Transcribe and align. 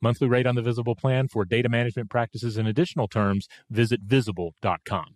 Monthly 0.00 0.28
rate 0.28 0.46
on 0.46 0.54
the 0.54 0.62
Visible 0.62 0.94
plan 0.94 1.26
for 1.26 1.44
data 1.44 1.68
management 1.68 2.08
practices 2.08 2.56
and 2.56 2.68
additional 2.68 3.08
terms, 3.08 3.48
visit 3.68 4.00
visible.com. 4.02 5.14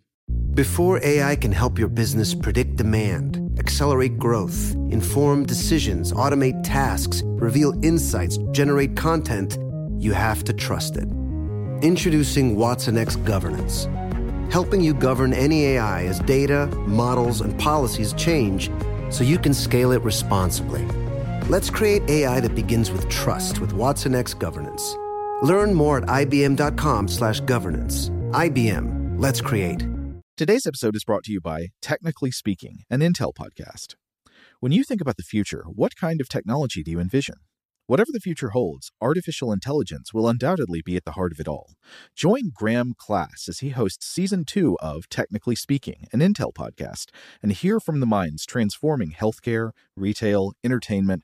Before 0.53 1.03
AI 1.03 1.35
can 1.35 1.51
help 1.51 1.79
your 1.79 1.87
business 1.87 2.35
predict 2.35 2.75
demand, 2.75 3.57
accelerate 3.59 4.17
growth, 4.17 4.75
inform 4.89 5.45
decisions, 5.45 6.11
automate 6.11 6.61
tasks, 6.63 7.23
reveal 7.25 7.73
insights, 7.83 8.37
generate 8.51 8.95
content, 8.95 9.57
you 9.97 10.11
have 10.11 10.43
to 10.43 10.53
trust 10.53 10.97
it. 10.97 11.07
Introducing 11.81 12.55
Watson 12.55 12.97
X 12.97 13.15
Governance, 13.15 13.87
helping 14.51 14.81
you 14.81 14.93
govern 14.93 15.33
any 15.33 15.65
AI 15.65 16.03
as 16.05 16.19
data, 16.19 16.67
models, 16.87 17.41
and 17.41 17.57
policies 17.57 18.13
change 18.13 18.69
so 19.09 19.23
you 19.23 19.39
can 19.39 19.53
scale 19.53 19.91
it 19.91 20.01
responsibly. 20.01 20.85
Let's 21.49 21.69
create 21.69 22.09
AI 22.09 22.39
that 22.39 22.55
begins 22.55 22.89
with 22.89 23.09
trust 23.09 23.59
with 23.59 23.73
Watson 23.73 24.15
X 24.15 24.33
Governance. 24.33 24.95
Learn 25.41 25.73
more 25.73 25.97
at 25.97 26.05
ibm.com/governance. 26.05 28.09
IBM. 28.31 29.19
Let's 29.19 29.41
create. 29.41 29.85
Today's 30.37 30.65
episode 30.65 30.95
is 30.95 31.03
brought 31.03 31.25
to 31.25 31.33
you 31.33 31.41
by 31.41 31.71
Technically 31.81 32.31
Speaking, 32.31 32.85
an 32.89 33.01
Intel 33.01 33.33
podcast. 33.33 33.95
When 34.61 34.71
you 34.71 34.85
think 34.85 35.01
about 35.01 35.17
the 35.17 35.23
future, 35.23 35.65
what 35.67 35.97
kind 35.97 36.21
of 36.21 36.29
technology 36.29 36.81
do 36.81 36.91
you 36.91 37.01
envision? 37.01 37.35
Whatever 37.87 38.13
the 38.13 38.21
future 38.21 38.51
holds, 38.51 38.93
artificial 39.01 39.51
intelligence 39.51 40.13
will 40.13 40.29
undoubtedly 40.29 40.81
be 40.81 40.95
at 40.95 41.03
the 41.03 41.11
heart 41.11 41.33
of 41.33 41.41
it 41.41 41.47
all. 41.49 41.73
Join 42.15 42.51
Graham 42.55 42.93
Class 42.97 43.49
as 43.49 43.59
he 43.59 43.71
hosts 43.71 44.07
season 44.07 44.45
two 44.45 44.77
of 44.81 45.09
Technically 45.09 45.55
Speaking, 45.55 46.07
an 46.13 46.21
Intel 46.21 46.53
podcast, 46.53 47.07
and 47.41 47.51
hear 47.51 47.81
from 47.81 47.99
the 47.99 48.05
minds 48.05 48.45
transforming 48.45 49.11
healthcare, 49.11 49.71
retail, 49.97 50.53
entertainment, 50.63 51.23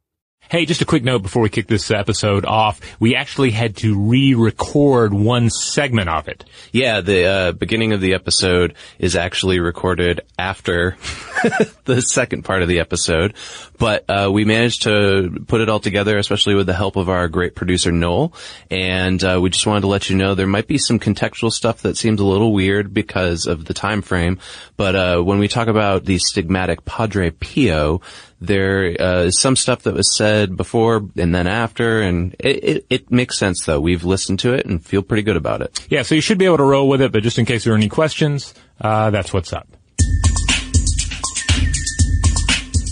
Hey, 0.49 0.65
just 0.65 0.81
a 0.81 0.85
quick 0.85 1.05
note 1.05 1.21
before 1.21 1.41
we 1.43 1.47
kick 1.47 1.67
this 1.67 1.91
episode 1.91 2.43
off. 2.43 2.81
We 2.99 3.15
actually 3.15 3.51
had 3.51 3.77
to 3.77 3.97
re-record 3.97 5.13
one 5.13 5.49
segment 5.49 6.09
of 6.09 6.27
it. 6.27 6.43
Yeah, 6.73 6.99
the 6.99 7.25
uh, 7.25 7.51
beginning 7.53 7.93
of 7.93 8.01
the 8.01 8.15
episode 8.15 8.73
is 8.99 9.15
actually 9.15 9.61
recorded 9.61 10.19
after 10.37 10.97
the 11.85 12.01
second 12.01 12.43
part 12.43 12.63
of 12.63 12.67
the 12.67 12.81
episode, 12.81 13.33
but 13.77 14.03
uh, 14.09 14.29
we 14.29 14.43
managed 14.43 14.81
to 14.81 15.41
put 15.47 15.61
it 15.61 15.69
all 15.69 15.79
together, 15.79 16.17
especially 16.17 16.55
with 16.55 16.67
the 16.67 16.73
help 16.73 16.97
of 16.97 17.07
our 17.07 17.29
great 17.29 17.55
producer 17.55 17.93
Noel. 17.93 18.33
And 18.69 19.23
uh, 19.23 19.39
we 19.41 19.51
just 19.51 19.65
wanted 19.65 19.81
to 19.81 19.87
let 19.87 20.09
you 20.09 20.17
know 20.17 20.35
there 20.35 20.47
might 20.47 20.67
be 20.67 20.77
some 20.77 20.99
contextual 20.99 21.51
stuff 21.51 21.83
that 21.83 21.95
seems 21.95 22.19
a 22.19 22.25
little 22.25 22.51
weird 22.51 22.93
because 22.93 23.45
of 23.45 23.63
the 23.63 23.73
time 23.73 24.01
frame. 24.01 24.37
But 24.75 24.95
uh, 24.97 25.21
when 25.21 25.39
we 25.39 25.47
talk 25.47 25.69
about 25.69 26.03
the 26.03 26.17
stigmatic 26.17 26.83
Padre 26.83 27.29
Pio, 27.29 28.01
there 28.41 28.99
uh, 28.99 29.23
is 29.23 29.39
some 29.39 29.55
stuff 29.55 29.83
that 29.83 29.93
was 29.93 30.17
said 30.17 30.57
before 30.57 31.07
and 31.15 31.33
then 31.33 31.47
after, 31.47 32.01
and 32.01 32.35
it, 32.39 32.63
it, 32.63 32.85
it, 32.89 33.11
makes 33.11 33.37
sense 33.37 33.65
though. 33.65 33.79
We've 33.79 34.03
listened 34.03 34.39
to 34.39 34.53
it 34.53 34.65
and 34.65 34.83
feel 34.83 35.03
pretty 35.03 35.21
good 35.21 35.37
about 35.37 35.61
it. 35.61 35.85
Yeah, 35.89 36.01
so 36.01 36.15
you 36.15 36.21
should 36.21 36.39
be 36.39 36.45
able 36.45 36.57
to 36.57 36.63
roll 36.63 36.89
with 36.89 37.01
it, 37.01 37.11
but 37.11 37.21
just 37.21 37.37
in 37.37 37.45
case 37.45 37.63
there 37.63 37.73
are 37.73 37.77
any 37.77 37.89
questions, 37.89 38.53
uh, 38.81 39.11
that's 39.11 39.31
what's 39.31 39.53
up. 39.53 39.67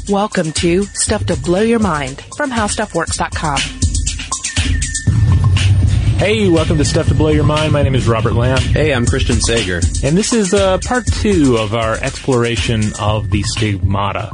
Welcome 0.07 0.51
to 0.53 0.83
Stuff 0.85 1.25
to 1.27 1.35
Blow 1.37 1.61
Your 1.61 1.79
Mind 1.79 2.21
from 2.35 2.51
HowStuffWorks.com. 2.51 3.79
Hey, 6.19 6.49
welcome 6.49 6.77
to 6.77 6.83
Stuff 6.83 7.07
to 7.07 7.15
Blow 7.15 7.29
Your 7.29 7.45
Mind. 7.45 7.71
My 7.71 7.81
name 7.81 7.95
is 7.95 8.05
Robert 8.05 8.33
Lamb. 8.33 8.59
Hey, 8.59 8.93
I'm 8.93 9.05
Christian 9.05 9.39
Sager. 9.39 9.79
And 10.03 10.17
this 10.17 10.33
is 10.33 10.53
uh, 10.53 10.77
part 10.79 11.05
two 11.05 11.57
of 11.57 11.73
our 11.73 11.93
exploration 11.93 12.81
of 12.99 13.29
the 13.29 13.41
stigmata. 13.43 14.29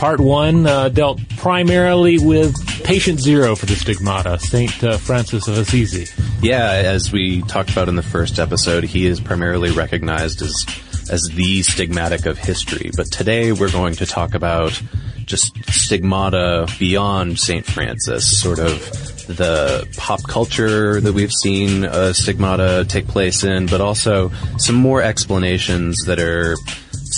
Part 0.00 0.18
one 0.18 0.66
uh, 0.66 0.88
dealt 0.88 1.20
primarily 1.36 2.16
with 2.18 2.54
patient 2.84 3.20
zero 3.20 3.54
for 3.54 3.66
the 3.66 3.76
stigmata, 3.76 4.38
St. 4.38 4.82
Uh, 4.82 4.96
Francis 4.96 5.46
of 5.46 5.58
Assisi. 5.58 6.06
Yeah, 6.40 6.70
as 6.72 7.12
we 7.12 7.42
talked 7.42 7.70
about 7.70 7.90
in 7.90 7.96
the 7.96 8.02
first 8.02 8.38
episode, 8.38 8.84
he 8.84 9.04
is 9.04 9.20
primarily 9.20 9.72
recognized 9.72 10.40
as 10.40 10.64
as 11.10 11.24
the 11.34 11.60
stigmatic 11.60 12.24
of 12.24 12.38
history. 12.38 12.90
But 12.96 13.12
today 13.12 13.52
we're 13.52 13.70
going 13.70 13.94
to 13.96 14.06
talk 14.06 14.32
about 14.32 14.80
just 15.26 15.54
stigmata 15.70 16.66
beyond 16.78 17.38
St. 17.38 17.66
Francis, 17.66 18.40
sort 18.40 18.58
of 18.58 18.80
the 19.26 19.86
pop 19.98 20.22
culture 20.22 20.98
that 20.98 21.12
we've 21.12 21.30
seen 21.30 21.84
uh, 21.84 22.14
stigmata 22.14 22.86
take 22.88 23.06
place 23.06 23.44
in, 23.44 23.66
but 23.66 23.82
also 23.82 24.30
some 24.56 24.76
more 24.76 25.02
explanations 25.02 26.04
that 26.06 26.18
are 26.18 26.56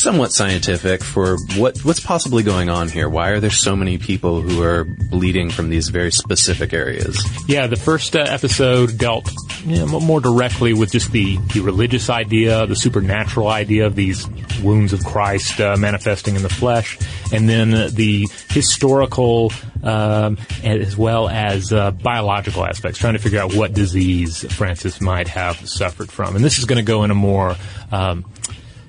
somewhat 0.03 0.33
scientific 0.33 1.05
for 1.05 1.37
what 1.57 1.79
what's 1.85 2.01
possibly 2.01 2.43
going 2.43 2.69
on 2.69 2.89
here. 2.89 3.09
Why 3.09 3.29
are 3.29 3.41
there 3.41 3.51
so 3.51 3.77
many 3.77 3.99
people 3.99 4.41
who 4.41 4.63
are 4.63 4.85
bleeding 4.85 5.51
from 5.51 5.71
these 5.71 5.89
very 5.89 6.11
specific 6.11 6.73
areas? 6.73 7.23
Yeah, 7.47 7.69
the 7.69 7.77
first 7.77 8.17
uh, 8.17 8.21
episode 8.21 8.99
dealt 8.99 9.31
you 9.65 9.77
know, 9.77 10.01
more 10.01 10.21
directly 10.21 10.73
with 10.73 10.91
just 10.91 11.13
the, 11.13 11.37
the 11.55 11.61
religious 11.61 12.11
idea, 12.11 12.67
the 12.67 12.75
supernatural 12.75 13.47
idea 13.49 13.87
of 13.87 13.95
these 13.95 14.29
wounds 14.61 14.93
of 14.93 15.05
Christ 15.05 15.61
uh, 15.61 15.77
manifesting 15.77 16.35
in 16.35 16.43
the 16.43 16.49
flesh, 16.49 16.99
and 17.33 17.49
then 17.49 17.71
the 17.95 18.27
historical 18.51 19.53
um, 19.83 20.39
as 20.63 20.97
well 20.97 21.29
as 21.29 21.73
uh, 21.73 21.91
biological 21.91 22.65
aspects, 22.65 22.99
trying 22.99 23.15
to 23.15 23.19
figure 23.19 23.41
out 23.41 23.55
what 23.55 23.73
disease 23.73 24.45
Francis 24.55 25.01
might 25.01 25.29
have 25.29 25.69
suffered 25.69 26.11
from. 26.11 26.37
And 26.37 26.45
this 26.45 26.59
is 26.59 26.65
going 26.65 26.79
to 26.79 26.85
go 26.85 27.05
in 27.05 27.11
a 27.11 27.15
more 27.15 27.57
um, 27.91 28.25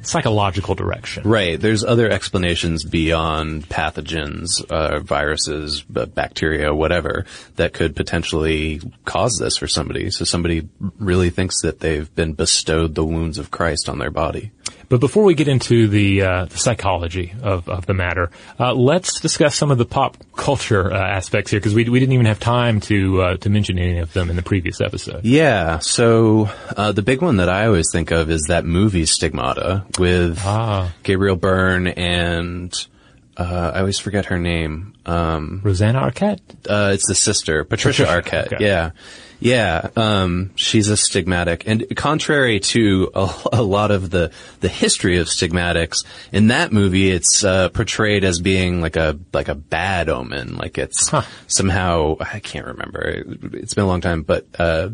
psychological 0.03 0.75
direction. 0.75 1.23
Right. 1.27 1.59
There's 1.59 1.83
other 1.83 2.09
explanations 2.09 2.83
beyond 2.83 3.69
pathogens, 3.69 4.63
uh, 4.69 4.99
viruses, 4.99 5.81
bacteria, 5.83 6.73
whatever, 6.73 7.25
that 7.55 7.73
could 7.73 7.95
potentially 7.95 8.81
cause 9.05 9.37
this 9.39 9.57
for 9.57 9.67
somebody. 9.67 10.11
So 10.11 10.25
somebody 10.25 10.67
really 10.99 11.29
thinks 11.29 11.61
that 11.61 11.79
they've 11.79 12.13
been 12.15 12.33
bestowed 12.33 12.95
the 12.95 13.05
wounds 13.05 13.37
of 13.37 13.51
Christ 13.51 13.89
on 13.89 13.99
their 13.99 14.11
body. 14.11 14.51
But 14.93 14.99
before 14.99 15.23
we 15.23 15.33
get 15.33 15.47
into 15.47 15.87
the, 15.87 16.21
uh, 16.21 16.45
the 16.45 16.57
psychology 16.59 17.33
of, 17.41 17.67
of 17.67 17.87
the 17.87 17.95
matter, 17.95 18.29
uh, 18.59 18.75
let's 18.75 19.19
discuss 19.19 19.55
some 19.55 19.71
of 19.71 19.79
the 19.79 19.85
pop 19.85 20.17
culture 20.35 20.93
uh, 20.93 20.95
aspects 20.95 21.49
here 21.49 21.59
because 21.59 21.73
we, 21.73 21.89
we 21.89 21.99
didn't 21.99 22.13
even 22.13 22.27
have 22.27 22.39
time 22.39 22.79
to 22.81 23.19
uh, 23.23 23.37
to 23.37 23.49
mention 23.49 23.79
any 23.79 23.97
of 23.97 24.13
them 24.13 24.29
in 24.29 24.35
the 24.35 24.43
previous 24.43 24.81
episode. 24.81 25.25
Yeah. 25.25 25.79
So 25.79 26.47
uh, 26.77 26.91
the 26.91 27.01
big 27.01 27.23
one 27.23 27.37
that 27.37 27.49
I 27.49 27.65
always 27.65 27.87
think 27.91 28.11
of 28.11 28.29
is 28.29 28.43
that 28.49 28.65
movie 28.65 29.07
Stigmata 29.07 29.83
with 29.97 30.37
Ah. 30.45 30.93
Gabriel 31.01 31.37
Byrne 31.37 31.87
and 31.87 32.71
uh, 33.35 33.71
I 33.73 33.79
always 33.79 33.97
forget 33.97 34.25
her 34.25 34.37
name. 34.37 34.93
Um, 35.07 35.61
Rosanna 35.63 36.01
Arquette. 36.01 36.39
uh, 36.69 36.91
it's 36.93 37.07
the 37.07 37.15
sister, 37.15 37.63
Patricia 37.63 38.03
Patricia, 38.05 38.29
Arquette. 38.29 38.53
okay. 38.53 38.63
Yeah. 38.63 38.91
Yeah. 39.43 39.89
Um, 39.97 40.51
she's 40.55 40.89
a 40.89 40.93
stigmatic. 40.93 41.63
And 41.65 41.85
contrary 41.97 42.61
to 42.61 43.11
a, 43.13 43.29
a 43.51 43.61
lot 43.61 43.91
of 43.91 44.09
the, 44.09 44.31
the 44.61 44.69
history 44.69 45.17
of 45.17 45.27
stigmatics, 45.27 46.05
in 46.31 46.47
that 46.47 46.71
movie, 46.71 47.11
it's, 47.11 47.43
uh, 47.43 47.67
portrayed 47.67 48.23
as 48.23 48.39
being 48.39 48.79
like 48.79 48.95
a, 48.95 49.19
like 49.33 49.49
a 49.49 49.55
bad 49.55 50.07
omen. 50.07 50.55
Like 50.55 50.77
it's 50.77 51.09
Huh. 51.09 51.23
somehow, 51.47 52.15
I 52.21 52.39
can't 52.39 52.67
remember. 52.67 53.21
It's 53.51 53.73
been 53.73 53.83
a 53.83 53.87
long 53.87 53.99
time, 53.99 54.21
but, 54.21 54.47
uh, 54.57 54.91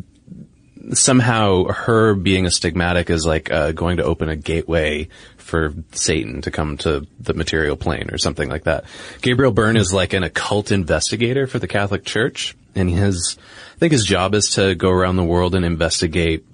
somehow 0.94 1.66
her 1.66 2.16
being 2.16 2.48
a 2.48 2.50
stigmatic 2.50 3.12
is 3.12 3.28
like 3.28 3.52
uh, 3.52 3.72
going 3.74 3.98
to 3.98 4.04
open 4.04 4.30
a 4.30 4.36
gateway 4.36 5.10
for 5.38 5.76
Satan 5.92 6.42
to 6.42 6.50
come 6.50 6.78
to 6.78 7.06
the 7.20 7.36
material 7.36 7.76
plane 7.76 8.10
or 8.12 8.18
something 8.18 8.50
like 8.50 8.64
that. 8.64 8.86
Gabriel 9.22 9.52
Byrne 9.52 9.78
is 9.78 9.94
like 9.94 10.14
an 10.14 10.24
occult 10.24 10.72
investigator 10.72 11.46
for 11.46 11.60
the 11.60 11.68
Catholic 11.68 12.04
Church, 12.04 12.56
and 12.76 12.90
his 12.90 13.38
think 13.80 13.94
his 13.94 14.06
job 14.06 14.36
is 14.36 14.52
to 14.52 14.76
go 14.76 14.90
around 14.90 15.16
the 15.16 15.24
world 15.24 15.56
and 15.56 15.66
investigate 15.66 16.46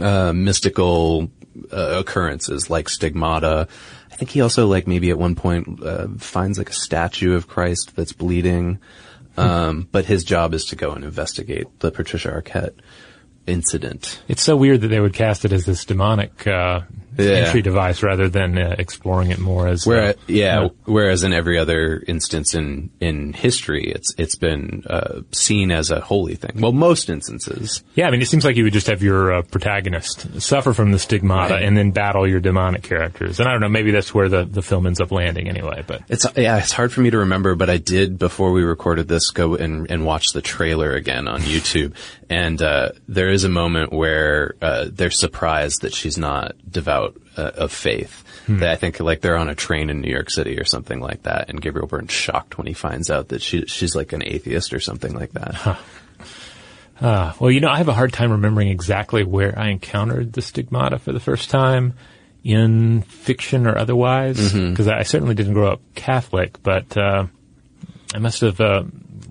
uh, 0.00 0.32
mystical 0.32 1.30
uh, 1.72 1.98
occurrences 2.00 2.68
like 2.68 2.88
stigmata. 2.88 3.68
I 4.10 4.16
think 4.16 4.30
he 4.30 4.40
also 4.40 4.66
like 4.66 4.86
maybe 4.86 5.10
at 5.10 5.18
one 5.18 5.34
point 5.34 5.82
uh, 5.82 6.08
finds 6.18 6.58
like 6.58 6.70
a 6.70 6.74
statue 6.74 7.34
of 7.34 7.48
Christ 7.48 7.94
that's 7.96 8.12
bleeding. 8.12 8.78
Um, 9.36 9.88
but 9.90 10.04
his 10.04 10.24
job 10.24 10.52
is 10.52 10.66
to 10.66 10.76
go 10.76 10.90
and 10.92 11.04
investigate 11.04 11.66
the 11.80 11.90
Patricia 11.90 12.28
Arquette 12.28 12.74
incident. 13.46 14.20
It's 14.28 14.42
so 14.42 14.56
weird 14.56 14.82
that 14.82 14.88
they 14.88 15.00
would 15.00 15.14
cast 15.14 15.44
it 15.44 15.52
as 15.52 15.64
this 15.64 15.84
demonic 15.84 16.46
uh, 16.46 16.82
Yeah. 17.24 17.46
entry 17.46 17.62
device 17.62 18.02
rather 18.02 18.28
than 18.28 18.58
uh, 18.58 18.76
exploring 18.78 19.30
it 19.30 19.38
more 19.38 19.66
as. 19.68 19.86
uh, 19.86 19.90
Where, 19.90 20.14
yeah, 20.26 20.60
uh, 20.62 20.68
whereas 20.84 21.22
in 21.22 21.32
every 21.32 21.58
other 21.58 22.02
instance 22.06 22.54
in, 22.54 22.90
in 23.00 23.32
history, 23.32 23.90
it's, 23.92 24.14
it's 24.18 24.36
been, 24.36 24.84
uh, 24.88 25.20
seen 25.32 25.70
as 25.70 25.90
a 25.90 26.00
holy 26.00 26.34
thing. 26.34 26.60
Well, 26.60 26.72
most 26.72 27.10
instances. 27.10 27.82
yeah, 27.94 28.06
I 28.06 28.10
mean, 28.10 28.22
it 28.22 28.26
seems 28.28 28.44
like 28.44 28.56
you 28.56 28.64
would 28.64 28.72
just 28.72 28.86
have 28.88 29.02
your 29.02 29.32
uh, 29.32 29.42
protagonist 29.42 30.40
suffer 30.40 30.72
from 30.72 30.92
the 30.92 30.98
stigmata 30.98 31.54
Right. 31.54 31.62
and 31.64 31.76
then 31.76 31.90
battle 31.90 32.26
your 32.28 32.40
demonic 32.40 32.82
characters. 32.82 33.40
And 33.40 33.48
I 33.48 33.52
don't 33.52 33.60
know, 33.60 33.68
maybe 33.68 33.90
that's 33.90 34.14
where 34.14 34.28
the, 34.28 34.44
the 34.44 34.62
film 34.62 34.86
ends 34.86 35.00
up 35.00 35.10
landing 35.10 35.48
anyway. 35.48 35.84
But 35.86 36.02
It's, 36.08 36.26
yeah, 36.36 36.58
it's 36.58 36.72
hard 36.72 36.92
for 36.92 37.00
me 37.00 37.10
to 37.10 37.18
remember, 37.18 37.54
but 37.54 37.68
I 37.70 37.78
did 37.78 38.18
before 38.18 38.52
we 38.52 38.62
recorded 38.62 39.08
this 39.08 39.30
go 39.30 39.54
and, 39.56 39.90
and 39.90 40.04
watch 40.04 40.28
the 40.32 40.42
trailer 40.42 40.92
again 40.92 41.28
on 41.28 41.40
YouTube. 41.40 41.94
And, 42.28 42.60
uh, 42.62 42.90
there 43.08 43.30
is 43.30 43.44
a 43.44 43.48
moment 43.48 43.92
where, 43.92 44.54
uh, 44.62 44.86
they're 44.90 45.10
surprised 45.10 45.82
that 45.82 45.94
she's 45.94 46.16
not 46.18 46.52
devout 46.70 47.09
uh, 47.36 47.50
of 47.56 47.72
faith. 47.72 48.24
They, 48.48 48.68
I 48.70 48.74
think 48.76 48.98
like 49.00 49.20
they're 49.20 49.36
on 49.36 49.48
a 49.48 49.54
train 49.54 49.90
in 49.90 50.00
New 50.00 50.10
York 50.10 50.28
City 50.30 50.58
or 50.58 50.64
something 50.64 50.98
like 51.00 51.22
that, 51.22 51.48
and 51.50 51.60
Gabriel 51.60 51.86
Byrne's 51.86 52.10
shocked 52.12 52.58
when 52.58 52.66
he 52.66 52.72
finds 52.72 53.10
out 53.10 53.28
that 53.28 53.42
she 53.42 53.64
she's 53.66 53.94
like 53.94 54.12
an 54.12 54.22
atheist 54.24 54.72
or 54.74 54.80
something 54.80 55.14
like 55.14 55.32
that. 55.32 55.78
Uh, 57.00 57.32
well, 57.40 57.50
you 57.50 57.60
know, 57.60 57.68
I 57.70 57.78
have 57.78 57.88
a 57.88 57.94
hard 57.94 58.12
time 58.12 58.30
remembering 58.32 58.68
exactly 58.68 59.24
where 59.24 59.58
I 59.58 59.70
encountered 59.70 60.32
the 60.34 60.42
stigmata 60.42 60.98
for 60.98 61.12
the 61.12 61.20
first 61.20 61.48
time 61.48 61.94
in 62.44 63.02
fiction 63.02 63.66
or 63.66 63.76
otherwise, 63.78 64.38
Mm-hmm. 64.38 64.70
because 64.70 64.88
I 64.88 65.02
certainly 65.04 65.34
didn't 65.34 65.54
grow 65.54 65.72
up 65.72 65.80
Catholic, 65.94 66.62
but 66.62 66.94
uh, 66.96 67.26
I 68.14 68.18
must 68.18 68.40
have 68.42 68.60
uh, 68.60 68.82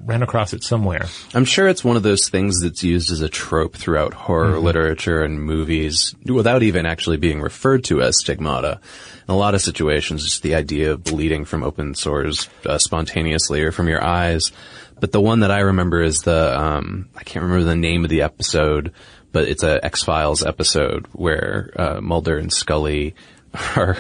ran 0.10 0.24
across 0.24 0.54
it 0.54 0.64
somewhere. 0.64 1.06
I'm 1.34 1.46
sure 1.46 1.68
it's 1.68 1.84
one 1.84 1.96
of 1.96 2.04
those 2.04 2.30
things 2.30 2.62
that's 2.62 2.84
used 2.84 3.12
as 3.12 3.22
a 3.22 3.30
trope 3.30 3.76
throughout 3.76 4.14
horror 4.14 4.60
literature 4.60 5.22
and 5.22 5.42
movies 5.42 6.16
without 6.26 6.64
even 6.64 6.86
actually 6.88 7.18
being 7.18 7.42
referred 7.42 7.84
to 7.86 8.02
as 8.02 8.20
stigmata. 8.20 8.82
In 9.28 9.34
a 9.34 9.38
lot 9.38 9.54
of 9.54 9.62
situations, 9.62 10.24
just 10.24 10.42
the 10.42 10.56
idea 10.56 10.92
of 10.92 11.04
bleeding 11.04 11.46
from 11.46 11.64
open 11.64 11.94
sores 11.94 12.50
uh, 12.66 12.80
spontaneously 12.80 13.62
or 13.62 13.72
from 13.72 13.88
your 13.88 14.04
eyes. 14.04 14.52
But 15.00 15.12
the 15.12 15.22
one 15.22 15.42
that 15.42 15.52
I 15.52 15.60
remember 15.60 16.02
is 16.02 16.20
the, 16.20 16.60
um, 16.60 17.10
I 17.16 17.24
can't 17.24 17.44
remember 17.44 17.66
the 17.66 17.76
name 17.76 18.04
of 18.04 18.10
the 18.10 18.24
episode, 18.24 18.92
but 19.32 19.48
it's 19.48 19.64
a 19.64 19.84
X-Files 19.86 20.44
episode 20.44 21.08
where, 21.14 21.72
uh, 21.76 22.02
Mulder 22.02 22.38
and 22.38 22.52
Scully 22.52 23.14
are 23.76 23.98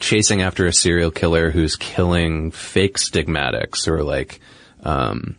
chasing 0.00 0.42
after 0.42 0.66
a 0.66 0.72
serial 0.72 1.12
killer 1.12 1.50
who's 1.50 1.76
killing 1.76 2.50
fake 2.50 2.98
stigmatics 2.98 3.86
or 3.86 4.02
like, 4.02 4.40
um, 4.82 5.36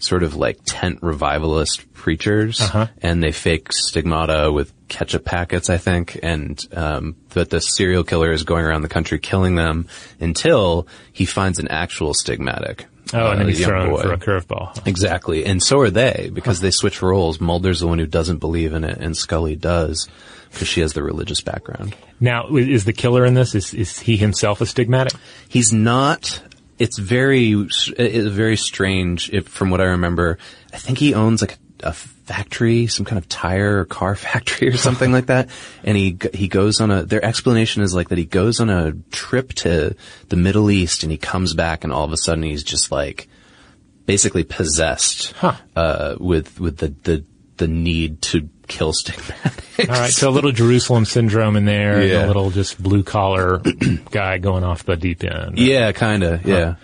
sort 0.00 0.22
of 0.22 0.36
like 0.36 0.58
tent 0.64 0.98
revivalist 1.02 1.92
preachers, 1.92 2.60
and 3.02 3.22
they 3.22 3.32
fake 3.32 3.72
stigmata 3.72 4.50
with 4.52 4.72
ketchup 4.88 5.24
packets, 5.24 5.70
I 5.70 5.78
think, 5.78 6.18
and 6.22 6.62
um, 6.72 7.16
that 7.30 7.50
the 7.50 7.60
serial 7.60 8.04
killer 8.04 8.32
is 8.32 8.42
going 8.42 8.64
around 8.64 8.82
the 8.82 8.88
country 8.88 9.18
killing 9.18 9.54
them 9.54 9.86
until 10.18 10.86
he 11.12 11.24
finds 11.24 11.58
an 11.58 11.68
actual 11.68 12.12
stigmatic. 12.12 12.84
Oh, 13.12 13.30
and 13.30 13.40
then 13.40 13.46
uh, 13.46 13.48
he's 13.48 13.64
thrown 13.64 13.90
boy. 13.90 14.02
for 14.02 14.12
a 14.12 14.18
curveball. 14.18 14.86
Exactly, 14.86 15.44
and 15.44 15.62
so 15.62 15.80
are 15.80 15.90
they 15.90 16.30
because 16.32 16.60
they 16.60 16.70
switch 16.70 17.02
roles. 17.02 17.40
Mulder's 17.40 17.80
the 17.80 17.86
one 17.86 17.98
who 17.98 18.06
doesn't 18.06 18.38
believe 18.38 18.72
in 18.72 18.84
it, 18.84 18.98
and 18.98 19.16
Scully 19.16 19.56
does 19.56 20.08
because 20.52 20.68
she 20.68 20.80
has 20.80 20.92
the 20.92 21.02
religious 21.02 21.40
background. 21.40 21.94
Now, 22.18 22.48
is 22.56 22.84
the 22.84 22.92
killer 22.92 23.24
in 23.24 23.34
this? 23.34 23.54
Is 23.54 23.74
is 23.74 23.98
he 23.98 24.16
himself 24.16 24.60
a 24.60 24.64
stigmatic? 24.64 25.16
He's 25.48 25.72
not. 25.72 26.42
It's 26.80 26.98
very, 26.98 27.52
it's 27.52 28.26
very 28.34 28.56
strange. 28.56 29.30
If 29.32 29.46
from 29.46 29.70
what 29.70 29.80
I 29.80 29.84
remember, 29.84 30.38
I 30.72 30.78
think 30.78 30.98
he 30.98 31.14
owns 31.14 31.40
like 31.42 31.58
a 31.82 31.92
factory, 31.92 32.86
some 32.88 33.04
kind 33.06 33.18
of 33.18 33.28
tire 33.28 33.80
or 33.80 33.84
car 33.84 34.14
factory 34.26 34.68
or 34.68 34.76
something 34.76 35.12
like 35.12 35.26
that. 35.26 35.48
And 35.84 35.96
he 35.96 36.16
he 36.34 36.48
goes 36.48 36.80
on 36.80 36.90
a. 36.90 37.04
Their 37.04 37.24
explanation 37.24 37.82
is 37.82 37.94
like 37.94 38.08
that 38.08 38.18
he 38.18 38.24
goes 38.26 38.60
on 38.60 38.70
a 38.70 38.92
trip 39.12 39.52
to 39.54 39.94
the 40.28 40.36
Middle 40.36 40.70
East 40.70 41.02
and 41.02 41.12
he 41.12 41.18
comes 41.18 41.54
back 41.54 41.84
and 41.84 41.92
all 41.92 42.04
of 42.04 42.12
a 42.12 42.16
sudden 42.16 42.42
he's 42.42 42.64
just 42.64 42.90
like 42.90 43.28
basically 44.06 44.42
possessed 44.44 45.32
Huh. 45.36 45.54
uh, 45.76 46.16
with 46.18 46.58
with 46.60 46.78
the 46.78 46.88
the 47.04 47.24
the 47.60 47.68
need 47.68 48.20
to 48.22 48.48
kill 48.66 48.92
stigmatics. 48.92 49.78
All 49.88 49.94
right, 49.94 50.10
so 50.10 50.28
a 50.28 50.32
little 50.32 50.50
Jerusalem 50.52 51.04
syndrome 51.04 51.56
in 51.56 51.64
there, 51.64 52.00
and 52.00 52.12
a 52.12 52.26
little 52.26 52.50
just 52.50 52.82
blue 52.82 53.02
collar 53.04 53.62
guy 54.10 54.38
going 54.38 54.64
off 54.64 54.82
the 54.84 54.96
deep 54.96 55.22
end. 55.24 55.58
Yeah, 55.58 55.92
kind 55.92 56.22
of. 56.24 56.44
Yeah. 56.44 56.74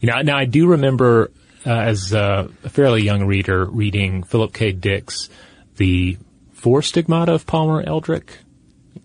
You 0.00 0.08
know, 0.10 0.20
now 0.22 0.38
I 0.38 0.44
do 0.44 0.68
remember 0.68 1.30
uh, 1.66 1.70
as 1.70 2.14
uh, 2.14 2.48
a 2.64 2.68
fairly 2.68 3.02
young 3.02 3.24
reader 3.24 3.64
reading 3.64 4.22
Philip 4.22 4.54
K. 4.54 4.70
Dick's 4.72 5.28
The 5.76 6.16
Four 6.52 6.82
Stigmata 6.82 7.32
of 7.34 7.46
Palmer 7.46 7.82
Eldritch. 7.84 8.28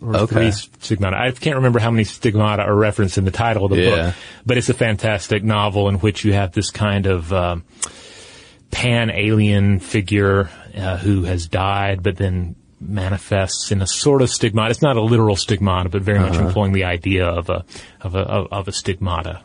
Or 0.02 0.16
Okay. 0.18 0.36
three 0.36 0.52
stigmata. 0.52 1.16
I 1.18 1.32
can't 1.32 1.56
remember 1.58 1.80
how 1.80 1.90
many 1.92 2.04
stigmata 2.04 2.64
are 2.64 2.76
referenced 2.76 3.18
in 3.18 3.26
the 3.26 3.32
title 3.32 3.66
of 3.66 3.72
the 3.72 3.82
Yeah. 3.82 3.90
book, 4.08 4.16
but 4.46 4.58
it's 4.58 4.68
a 4.70 4.74
fantastic 4.74 5.44
novel 5.44 5.88
in 5.88 5.96
which 5.96 6.26
you 6.26 6.34
have 6.34 6.52
this 6.52 6.72
kind 6.72 7.06
of 7.06 7.32
um, 7.32 7.64
pan 8.72 9.10
alien 9.12 9.80
figure 9.80 10.50
uh, 10.76 10.98
who 10.98 11.24
has 11.24 11.48
died, 11.48 12.04
but 12.04 12.18
then 12.18 12.56
manifests 12.80 13.72
in 13.72 13.82
a 13.82 13.88
sort 13.88 14.22
of 14.22 14.30
stigmata. 14.30 14.72
It's 14.72 14.82
not 14.82 14.98
a 14.98 15.02
literal 15.02 15.36
stigmata, 15.36 15.90
but 15.90 16.02
very 16.02 16.20
much 16.20 16.36
employing 16.36 16.74
the 16.74 16.84
idea 16.84 17.26
of 17.26 17.50
a 17.50 17.66
of 18.02 18.16
a 18.16 18.20
of, 18.20 18.68
a 18.68 18.72
stigmata. 18.72 19.42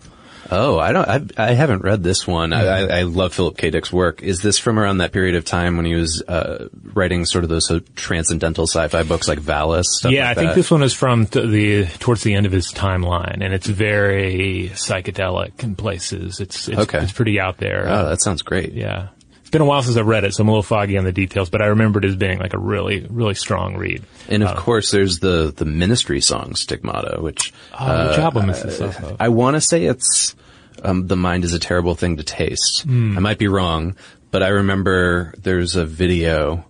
Oh, 0.51 0.79
I 0.79 0.93
don't. 0.93 1.07
I've, 1.07 1.31
I 1.37 1.53
haven't 1.53 1.83
read 1.83 2.03
this 2.03 2.27
one. 2.27 2.55
I, 2.55 2.65
I, 2.65 2.99
I 3.01 3.03
love 3.03 3.35
Philip 3.35 3.59
K. 3.59 3.69
Dick's 3.69 3.93
work. 3.93 4.23
Is 4.23 4.41
this 4.41 4.59
from 4.59 4.79
around 4.79 4.99
that 4.99 5.13
period 5.13 5.35
of 5.35 5.45
time 5.45 5.77
when 5.77 5.85
he 5.85 5.95
was 5.95 6.23
uh, 6.27 6.69
writing 6.95 7.27
sort 7.27 7.45
of 7.45 7.51
those 7.51 7.71
uh, 7.71 7.81
transcendental 7.97 8.67
sci-fi 8.67 9.03
books 9.03 9.29
like 9.29 9.41
Valis? 9.41 9.85
Stuff 9.85 10.11
yeah, 10.11 10.29
like 10.29 10.31
I 10.31 10.35
think 10.41 10.51
that? 10.51 10.57
this 10.57 10.71
one 10.71 10.83
is 10.83 10.95
from 10.95 11.27
the 11.27 11.87
towards 11.99 12.23
the 12.23 12.35
end 12.35 12.47
of 12.47 12.53
his 12.53 12.73
timeline, 12.73 13.45
and 13.45 13.53
it's 13.53 13.67
very 13.67 14.71
psychedelic 14.73 15.63
in 15.63 15.77
places. 15.77 16.41
It's 16.41 16.67
it's, 16.69 16.79
Okay. 16.79 17.03
it's 17.03 17.13
pretty 17.13 17.39
out 17.39 17.59
there. 17.59 17.85
Oh, 17.87 18.09
that 18.09 18.23
sounds 18.23 18.41
great. 18.41 18.73
yeah, 18.73 19.09
it's 19.49 19.53
been 19.55 19.63
a 19.63 19.65
while 19.65 19.83
since 19.83 19.97
I've 19.97 20.07
read 20.07 20.25
it, 20.25 20.35
so 20.35 20.43
I'm 20.43 20.49
a 20.49 20.51
little 20.51 20.63
foggy 20.63 20.99
on 20.99 21.05
the 21.05 21.13
details, 21.13 21.49
but 21.49 21.63
I 21.63 21.69
remember 21.69 22.01
it 22.01 22.05
as 22.05 22.17
being 22.17 22.39
like 22.39 22.53
a 22.53 22.59
really 22.59 23.07
really 23.09 23.33
strong 23.35 23.77
read. 23.79 24.03
And 24.29 24.43
Uh, 24.45 24.49
of 24.49 24.59
course, 24.59 24.91
there's 24.91 25.21
the 25.21 25.55
the 25.57 25.65
Ministry 25.65 26.21
song 26.21 26.55
Stigmata, 26.55 27.23
which 27.23 27.55
Oh, 27.81 28.09
which 28.11 28.19
album 28.19 28.51
is 28.51 28.63
this 28.63 28.79
of? 28.79 29.17
I 29.19 29.29
want 29.31 29.57
to 29.57 29.63
say 29.63 29.85
it's 29.87 30.37
um, 30.83 31.07
"The 31.07 31.17
Mind 31.17 31.45
Is 31.45 31.55
a 31.55 31.59
Terrible 31.59 31.95
Thing 31.95 32.19
to 32.19 32.23
Taste." 32.25 32.83
Hmm. 32.83 33.17
I 33.17 33.21
might 33.21 33.39
be 33.39 33.49
wrong, 33.49 33.97
but 34.31 34.43
I 34.43 34.49
remember 34.49 35.33
there's 35.43 35.77
a 35.77 35.87
video 35.87 36.67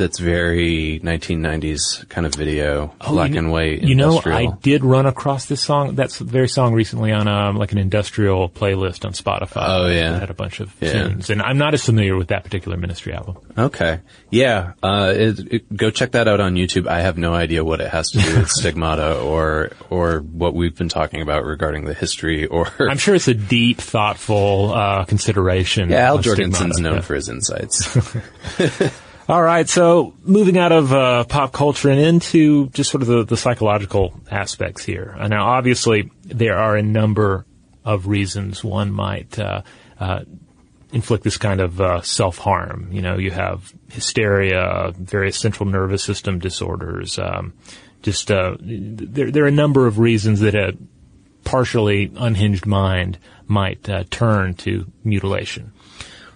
that's 0.00 0.18
very 0.18 1.00
1990s 1.04 2.08
kind 2.08 2.26
of 2.26 2.34
video, 2.34 2.88
black 3.08 3.30
Oh, 3.30 3.32
you 3.34 3.38
and 3.38 3.52
white. 3.52 3.82
You 3.82 3.94
know. 3.94 4.20
I 4.24 4.48
did 4.62 4.84
run 4.84 5.06
across 5.06 5.46
this 5.46 5.60
song, 5.60 5.94
that 5.96 6.12
very 6.14 6.48
song 6.48 6.72
recently 6.74 7.12
on 7.12 7.28
um, 7.28 7.56
like 7.56 7.72
an 7.72 7.78
industrial 7.78 8.48
playlist 8.48 9.04
on 9.04 9.12
Spotify. 9.12 9.64
Oh, 9.68 9.86
yeah. 9.88 10.18
had 10.18 10.30
a 10.30 10.34
bunch 10.34 10.60
of 10.60 10.74
Yeah. 10.80 10.92
tunes, 11.08 11.30
and 11.30 11.40
I'm 11.42 11.58
not 11.58 11.74
as 11.74 11.84
familiar 11.84 12.16
with 12.16 12.28
that 12.28 12.42
particular 12.44 12.76
Ministry 12.76 13.12
album. 13.12 13.36
Okay. 13.56 14.00
Yeah. 14.30 14.72
Uh, 14.82 15.12
it, 15.14 15.38
it, 15.52 15.76
go 15.76 15.90
check 15.90 16.12
that 16.12 16.26
out 16.26 16.40
on 16.40 16.54
YouTube. 16.54 16.86
I 16.88 17.02
have 17.02 17.18
no 17.18 17.32
idea 17.34 17.62
what 17.62 17.80
it 17.80 17.90
has 17.90 18.10
to 18.12 18.18
do 18.18 18.38
with 18.38 18.50
stigmata 18.60 19.20
or, 19.20 19.70
or 19.90 20.20
what 20.20 20.54
we've 20.54 20.74
been 20.76 20.88
talking 20.88 21.20
about 21.22 21.44
regarding 21.44 21.84
the 21.84 21.94
history 21.94 22.46
or. 22.46 22.66
I'm 22.80 22.98
sure 22.98 23.14
it's 23.14 23.28
a 23.28 23.34
deep, 23.34 23.78
thoughtful 23.78 24.72
uh, 24.72 25.04
consideration. 25.04 25.90
yeah, 25.90 26.08
Al 26.08 26.18
Jourgensen's 26.18 26.80
known 26.80 26.94
Yeah. 26.96 27.00
for 27.02 27.14
his 27.14 27.28
insights. 27.28 27.96
All 29.30 29.40
right, 29.40 29.68
so 29.68 30.12
moving 30.24 30.58
out 30.58 30.72
of 30.72 30.92
uh, 30.92 31.22
pop 31.22 31.52
culture 31.52 31.88
and 31.88 32.00
into 32.00 32.68
just 32.70 32.90
sort 32.90 33.02
of 33.02 33.06
the, 33.06 33.22
the 33.22 33.36
psychological 33.36 34.12
aspects 34.28 34.84
here. 34.84 35.14
Uh, 35.16 35.28
now, 35.28 35.50
obviously, 35.50 36.10
there 36.24 36.58
are 36.58 36.74
a 36.74 36.82
number 36.82 37.46
of 37.84 38.08
reasons 38.08 38.64
one 38.64 38.90
might 38.90 39.38
uh, 39.38 39.62
uh, 40.00 40.24
inflict 40.92 41.22
this 41.22 41.36
kind 41.36 41.60
of 41.60 41.80
uh, 41.80 42.00
self 42.00 42.38
harm. 42.38 42.88
You 42.90 43.02
know, 43.02 43.18
you 43.18 43.30
have 43.30 43.72
hysteria, 43.88 44.92
various 44.98 45.38
central 45.38 45.68
nervous 45.68 46.02
system 46.02 46.40
disorders. 46.40 47.16
Um, 47.16 47.52
just 48.02 48.32
uh, 48.32 48.56
there, 48.58 49.30
there 49.30 49.44
are 49.44 49.46
a 49.46 49.52
number 49.52 49.86
of 49.86 50.00
reasons 50.00 50.40
that 50.40 50.56
a 50.56 50.76
partially 51.44 52.10
unhinged 52.16 52.66
mind 52.66 53.16
might 53.46 53.88
uh, 53.88 54.02
turn 54.10 54.54
to 54.54 54.90
mutilation. 55.04 55.72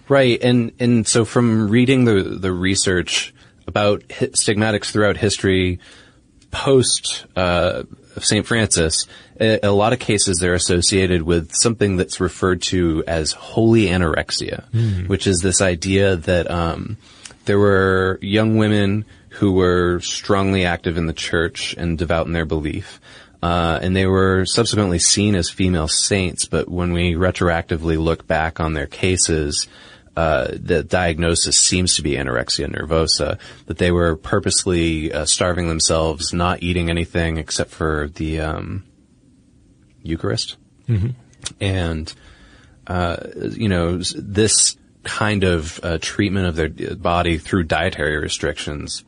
Right, 0.07 0.41
and 0.41 0.71
and 0.79 1.07
so 1.07 1.25
from 1.25 1.69
reading 1.69 2.05
the 2.05 2.21
the 2.23 2.51
research 2.51 3.33
about 3.67 4.03
stigmatics 4.33 4.91
throughout 4.91 5.17
history, 5.17 5.79
post 6.51 7.25
uh, 7.35 7.83
St. 8.19 8.45
Francis, 8.45 9.07
a, 9.39 9.59
a, 9.63 9.71
lot 9.71 9.93
of 9.93 9.99
cases 9.99 10.37
they're 10.37 10.53
associated 10.53 11.23
with 11.23 11.53
something 11.53 11.97
that's 11.97 12.19
referred 12.19 12.61
to 12.63 13.03
as 13.07 13.31
holy 13.33 13.87
anorexia, 13.87 14.69
mm. 14.71 15.07
which 15.07 15.27
is 15.27 15.39
this 15.39 15.61
idea 15.61 16.15
that 16.15 16.49
um, 16.49 16.97
there 17.45 17.59
were 17.59 18.19
young 18.21 18.57
women 18.57 19.05
who 19.29 19.51
were 19.51 19.99
strongly 19.99 20.65
active 20.65 20.97
in 20.97 21.07
the 21.07 21.13
church 21.13 21.75
and 21.77 21.97
devout 21.97 22.25
in 22.25 22.33
their 22.33 22.45
belief. 22.45 23.01
Uh, 23.43 23.77
and 23.81 23.95
they 23.95 24.05
were 24.05 24.45
subsequently 24.45 24.97
seen 24.97 25.35
as 25.35 25.49
female 25.49 25.87
saints, 25.87 26.45
but 26.45 26.69
when 26.69 26.93
we 26.93 27.13
retroactively 27.13 28.01
look 28.01 28.25
back 28.25 28.59
on 28.59 28.73
their 28.73 28.87
cases, 28.87 29.67
uh, 30.15 30.47
the 30.51 30.83
diagnosis 30.83 31.59
seems 31.59 31.95
to 31.95 32.01
be 32.01 32.11
anorexia 32.11 32.67
nervosa, 32.67 33.37
that 33.65 33.77
they 33.77 33.91
were 33.91 34.15
purposely 34.15 35.11
uh, 35.11 35.25
starving 35.25 35.67
themselves, 35.67 36.33
not 36.33 36.63
eating 36.63 36.89
anything 36.89 37.37
except 37.37 37.71
for 37.71 38.09
the 38.15 38.39
um, 38.39 38.83
Eucharist. 40.03 40.57
Mm-hmm. 40.87 41.09
And, 41.59 42.13
uh, 42.87 43.17
you 43.35 43.69
know, 43.69 43.97
this 43.97 44.77
kind 45.03 45.43
of 45.43 45.79
uh, 45.83 45.97
treatment 46.01 46.47
of 46.47 46.55
their 46.55 46.95
body 46.95 47.37
through 47.37 47.63
dietary 47.63 48.17
restrictions 48.17 49.03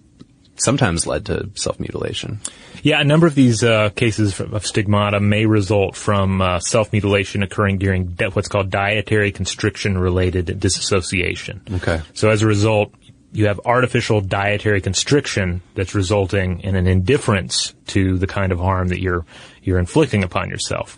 sometimes 0.55 1.07
led 1.07 1.25
to 1.25 1.49
self-mutilation. 1.55 2.39
Yeah, 2.87 3.01
a 3.01 3.03
number 3.03 3.27
of 3.27 3.35
these 3.35 3.65
uh, 3.65 3.89
cases 3.89 4.39
of 4.39 4.65
stigmata 4.65 5.19
may 5.19 5.45
result 5.45 5.97
from 5.97 6.41
uh, 6.41 6.61
self-mutilation 6.61 7.43
occurring 7.43 7.79
during 7.79 8.15
what's 8.31 8.47
called 8.47 8.69
dietary 8.69 9.33
constriction-related 9.33 10.57
disassociation. 10.57 11.59
Okay. 11.69 11.99
So 12.13 12.29
as 12.29 12.43
a 12.43 12.47
result, 12.47 12.93
you 13.33 13.47
have 13.47 13.59
artificial 13.65 14.21
dietary 14.21 14.79
constriction 14.79 15.61
that's 15.75 15.95
resulting 15.95 16.61
in 16.61 16.77
an 16.77 16.87
indifference 16.87 17.75
to 17.87 18.17
the 18.19 18.25
kind 18.25 18.53
of 18.53 18.59
harm 18.59 18.87
that 18.87 19.01
you're 19.01 19.25
you're 19.61 19.79
inflicting 19.79 20.23
upon 20.23 20.49
yourself. 20.49 20.97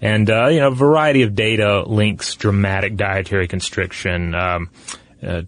And 0.00 0.30
uh, 0.30 0.50
you 0.50 0.60
know, 0.60 0.68
a 0.68 0.74
variety 0.76 1.22
of 1.22 1.34
data 1.34 1.82
links 1.82 2.36
dramatic 2.36 2.94
dietary 2.94 3.48
constriction. 3.48 4.36
Um, 4.36 4.70
uh, 5.20 5.42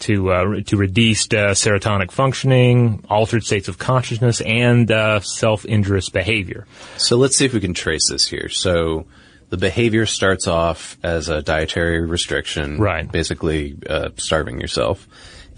to 0.00 0.32
uh, 0.32 0.60
to 0.66 0.76
reduced 0.76 1.34
uh, 1.34 1.50
serotonic 1.50 2.10
functioning, 2.10 3.04
altered 3.08 3.44
states 3.44 3.68
of 3.68 3.78
consciousness, 3.78 4.40
and 4.40 4.90
uh, 4.90 5.20
self-injurious 5.20 6.08
behavior. 6.08 6.66
So 6.96 7.16
let's 7.16 7.36
see 7.36 7.44
if 7.44 7.52
we 7.52 7.60
can 7.60 7.74
trace 7.74 8.08
this 8.08 8.26
here. 8.26 8.48
So 8.48 9.06
the 9.50 9.56
behavior 9.56 10.06
starts 10.06 10.46
off 10.46 10.98
as 11.02 11.28
a 11.28 11.42
dietary 11.42 12.04
restriction, 12.04 12.78
right? 12.78 13.10
Basically, 13.10 13.76
uh, 13.88 14.10
starving 14.16 14.60
yourself, 14.60 15.06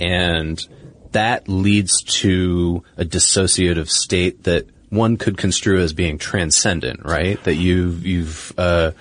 and 0.01 0.65
that 1.13 1.49
leads 1.49 2.03
to 2.03 2.83
a 2.97 3.05
dissociative 3.05 3.89
state 3.89 4.45
that 4.45 4.67
one 4.89 5.17
could 5.17 5.39
construe 5.39 5.81
as 5.81 5.93
being 5.93 6.19
transcendent, 6.19 7.05
right? 7.05 7.43
That 7.45 7.55
you've 7.55 8.05
you've 8.05 8.53
uh, 8.59 8.93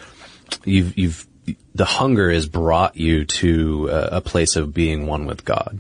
you've 0.66 0.98
you've 0.98 1.28
the 1.74 1.86
hunger 1.86 2.32
has 2.32 2.48
brought 2.48 2.98
you 2.98 3.26
to 3.26 3.90
a 3.92 4.22
place 4.22 4.56
of 4.56 4.74
being 4.74 5.08
one 5.08 5.26
with 5.26 5.46
God. 5.46 5.80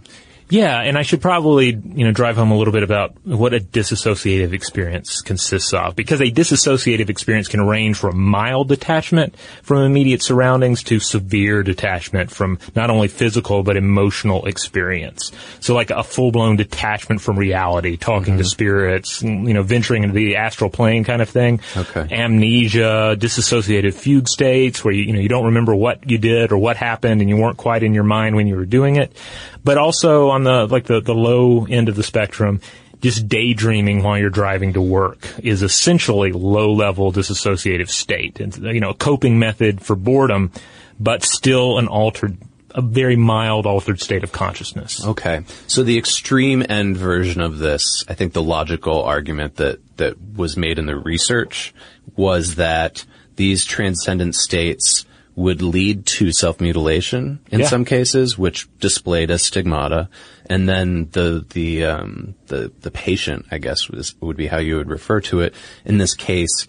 Yeah, 0.51 0.81
and 0.81 0.98
I 0.98 1.03
should 1.03 1.22
probably, 1.22 1.67
you 1.67 2.03
know, 2.03 2.12
drive 2.12 2.36
home 2.36 2.51
a 2.51 2.58
little 2.58 2.74
bit 2.74 2.84
about 2.84 3.15
what 3.25 3.53
a 3.53 3.62
disassociative 3.62 4.51
experience 4.51 5.22
consists 5.22 5.74
of, 5.74 5.96
because 5.96 6.20
a 6.20 6.29
disassociative 6.29 7.10
experience 7.10 7.48
can 7.48 7.65
range 7.65 7.98
from 7.98 8.22
mild 8.22 8.67
detachment 8.67 9.34
from 9.63 9.84
immediate 9.84 10.22
surroundings 10.22 10.84
to 10.84 11.00
severe 11.00 11.63
detachment 11.63 12.31
from 12.31 12.60
not 12.75 12.89
only 12.89 13.08
physical 13.08 13.63
but 13.63 13.77
emotional 13.77 14.46
experience. 14.46 15.31
So 15.62 15.74
like 15.74 15.89
a 15.89 16.03
full-blown 16.03 16.58
detachment 16.58 17.22
from 17.22 17.39
reality, 17.39 17.96
talking 17.96 18.34
mm-hmm. 18.34 18.43
to 18.43 18.50
spirits, 18.50 19.22
you 19.22 19.53
know, 19.53 19.63
venturing 19.63 20.03
into 20.03 20.15
the 20.15 20.36
astral 20.36 20.70
plane 20.70 21.05
kind 21.05 21.22
of 21.22 21.29
thing. 21.29 21.62
Okay. 21.77 22.08
Amnesia, 22.12 23.15
dissociative 23.17 23.93
fugue 23.93 24.27
states 24.27 24.84
where 24.84 24.93
you, 24.93 25.03
you 25.03 25.13
know, 25.13 25.20
you 25.22 25.29
don't 25.29 25.46
remember 25.46 25.74
what 25.74 26.10
you 26.10 26.17
did 26.17 26.51
or 26.51 26.58
what 26.58 26.75
happened 26.75 27.22
and 27.22 27.29
you 27.29 27.38
weren't 27.38 27.58
quite 27.58 27.84
in 27.84 27.93
your 27.93 28.03
mind 28.03 28.36
when 28.36 28.48
you 28.48 28.58
were 28.58 28.65
doing 28.65 28.98
it 28.98 29.15
but 29.63 29.77
also 29.77 30.30
on 30.30 30.44
the 30.44 30.68
like 30.68 30.86
the 30.86 31.01
the 31.01 31.13
low 31.13 31.65
end 31.65 31.89
of 31.89 31.96
the 31.96 32.03
spectrum, 32.03 32.62
just 33.01 33.27
daydreaming 33.27 34.03
while 34.03 34.18
you're 34.18 34.30
driving 34.30 34.74
to 34.74 34.82
work 34.82 35.27
is 35.39 35.63
essentially 35.63 36.32
low 36.32 36.72
level 36.72 37.12
dissociative 37.12 37.89
state. 37.89 38.39
And, 38.39 38.56
you 38.58 38.80
know, 38.80 38.91
a 38.91 38.96
coping 38.96 39.39
method 39.39 39.82
for 39.82 39.96
boredom, 39.96 40.51
but 41.00 41.24
still 41.24 41.80
an 41.80 41.88
altered, 41.88 42.38
a 42.70 42.82
very 42.82 43.15
mild 43.15 43.65
altered 43.65 44.00
state 44.00 44.24
of 44.24 44.32
consciousness. 44.32 45.03
Okay. 45.03 45.44
So 45.68 45.84
the 45.84 45.98
extreme 45.98 46.63
end 46.70 46.96
version 46.96 47.41
of 47.41 47.58
this, 47.58 48.06
I 48.08 48.13
think 48.13 48.34
the 48.34 48.44
logical 48.44 49.01
argument 49.01 49.56
that, 49.56 49.80
that 49.98 50.22
was 50.36 50.56
made 50.56 50.77
in 50.77 50.86
the 50.86 50.96
research 50.96 51.74
was 52.15 52.56
that 52.56 53.03
these 53.36 53.65
transcendent 53.65 54.36
states 54.36 55.06
would 55.42 55.62
lead 55.62 56.06
to 56.06 56.32
self-mutilation 56.32 57.40
in 57.52 57.60
yeah. 57.62 57.68
some 57.68 57.86
cases, 57.86 58.38
which 58.38 58.68
displayed 58.80 59.32
as 59.32 59.44
stigmata. 59.44 60.10
And 60.50 60.68
then 60.68 61.10
the, 61.12 61.46
the, 61.50 61.86
um, 61.86 62.36
the, 62.48 62.72
the 62.82 62.92
patient, 62.92 63.46
I 63.52 63.58
guess 63.58 63.90
was, 63.90 64.16
would 64.22 64.38
be 64.38 64.48
how 64.48 64.60
you 64.60 64.78
would 64.78 64.90
refer 64.90 65.22
to 65.22 65.42
it. 65.42 65.56
In 65.86 65.98
this 65.98 66.14
case, 66.14 66.68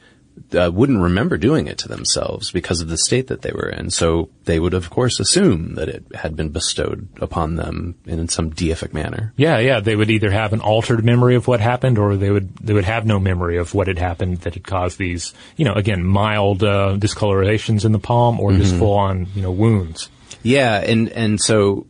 uh, 0.54 0.70
wouldn't 0.72 1.00
remember 1.00 1.36
doing 1.36 1.66
it 1.66 1.78
to 1.78 1.88
themselves 1.88 2.50
because 2.50 2.80
of 2.80 2.88
the 2.88 2.98
state 2.98 3.28
that 3.28 3.42
they 3.42 3.52
were 3.52 3.68
in. 3.68 3.90
So 3.90 4.30
they 4.44 4.58
would, 4.58 4.74
of 4.74 4.90
course, 4.90 5.20
assume 5.20 5.74
that 5.74 5.88
it 5.88 6.04
had 6.14 6.36
been 6.36 6.50
bestowed 6.50 7.08
upon 7.20 7.56
them 7.56 7.96
in 8.06 8.28
some 8.28 8.52
deific 8.52 8.92
manner. 8.92 9.32
Yeah, 9.36 9.58
yeah. 9.58 9.80
They 9.80 9.96
would 9.96 10.10
either 10.10 10.30
have 10.30 10.52
an 10.52 10.60
altered 10.60 11.04
memory 11.04 11.36
of 11.36 11.46
what 11.46 11.60
happened, 11.60 11.98
or 11.98 12.16
they 12.16 12.30
would 12.30 12.54
they 12.56 12.72
would 12.72 12.84
have 12.84 13.06
no 13.06 13.18
memory 13.18 13.58
of 13.58 13.74
what 13.74 13.88
had 13.88 13.98
happened 13.98 14.38
that 14.38 14.54
had 14.54 14.64
caused 14.64 14.98
these, 14.98 15.34
you 15.56 15.64
know, 15.64 15.74
again, 15.74 16.04
mild 16.04 16.62
uh, 16.62 16.96
discolorations 16.96 17.84
in 17.84 17.92
the 17.92 17.98
palm 17.98 18.40
or 18.40 18.50
mm-hmm. 18.50 18.60
just 18.60 18.74
full 18.76 18.94
on, 18.94 19.26
you 19.34 19.42
know, 19.42 19.52
wounds. 19.52 20.08
Yeah, 20.42 20.78
and 20.78 21.08
and 21.10 21.40
so 21.40 21.86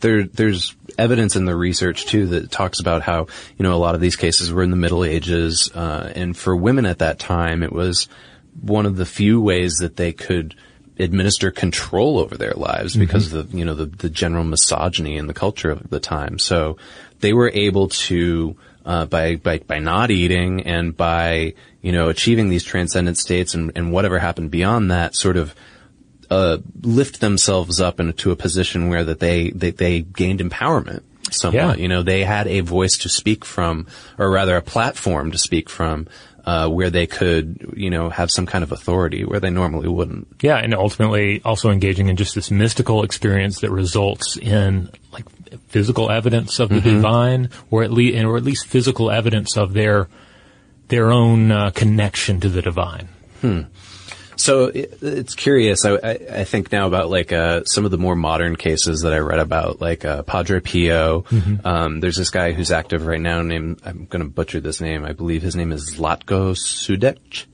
there 0.00 0.24
there's 0.24 0.76
evidence 0.98 1.36
in 1.36 1.44
the 1.44 1.56
research 1.56 2.06
too 2.06 2.26
that 2.28 2.50
talks 2.50 2.80
about 2.80 3.02
how 3.02 3.26
you 3.56 3.62
know 3.62 3.74
a 3.74 3.78
lot 3.78 3.94
of 3.94 4.00
these 4.00 4.16
cases 4.16 4.52
were 4.52 4.62
in 4.62 4.70
the 4.70 4.76
Middle 4.76 5.04
Ages, 5.04 5.70
uh, 5.74 6.12
and 6.14 6.36
for 6.36 6.54
women 6.54 6.86
at 6.86 6.98
that 6.98 7.18
time, 7.18 7.62
it 7.62 7.72
was 7.72 8.08
one 8.60 8.86
of 8.86 8.96
the 8.96 9.06
few 9.06 9.40
ways 9.40 9.74
that 9.80 9.96
they 9.96 10.12
could 10.12 10.54
administer 10.98 11.50
control 11.50 12.18
over 12.18 12.36
their 12.36 12.54
lives 12.54 12.92
mm-hmm. 12.92 13.00
because 13.00 13.32
of 13.32 13.50
the 13.50 13.56
you 13.56 13.64
know 13.64 13.74
the, 13.74 13.86
the 13.86 14.10
general 14.10 14.44
misogyny 14.44 15.16
in 15.16 15.26
the 15.26 15.34
culture 15.34 15.70
of 15.70 15.90
the 15.90 16.00
time. 16.00 16.38
So 16.38 16.76
they 17.20 17.32
were 17.32 17.50
able 17.52 17.88
to 17.88 18.56
uh, 18.84 19.06
by 19.06 19.36
by 19.36 19.58
by 19.58 19.78
not 19.78 20.10
eating 20.10 20.62
and 20.62 20.96
by 20.96 21.54
you 21.82 21.92
know 21.92 22.08
achieving 22.08 22.48
these 22.48 22.64
transcendent 22.64 23.18
states 23.18 23.54
and, 23.54 23.72
and 23.74 23.92
whatever 23.92 24.18
happened 24.18 24.50
beyond 24.50 24.90
that 24.90 25.14
sort 25.14 25.36
of 25.36 25.54
uh, 26.30 26.58
lift 26.82 27.20
themselves 27.20 27.80
up 27.80 28.00
into 28.00 28.30
a 28.30 28.36
position 28.36 28.88
where 28.88 29.04
that 29.04 29.20
they, 29.20 29.50
they, 29.50 29.70
they 29.70 30.02
gained 30.02 30.40
empowerment 30.40 31.02
somewhat. 31.30 31.78
Yeah. 31.78 31.82
You 31.82 31.88
know, 31.88 32.02
they 32.02 32.24
had 32.24 32.46
a 32.46 32.60
voice 32.60 32.98
to 32.98 33.08
speak 33.08 33.44
from, 33.44 33.86
or 34.18 34.30
rather 34.30 34.56
a 34.56 34.62
platform 34.62 35.32
to 35.32 35.38
speak 35.38 35.68
from, 35.68 36.06
uh, 36.44 36.68
where 36.68 36.90
they 36.90 37.06
could, 37.06 37.74
you 37.76 37.90
know, 37.90 38.08
have 38.08 38.30
some 38.30 38.46
kind 38.46 38.62
of 38.62 38.70
authority 38.70 39.24
where 39.24 39.40
they 39.40 39.50
normally 39.50 39.88
wouldn't. 39.88 40.28
Yeah, 40.40 40.58
and 40.58 40.74
ultimately 40.74 41.42
also 41.44 41.70
engaging 41.70 42.08
in 42.08 42.16
just 42.16 42.36
this 42.36 42.50
mystical 42.50 43.02
experience 43.02 43.60
that 43.60 43.70
results 43.72 44.36
in 44.36 44.90
like 45.12 45.24
physical 45.66 46.08
evidence 46.08 46.60
of 46.60 46.68
the 46.68 46.76
mm-hmm. 46.76 46.96
divine, 46.96 47.50
or 47.70 47.82
at 47.82 47.90
least, 47.90 48.24
or 48.24 48.36
at 48.36 48.44
least 48.44 48.66
physical 48.66 49.10
evidence 49.10 49.56
of 49.56 49.72
their 49.72 50.08
their 50.88 51.10
own 51.10 51.50
uh, 51.50 51.70
connection 51.70 52.38
to 52.38 52.48
the 52.48 52.62
divine. 52.62 53.08
Hmm. 53.40 53.62
So 54.36 54.70
it's 54.74 55.34
curious. 55.34 55.84
I, 55.84 55.94
I, 55.94 56.44
think 56.44 56.70
now 56.70 56.86
about 56.86 57.10
like 57.10 57.32
uh, 57.32 57.64
some 57.64 57.86
of 57.86 57.90
the 57.90 57.98
more 57.98 58.14
modern 58.14 58.56
cases 58.56 59.00
that 59.00 59.14
I 59.14 59.18
read 59.18 59.38
about, 59.38 59.80
like 59.80 60.04
uh, 60.04 60.22
Padre 60.24 60.60
Pio. 60.60 61.22
Mm-hmm. 61.22 61.66
Um, 61.66 62.00
there's 62.00 62.16
this 62.16 62.30
guy 62.30 62.52
who's 62.52 62.70
active 62.70 63.06
right 63.06 63.20
now 63.20 63.40
named 63.40 63.80
I'm 63.84 64.04
going 64.04 64.22
to 64.22 64.28
butcher 64.28 64.60
this 64.60 64.80
name. 64.80 65.04
I 65.04 65.12
believe 65.12 65.40
his 65.40 65.56
name 65.56 65.72
is 65.72 65.96
Zlatko 65.96 66.54
Sudec. 66.54 67.46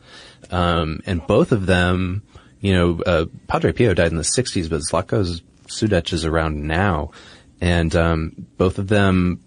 Um, 0.50 1.00
and 1.06 1.24
both 1.26 1.52
of 1.52 1.66
them, 1.66 2.22
you 2.60 2.74
know, 2.74 3.00
uh, 3.06 3.26
Padre 3.46 3.72
Pio 3.72 3.94
died 3.94 4.10
in 4.10 4.16
the 4.16 4.22
60s, 4.22 4.68
but 4.68 4.80
Zlatko 4.80 5.40
Sudec 5.66 6.12
is 6.12 6.24
around 6.24 6.62
now, 6.66 7.12
and 7.60 7.94
um, 7.94 8.46
both 8.58 8.78
of 8.78 8.88
them 8.88 9.40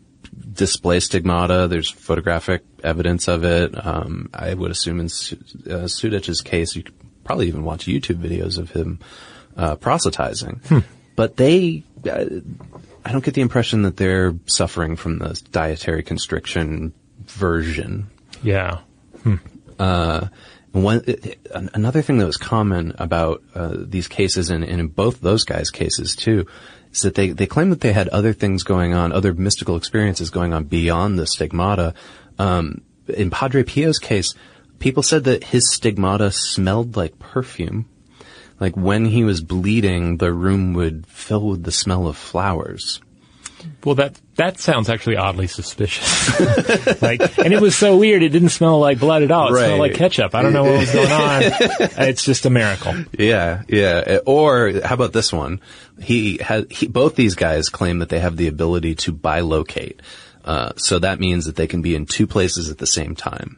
display 0.54 1.00
stigmata. 1.00 1.68
There's 1.68 1.90
photographic 1.90 2.64
evidence 2.84 3.28
of 3.28 3.44
it. 3.44 3.74
Um, 3.86 4.30
I 4.34 4.54
would 4.54 4.72
assume 4.72 5.00
in 5.00 5.10
uh, 5.70 5.88
case, 6.44 6.76
you 6.76 6.84
probably 7.26 7.48
even 7.48 7.66
watch 7.66 7.88
YouTube 7.88 8.22
videos 8.22 8.58
of 8.58 8.72
him 8.72 9.00
uh, 9.58 9.76
proselytizing. 9.76 10.62
But 11.18 11.36
they, 11.36 11.84
uh, 12.10 12.26
I 13.04 13.12
don't 13.12 13.24
get 13.24 13.34
the 13.34 13.42
impression 13.42 13.82
that 13.82 13.98
they're 13.98 14.36
suffering 14.46 14.96
from 14.96 15.20
the 15.20 15.42
dietary 15.52 16.04
constriction 16.04 16.94
version. 17.26 18.10
Yeah. 18.44 18.80
Uh, 19.78 20.28
one, 20.72 21.04
an- 21.54 21.70
another 21.74 22.02
thing 22.02 22.18
that 22.20 22.26
was 22.26 22.38
common 22.38 22.94
about 22.98 23.44
uh, 23.54 23.76
these 23.78 24.08
cases, 24.08 24.50
and, 24.50 24.64
and 24.64 24.80
in 24.80 24.88
both 24.88 25.22
those 25.22 25.44
guys' 25.44 25.70
cases 25.70 26.16
too, 26.16 26.46
is 26.92 27.02
that 27.02 27.16
they, 27.16 27.32
they 27.32 27.48
claim 27.48 27.70
that 27.72 27.82
they 27.82 27.94
had 27.94 28.08
other 28.10 28.34
things 28.34 28.64
going 28.64 28.94
on, 28.94 29.12
other 29.12 29.34
mystical 29.34 29.78
experiences 29.78 30.30
going 30.30 30.54
on 30.54 30.66
beyond 30.66 31.18
the 31.18 31.28
stigmata. 31.28 31.94
Um, 32.38 32.82
in 33.08 33.30
Padre 33.30 33.64
Pio's 33.64 34.00
case, 34.00 34.34
people 34.86 35.02
said 35.02 35.24
that 35.24 35.44
his 35.44 35.74
stigmata 35.74 36.32
smelled 36.32 36.96
like 36.96 37.18
perfume. 37.18 37.90
Like 38.60 38.78
when 38.78 39.06
he 39.06 39.24
was 39.24 39.42
bleeding, 39.42 40.18
the 40.18 40.32
room 40.32 40.76
would 40.76 41.08
fill 41.08 41.48
with 41.48 41.64
the 41.64 41.72
smell 41.72 42.06
of 42.06 42.16
flowers. 42.16 43.02
Well, 43.84 43.96
that 43.96 44.22
that 44.36 44.60
sounds 44.60 44.88
actually 44.88 45.18
oddly 45.18 45.48
suspicious. 45.48 46.40
like, 47.02 47.20
and 47.40 47.52
it 47.52 47.60
was 47.60 47.76
so 47.76 47.98
weird. 47.98 48.22
It 48.22 48.30
didn't 48.30 48.50
smell 48.50 48.80
like 48.80 49.00
blood 49.00 49.24
at 49.24 49.32
all. 49.32 49.48
It 49.56 49.58
smelled 49.58 49.80
like 49.80 49.96
ketchup. 49.96 50.36
I 50.36 50.44
don't 50.44 50.54
know 50.54 50.64
what 50.66 50.78
was 50.78 50.92
going 50.92 51.12
on. 51.12 51.42
it's 52.08 52.24
just 52.24 52.46
a 52.46 52.52
miracle. 52.52 52.94
Yeah, 53.18 53.64
yeah. 53.68 54.20
Or 54.28 54.82
how 54.84 54.94
about 54.94 55.14
this 55.14 55.34
one? 55.34 55.62
He 56.00 56.38
had 56.38 56.72
he, 56.72 56.86
both 56.88 57.16
these 57.16 57.34
guys 57.34 57.70
claim 57.70 58.00
that 58.00 58.10
they 58.10 58.20
have 58.20 58.38
the 58.38 58.50
ability 58.50 58.94
to 58.96 59.14
bilocate. 59.14 60.02
Uh, 60.44 60.74
so 60.76 61.00
that 61.00 61.20
means 61.20 61.46
that 61.46 61.56
they 61.56 61.66
can 61.66 61.82
be 61.82 61.96
in 61.96 62.06
two 62.06 62.28
places 62.28 62.70
at 62.70 62.78
the 62.78 62.86
same 62.86 63.16
time. 63.16 63.58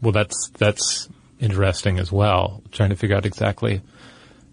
Well, 0.00 0.12
that's 0.12 0.50
that's 0.58 1.08
interesting 1.40 1.98
as 1.98 2.10
well. 2.12 2.62
Trying 2.72 2.90
to 2.90 2.96
figure 2.96 3.16
out 3.16 3.26
exactly 3.26 3.82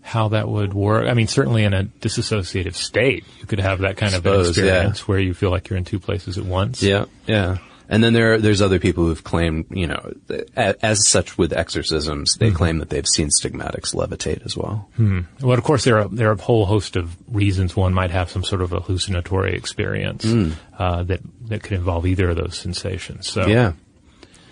how 0.02 0.30
that 0.30 0.48
would 0.48 0.74
work. 0.74 1.08
I 1.08 1.16
mean, 1.16 1.28
certainly 1.28 1.64
in 1.64 1.74
a 1.74 1.86
disassociative 1.86 2.76
state, 2.76 3.26
you 3.40 3.48
could 3.48 3.60
have 3.60 3.80
that 3.80 3.98
kind 3.98 4.14
of 4.14 4.18
Suppose, 4.18 4.58
yeah. 4.58 4.64
experience 4.64 5.08
where 5.08 5.20
you 5.20 5.34
feel 5.34 5.50
like 5.50 5.70
you're 5.70 5.78
in 5.78 5.84
two 5.84 6.00
places 6.00 6.38
at 6.38 6.46
once. 6.46 6.84
Yeah, 6.84 7.06
yeah. 7.26 7.58
And 7.88 8.04
then 8.04 8.14
there, 8.14 8.40
there's 8.40 8.62
other 8.62 8.80
people 8.80 9.06
who've 9.06 9.24
claimed, 9.24 9.66
you 9.70 9.88
know, 9.88 10.14
as, 10.56 10.76
as 10.82 11.08
such 11.08 11.38
with 11.38 11.54
exorcisms, 11.54 12.36
they 12.36 12.50
hmm. 12.50 12.56
claim 12.56 12.78
that 12.80 12.90
they've 12.90 13.08
seen 13.08 13.30
stigmatics 13.30 13.94
levitate 13.94 14.46
as 14.46 14.58
well. 14.58 14.90
Hmm. 14.96 15.22
Well, 15.42 15.58
of 15.58 15.64
course, 15.64 15.84
there 15.84 16.00
are 16.00 16.08
there 16.08 16.30
are 16.30 16.34
a 16.34 16.42
whole 16.42 16.66
host 16.66 16.96
of 16.96 17.16
reasons 17.34 17.76
one 17.76 17.94
might 17.94 18.12
have 18.12 18.30
some 18.30 18.44
sort 18.44 18.62
of 18.62 18.74
a 18.74 18.80
hallucinatory 18.80 19.56
experience 19.56 20.24
hmm. 20.24 20.52
uh, 20.78 21.04
that 21.04 21.22
that 21.48 21.64
could 21.64 21.74
involve 21.74 22.06
either 22.06 22.30
of 22.30 22.38
those 22.38 22.58
sensations. 22.58 23.28
So, 23.28 23.46
Yeah. 23.46 23.74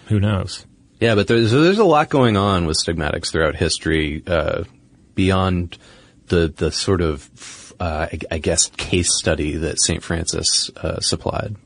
who 0.08 0.20
knows? 0.20 0.66
Yeah, 1.04 1.16
but 1.16 1.28
there's, 1.28 1.52
there's 1.52 1.80
a 1.80 1.84
lot 1.84 2.08
going 2.08 2.38
on 2.38 2.66
with 2.66 2.78
stigmatics 2.78 3.30
throughout 3.30 3.58
history, 3.58 4.24
uh, 4.26 4.64
beyond 5.16 5.78
the, 6.28 6.48
the 6.48 6.72
sort 6.72 7.02
of, 7.02 7.74
uh, 7.78 8.08
I, 8.10 8.20
I 8.32 8.38
guess, 8.38 8.70
case 8.78 9.14
study 9.14 9.58
that 9.58 9.82
St. 9.82 10.02
Francis, 10.02 10.70
uh, 10.78 11.02
supplied. 11.02 11.58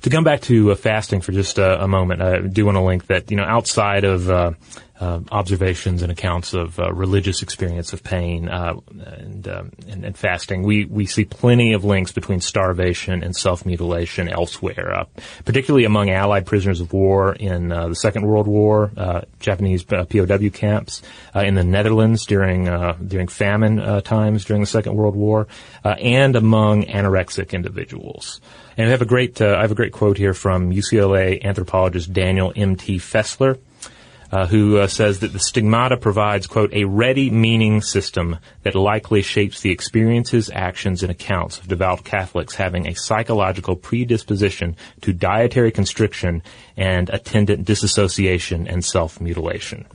To 0.00 0.08
come 0.08 0.24
back 0.24 0.40
to 0.42 0.72
uh, 0.72 0.76
fasting 0.76 1.20
for 1.20 1.32
just 1.32 1.58
uh, 1.58 1.76
a 1.78 1.86
moment, 1.86 2.22
I 2.22 2.40
do 2.40 2.64
want 2.64 2.76
to 2.76 2.80
link 2.80 3.08
that 3.08 3.30
you 3.30 3.36
know 3.36 3.44
outside 3.44 4.04
of 4.04 4.30
uh, 5.00 5.20
observations 5.30 6.02
and 6.02 6.10
accounts 6.10 6.54
of 6.54 6.78
uh, 6.80 6.92
religious 6.92 7.40
experience 7.40 7.92
of 7.92 8.02
pain 8.02 8.48
uh, 8.48 8.74
and, 9.18 9.46
um, 9.46 9.70
and 9.86 10.04
and 10.04 10.18
fasting, 10.18 10.64
we 10.64 10.86
we 10.86 11.06
see 11.06 11.24
plenty 11.24 11.72
of 11.72 11.84
links 11.84 12.10
between 12.10 12.40
starvation 12.40 13.22
and 13.22 13.36
self 13.36 13.64
mutilation 13.64 14.28
elsewhere, 14.28 14.92
uh, 14.92 15.04
particularly 15.44 15.84
among 15.84 16.10
Allied 16.10 16.46
prisoners 16.46 16.80
of 16.80 16.92
war 16.92 17.34
in 17.34 17.70
uh, 17.70 17.88
the 17.88 17.94
Second 17.94 18.26
World 18.26 18.48
War, 18.48 18.90
Japanese 19.38 19.84
POW 19.84 20.48
camps 20.52 21.02
in 21.34 21.54
the 21.54 21.64
Netherlands 21.64 22.26
during 22.26 22.64
during 23.06 23.28
famine 23.28 24.02
times 24.02 24.44
during 24.44 24.62
the 24.62 24.66
Second 24.66 24.96
World 24.96 25.14
War, 25.14 25.46
and 25.84 26.34
among 26.34 26.84
anorexic 26.84 27.52
individuals. 27.52 28.40
And 28.76 28.88
I 28.88 28.90
have 28.90 29.02
a 29.02 29.06
great, 29.06 29.40
I 29.40 29.60
have 29.60 29.72
a 29.72 29.76
great 29.76 29.92
quote 29.92 30.18
here 30.18 30.34
from 30.34 30.72
UCLA 30.72 31.44
anthropologist 31.44 32.12
Daniel 32.12 32.52
M.T. 32.54 32.98
Fessler, 32.98 33.58
uh, 34.30 34.46
who 34.46 34.76
uh, 34.76 34.86
says 34.86 35.20
that 35.20 35.32
the 35.32 35.38
stigmata 35.38 35.96
provides, 35.96 36.46
quote, 36.46 36.72
a 36.74 36.84
ready 36.84 37.30
meaning 37.30 37.80
system 37.80 38.36
that 38.62 38.74
likely 38.74 39.22
shapes 39.22 39.60
the 39.60 39.70
experiences, 39.70 40.50
actions, 40.52 41.02
and 41.02 41.10
accounts 41.10 41.58
of 41.58 41.68
devout 41.68 42.04
Catholics 42.04 42.54
having 42.54 42.86
a 42.86 42.94
psychological 42.94 43.74
predisposition 43.74 44.76
to 45.00 45.12
dietary 45.12 45.70
constriction 45.70 46.42
and 46.76 47.08
attendant 47.10 47.64
disassociation 47.64 48.68
and 48.68 48.84
self-mutilation. 48.84 49.86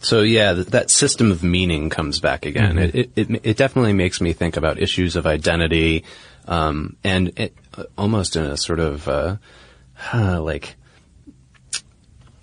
So 0.00 0.20
yeah, 0.20 0.54
th- 0.54 0.66
that 0.68 0.90
system 0.90 1.32
of 1.32 1.42
meaning 1.42 1.88
comes 1.88 2.20
back 2.20 2.44
again. 2.44 2.78
It, 2.78 2.94
it, 2.94 3.10
it, 3.16 3.40
it 3.42 3.56
definitely 3.56 3.94
makes 3.94 4.20
me 4.20 4.32
think 4.32 4.56
about 4.56 4.78
issues 4.78 5.16
of 5.16 5.26
identity, 5.26 6.04
um, 6.46 6.96
and 7.02 7.32
it, 7.38 7.56
uh, 7.76 7.84
almost 7.96 8.36
in 8.36 8.44
a 8.44 8.56
sort 8.56 8.80
of, 8.80 9.08
uh, 9.08 9.36
like, 10.14 10.76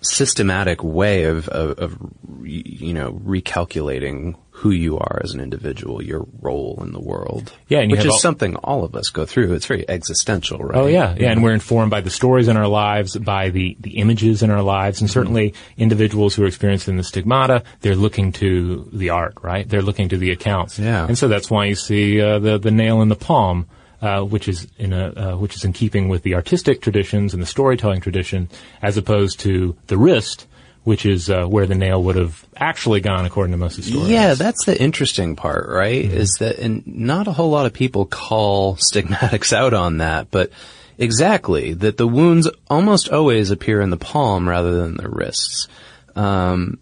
systematic 0.02 0.82
way 0.82 1.24
of, 1.24 1.48
of, 1.48 1.78
of, 1.78 1.98
you 2.42 2.92
know, 2.94 3.12
recalculating 3.24 4.36
who 4.50 4.70
you 4.70 4.98
are 4.98 5.20
as 5.24 5.32
an 5.32 5.40
individual, 5.40 6.02
your 6.02 6.26
role 6.40 6.78
in 6.82 6.92
the 6.92 7.00
world. 7.00 7.50
Yeah, 7.68 7.86
which 7.86 8.00
is 8.00 8.06
all- 8.06 8.18
something 8.18 8.56
all 8.56 8.84
of 8.84 8.94
us 8.94 9.08
go 9.08 9.24
through. 9.24 9.54
It's 9.54 9.64
very 9.66 9.88
existential, 9.88 10.58
right? 10.58 10.76
Oh 10.76 10.86
yeah, 10.86 11.14
yeah, 11.18 11.30
and 11.30 11.42
we're 11.42 11.54
informed 11.54 11.90
by 11.90 12.02
the 12.02 12.10
stories 12.10 12.46
in 12.48 12.58
our 12.58 12.68
lives, 12.68 13.16
by 13.16 13.48
the 13.50 13.76
the 13.80 13.92
images 13.98 14.42
in 14.42 14.50
our 14.50 14.62
lives, 14.62 15.00
and 15.00 15.08
certainly 15.10 15.54
individuals 15.78 16.34
who 16.34 16.42
are 16.44 16.46
experiencing 16.46 16.98
the 16.98 17.04
stigmata, 17.04 17.62
they're 17.80 17.96
looking 17.96 18.32
to 18.32 18.86
the 18.92 19.08
art, 19.10 19.34
right? 19.40 19.66
They're 19.66 19.80
looking 19.82 20.10
to 20.10 20.18
the 20.18 20.30
accounts, 20.30 20.78
Yeah. 20.78 21.06
and 21.06 21.16
so 21.16 21.26
that's 21.28 21.50
why 21.50 21.64
you 21.66 21.74
see 21.74 22.20
uh, 22.20 22.38
the 22.38 22.58
the 22.58 22.70
nail 22.70 23.00
in 23.00 23.08
the 23.08 23.16
palm. 23.16 23.66
Uh, 24.02 24.22
which 24.22 24.48
is 24.48 24.66
in 24.78 24.94
a 24.94 25.12
uh, 25.14 25.36
which 25.36 25.54
is 25.54 25.62
in 25.62 25.74
keeping 25.74 26.08
with 26.08 26.22
the 26.22 26.34
artistic 26.34 26.80
traditions 26.80 27.34
and 27.34 27.42
the 27.42 27.46
storytelling 27.46 28.00
tradition, 28.00 28.48
as 28.80 28.96
opposed 28.96 29.40
to 29.40 29.76
the 29.88 29.98
wrist, 29.98 30.46
which 30.84 31.04
is 31.04 31.28
uh, 31.28 31.44
where 31.44 31.66
the 31.66 31.74
nail 31.74 32.02
would 32.02 32.16
have 32.16 32.46
actually 32.56 33.00
gone, 33.00 33.26
according 33.26 33.52
to 33.52 33.58
most 33.58 33.76
historians. 33.76 34.08
Yeah, 34.08 34.34
that's 34.34 34.64
the 34.64 34.80
interesting 34.80 35.36
part, 35.36 35.68
right? 35.68 36.02
Is 36.02 36.36
that, 36.40 36.58
and 36.58 36.86
not 36.86 37.28
a 37.28 37.32
whole 37.32 37.50
lot 37.50 37.66
of 37.66 37.74
people 37.74 38.06
call 38.06 38.76
stigmatics 38.76 39.52
out 39.52 39.74
on 39.74 39.98
that, 39.98 40.30
but 40.30 40.50
exactly, 40.96 41.74
that 41.74 41.98
the 41.98 42.08
wounds 42.08 42.48
almost 42.70 43.10
always 43.10 43.50
appear 43.50 43.82
in 43.82 43.90
the 43.90 43.98
palm 43.98 44.48
rather 44.48 44.80
than 44.80 44.96
the 44.96 45.08
wrists. 45.08 45.68
Um, 46.16 46.78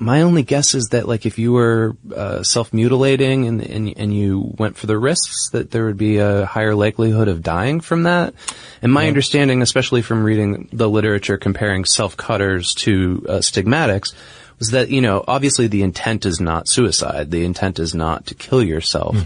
my 0.00 0.22
only 0.22 0.42
guess 0.42 0.74
is 0.74 0.88
that, 0.88 1.06
like, 1.06 1.26
if 1.26 1.38
you 1.38 1.52
were 1.52 1.94
uh, 2.16 2.42
self-mutilating 2.42 3.46
and, 3.46 3.60
and 3.60 3.94
and 3.96 4.14
you 4.14 4.54
went 4.58 4.78
for 4.78 4.86
the 4.86 4.98
risks 4.98 5.50
that 5.50 5.70
there 5.70 5.84
would 5.84 5.98
be 5.98 6.16
a 6.16 6.46
higher 6.46 6.74
likelihood 6.74 7.28
of 7.28 7.42
dying 7.42 7.80
from 7.80 8.04
that. 8.04 8.34
And 8.80 8.92
my 8.92 9.08
understanding, 9.08 9.60
especially 9.60 10.00
from 10.00 10.24
reading 10.24 10.70
the 10.72 10.88
literature 10.88 11.36
comparing 11.36 11.84
self-cutters 11.84 12.72
to 12.76 13.26
uh, 13.28 13.40
stigmatics, 13.42 14.14
was 14.58 14.70
that 14.70 14.90
you 14.90 15.02
know 15.02 15.22
obviously 15.28 15.66
the 15.66 15.82
intent 15.82 16.24
is 16.24 16.40
not 16.40 16.66
suicide. 16.66 17.30
The 17.30 17.44
intent 17.44 17.78
is 17.78 17.94
not 17.94 18.26
to 18.26 18.34
kill 18.34 18.62
yourself. 18.62 19.16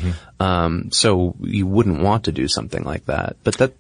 Um, 0.41 0.91
so 0.91 1.37
you 1.41 1.69
wouldn't 1.69 2.03
want 2.03 2.25
to 2.25 2.33
do 2.33 2.49
something 2.49 2.83
like 2.83 3.07
that. 3.07 3.37
But 3.45 3.59
that 3.59 3.73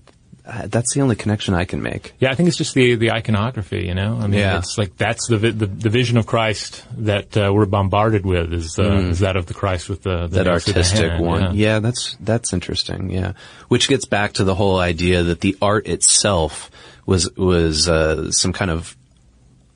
uh, 0.47 0.67
that's 0.67 0.93
the 0.95 1.01
only 1.01 1.17
connection 1.17 1.55
I 1.55 1.65
can 1.65 1.81
make. 1.83 2.13
Yeah, 2.21 2.31
I 2.31 2.35
think 2.35 2.49
it's 2.49 2.59
just 2.59 2.75
the 2.75 2.97
the 2.97 3.11
iconography. 3.13 3.85
You 3.87 3.95
know, 3.95 4.19
I 4.21 4.27
mean, 4.27 4.41
Yeah. 4.41 4.59
it's 4.59 4.77
like 4.77 4.97
that's 4.97 5.27
the 5.29 5.39
vi- 5.39 5.51
the, 5.51 5.67
the 5.67 5.89
vision 5.89 6.17
of 6.19 6.27
Christ 6.27 6.85
that 6.99 7.35
uh, 7.37 7.51
we're 7.55 7.65
bombarded 7.67 8.27
with 8.27 8.53
is 8.53 8.79
uh, 8.79 8.83
is 9.11 9.21
that 9.21 9.37
of 9.37 9.47
the 9.47 9.55
Christ 9.55 9.89
with 9.89 10.03
the, 10.03 10.27
the 10.27 10.41
Mm. 10.41 10.45
that 10.45 10.63
through 10.63 10.73
the 10.73 10.79
artistic 10.81 11.19
one. 11.21 11.43
Yeah. 11.57 11.75
Yeah. 11.75 11.79
that's 11.81 12.17
that's 12.21 12.53
interesting. 12.53 13.11
Yeah, 13.11 13.33
which 13.69 13.89
gets 13.89 14.05
back 14.05 14.35
to 14.35 14.45
the 14.45 14.55
whole 14.55 14.79
idea 14.79 15.23
that 15.23 15.41
the 15.41 15.57
art 15.63 15.87
itself 15.87 16.71
was 17.07 17.35
was 17.37 17.89
uh, 17.89 18.31
some 18.31 18.53
kind 18.53 18.71
of 18.71 18.97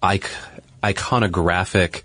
ic- 0.02 0.30
iconographic 0.82 2.02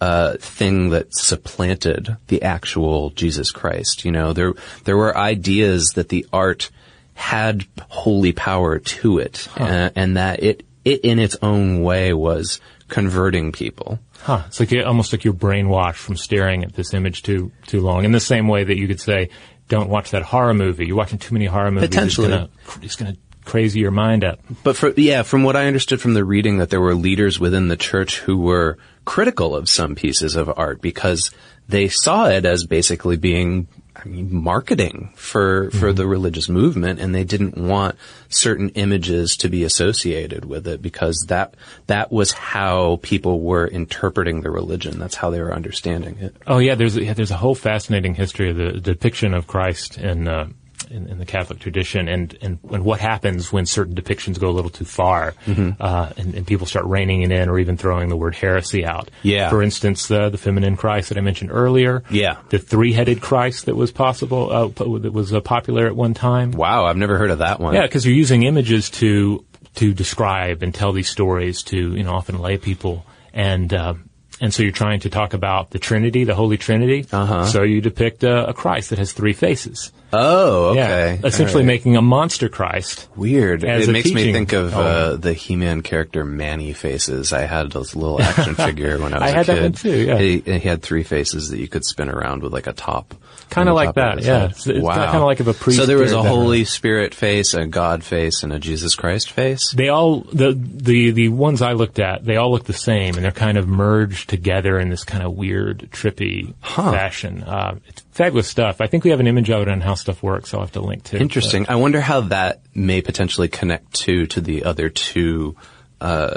uh, 0.00 0.34
thing 0.38 0.90
that 0.90 1.14
supplanted 1.14 2.16
the 2.28 2.42
actual 2.42 3.10
Jesus 3.10 3.50
Christ. 3.50 4.04
You 4.04 4.12
know, 4.12 4.32
there 4.32 4.52
there 4.84 4.96
were 4.96 5.16
ideas 5.16 5.92
that 5.94 6.08
the 6.08 6.26
art 6.32 6.70
had 7.14 7.64
holy 7.88 8.32
power 8.32 8.78
to 8.78 9.18
it, 9.18 9.48
uh, 9.56 9.90
and 9.94 10.16
that 10.16 10.42
it 10.42 10.64
it 10.84 11.00
in 11.00 11.18
its 11.18 11.36
own 11.42 11.82
way 11.82 12.12
was 12.12 12.60
converting 12.88 13.52
people. 13.52 13.98
Huh. 14.22 14.42
It's 14.46 14.60
like 14.60 14.72
almost 14.86 15.12
like 15.12 15.24
you're 15.24 15.34
brainwashed 15.34 15.96
from 15.96 16.16
staring 16.16 16.62
at 16.64 16.74
this 16.74 16.94
image 16.94 17.22
too 17.22 17.50
too 17.66 17.80
long. 17.80 18.04
In 18.04 18.12
the 18.12 18.20
same 18.20 18.48
way 18.48 18.64
that 18.64 18.76
you 18.76 18.86
could 18.86 19.00
say, 19.00 19.30
"Don't 19.68 19.88
watch 19.88 20.10
that 20.12 20.22
horror 20.22 20.54
movie. 20.54 20.86
You're 20.86 20.96
watching 20.96 21.18
too 21.18 21.34
many 21.34 21.46
horror 21.46 21.70
movies. 21.70 21.88
Potentially. 21.88 22.32
it's 22.32 22.76
it's 22.82 22.96
gonna 22.96 23.16
crazy 23.44 23.80
your 23.80 23.90
mind 23.90 24.24
up." 24.24 24.40
But 24.62 24.76
for, 24.76 24.92
yeah, 24.96 25.22
from 25.22 25.42
what 25.42 25.56
I 25.56 25.66
understood 25.66 26.00
from 26.00 26.14
the 26.14 26.24
reading 26.24 26.58
that 26.58 26.70
there 26.70 26.80
were 26.80 26.94
leaders 26.94 27.40
within 27.40 27.68
the 27.68 27.76
church 27.76 28.18
who 28.20 28.38
were 28.38 28.78
critical 29.04 29.56
of 29.56 29.68
some 29.68 29.94
pieces 29.96 30.36
of 30.36 30.52
art 30.56 30.80
because 30.80 31.30
they 31.68 31.88
saw 31.88 32.28
it 32.28 32.44
as 32.44 32.64
basically 32.64 33.16
being 33.16 33.66
I 34.04 34.08
mean, 34.08 34.34
marketing 34.34 35.12
for 35.14 35.70
for 35.70 35.88
Mm-hmm. 35.88 35.96
the 35.96 36.06
religious 36.06 36.48
movement, 36.48 37.00
and 37.00 37.14
they 37.14 37.24
didn't 37.24 37.56
want 37.56 37.96
certain 38.28 38.70
images 38.70 39.36
to 39.38 39.48
be 39.48 39.64
associated 39.64 40.44
with 40.44 40.66
it 40.66 40.82
because 40.82 41.26
that 41.28 41.54
that 41.86 42.10
was 42.10 42.32
how 42.32 42.98
people 43.02 43.40
were 43.40 43.66
interpreting 43.66 44.40
the 44.42 44.50
religion. 44.50 44.98
That's 44.98 45.14
how 45.16 45.30
they 45.30 45.40
were 45.40 45.54
understanding 45.54 46.16
it. 46.20 46.34
Oh 46.46 46.58
yeah, 46.58 46.74
there's 46.74 46.96
a, 46.96 47.04
yeah, 47.04 47.14
there's 47.14 47.30
a 47.30 47.36
whole 47.36 47.54
fascinating 47.54 48.14
history 48.14 48.50
of 48.50 48.56
the 48.56 48.72
depiction 48.80 49.34
of 49.34 49.46
Christ 49.46 49.98
in, 49.98 50.26
uh, 50.28 50.48
in 50.92 51.08
in 51.08 51.18
the 51.18 51.24
Catholic 51.26 51.58
tradition, 51.58 52.08
and, 52.08 52.36
and 52.42 52.58
and 52.70 52.84
what 52.84 53.00
happens 53.00 53.52
when 53.52 53.66
certain 53.66 53.94
depictions 53.94 54.38
go 54.38 54.48
a 54.48 54.54
little 54.54 54.70
too 54.70 54.84
far, 54.84 55.34
Mm-hmm. 55.46 55.80
uh, 55.80 56.10
and, 56.16 56.34
and 56.34 56.46
people 56.46 56.66
start 56.66 56.84
reining 56.84 57.22
it 57.22 57.32
in, 57.32 57.48
or 57.48 57.58
even 57.58 57.76
throwing 57.76 58.08
the 58.08 58.16
word 58.16 58.34
heresy 58.34 58.84
out. 58.84 59.10
Yeah. 59.22 59.50
For 59.50 59.62
instance, 59.62 60.06
the 60.08 60.28
the 60.28 60.38
feminine 60.38 60.76
Christ 60.76 61.08
that 61.08 61.18
I 61.18 61.22
mentioned 61.22 61.50
earlier. 61.52 62.02
Yeah. 62.10 62.36
The 62.50 62.58
three-headed 62.58 63.20
Christ 63.20 63.66
that 63.66 63.74
was 63.74 63.90
possible, 63.90 64.50
uh, 64.52 64.68
that 64.68 65.12
was 65.12 65.32
uh, 65.32 65.40
popular 65.40 65.86
at 65.86 65.96
one 65.96 66.14
time. 66.14 66.52
Wow, 66.52 66.84
I've 66.86 66.96
never 66.96 67.18
heard 67.18 67.30
of 67.30 67.38
that 67.38 67.58
one. 67.58 67.74
Yeah, 67.74 67.82
because 67.82 68.04
you're 68.06 68.14
using 68.14 68.42
images 68.44 68.90
to 68.90 69.44
to 69.76 69.94
describe 69.94 70.62
and 70.62 70.74
tell 70.74 70.92
these 70.92 71.08
stories 71.08 71.62
to 71.64 71.76
you 71.96 72.02
know 72.04 72.12
often 72.12 72.38
lay 72.40 72.58
people, 72.58 73.06
and 73.32 73.72
uh, 73.72 73.94
and 74.40 74.52
so 74.52 74.62
you're 74.62 74.72
trying 74.72 75.00
to 75.00 75.10
talk 75.10 75.34
about 75.34 75.70
the 75.70 75.78
Trinity, 75.78 76.24
the 76.24 76.34
Holy 76.34 76.58
Trinity. 76.58 77.06
Uh-huh. 77.12 77.46
So 77.46 77.62
you 77.62 77.80
depict 77.80 78.22
a, 78.24 78.48
a 78.48 78.54
Christ 78.54 78.90
that 78.90 78.98
has 78.98 79.12
three 79.12 79.32
faces. 79.32 79.92
Oh, 80.12 80.70
okay. 80.70 81.18
Yeah, 81.20 81.26
essentially 81.26 81.62
All 81.62 81.66
right. 81.68 81.74
making 81.74 81.96
a 81.96 82.02
monster 82.02 82.48
Christ. 82.48 83.08
Weird. 83.16 83.64
it 83.64 83.88
a 83.88 83.92
makes 83.92 84.12
me 84.12 84.32
think 84.32 84.52
of 84.52 84.74
uh, 84.74 85.16
the 85.16 85.32
He-Man 85.32 85.82
character 85.82 86.24
Man-E-Faces. 86.24 87.32
I 87.32 87.42
had 87.42 87.72
this 87.72 87.96
little 87.96 88.20
action 88.20 88.54
figure 88.56 88.98
when 88.98 89.14
I 89.14 89.18
was 89.18 89.22
I 89.22 89.28
a 89.28 89.32
had 89.34 89.46
kid. 89.46 89.54
that 89.56 89.62
one 89.62 89.72
too, 89.72 89.96
yeah. 90.04 90.18
He, 90.18 90.38
he 90.40 90.58
had 90.68 90.82
three 90.82 91.02
faces 91.02 91.50
that 91.50 91.58
you 91.58 91.68
could 91.68 91.84
spin 91.84 92.08
around 92.08 92.42
with 92.42 92.52
like 92.52 92.66
a 92.66 92.72
top. 92.72 93.14
Kinda 93.50 93.74
like 93.74 93.94
that, 93.96 94.22
yeah. 94.22 94.44
It's- 94.44 94.66
it's 94.66 94.80
wow. 94.80 95.10
kinda 95.10 95.26
like 95.26 95.40
if 95.40 95.46
a 95.46 95.52
priest 95.52 95.78
So 95.78 95.84
there 95.86 95.98
was 95.98 96.12
a 96.12 96.16
that. 96.16 96.24
Holy 96.28 96.64
Spirit 96.64 97.14
face, 97.14 97.52
a 97.54 97.66
God 97.66 98.02
face, 98.02 98.42
and 98.42 98.52
a 98.52 98.58
Jesus 98.58 98.94
Christ 98.94 99.30
face. 99.30 99.72
They 99.72 99.88
all 99.88 100.20
the 100.32 100.52
the 100.52 101.10
the 101.10 101.28
ones 101.28 101.60
I 101.60 101.72
looked 101.72 101.98
at, 101.98 102.24
they 102.24 102.36
all 102.36 102.50
look 102.50 102.64
the 102.64 102.72
same, 102.72 103.14
and 103.16 103.24
they're 103.24 103.30
kind 103.30 103.58
of 103.58 103.68
merged 103.68 104.30
together 104.30 104.78
in 104.78 104.88
this 104.88 105.04
kind 105.04 105.22
of 105.22 105.32
weird, 105.34 105.88
trippy 105.90 106.54
fashion. 106.62 107.42
Uh, 107.42 107.76
it's 107.88 108.02
fabulous 108.12 108.48
stuff. 108.48 108.80
I 108.80 108.86
think 108.86 109.04
we 109.04 109.10
have 109.10 109.20
an 109.20 109.26
image 109.26 109.50
of 109.50 109.62
it 109.62 109.68
on 109.68 109.80
how 109.80 109.94
stuff 109.94 110.22
works. 110.22 110.54
I'll 110.54 110.60
have 110.60 110.72
to 110.72 110.80
link 110.80 111.04
to. 111.04 111.16
It. 111.16 111.22
Interesting. 111.22 111.66
I 111.68 111.76
wonder 111.76 112.00
how 112.00 112.22
that 112.22 112.62
may 112.74 113.02
potentially 113.02 113.48
connect 113.48 113.92
to 114.02 114.26
to 114.28 114.40
the 114.40 114.64
other 114.64 114.88
two 114.88 115.56
uh, 116.00 116.36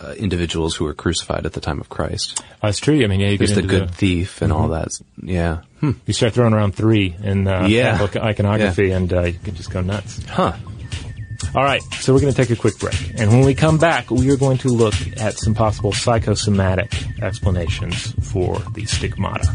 uh, 0.00 0.12
individuals 0.18 0.74
who 0.74 0.84
were 0.84 0.94
crucified 0.94 1.46
at 1.46 1.52
the 1.52 1.60
time 1.60 1.80
of 1.80 1.88
Christ. 1.88 2.42
Uh, 2.62 2.68
it's 2.68 2.78
true. 2.78 3.02
I 3.02 3.06
mean, 3.06 3.20
yeah, 3.20 3.28
you 3.28 3.38
There's 3.38 3.54
the 3.54 3.62
good 3.62 3.90
thief 3.90 4.42
and 4.42 4.52
all 4.52 4.68
that. 4.68 4.88
Yeah. 5.22 5.62
Hmm. 5.80 5.92
You 6.06 6.12
start 6.12 6.34
throwing 6.34 6.52
around 6.52 6.74
three 6.74 7.16
in 7.22 7.46
uh, 7.46 7.66
Yeah. 7.66 8.06
Iconography, 8.16 8.90
and 8.90 9.12
uh, 9.12 9.22
you 9.22 9.38
can 9.38 9.54
just 9.54 9.70
go 9.70 9.80
nuts. 9.80 10.22
Huh. 10.26 10.56
All 11.54 11.62
right, 11.62 11.82
so 12.00 12.12
we're 12.12 12.20
going 12.20 12.32
to 12.32 12.36
take 12.36 12.50
a 12.50 12.60
quick 12.60 12.78
break, 12.78 12.96
and 13.18 13.30
when 13.30 13.44
we 13.44 13.54
come 13.54 13.76
back, 13.76 14.10
we 14.10 14.30
are 14.30 14.36
going 14.36 14.58
to 14.58 14.68
look 14.68 14.94
at 15.18 15.34
some 15.34 15.54
possible 15.54 15.92
psychosomatic 15.92 16.92
explanations 17.22 18.12
for 18.32 18.58
the 18.72 18.86
stigmata. 18.86 19.46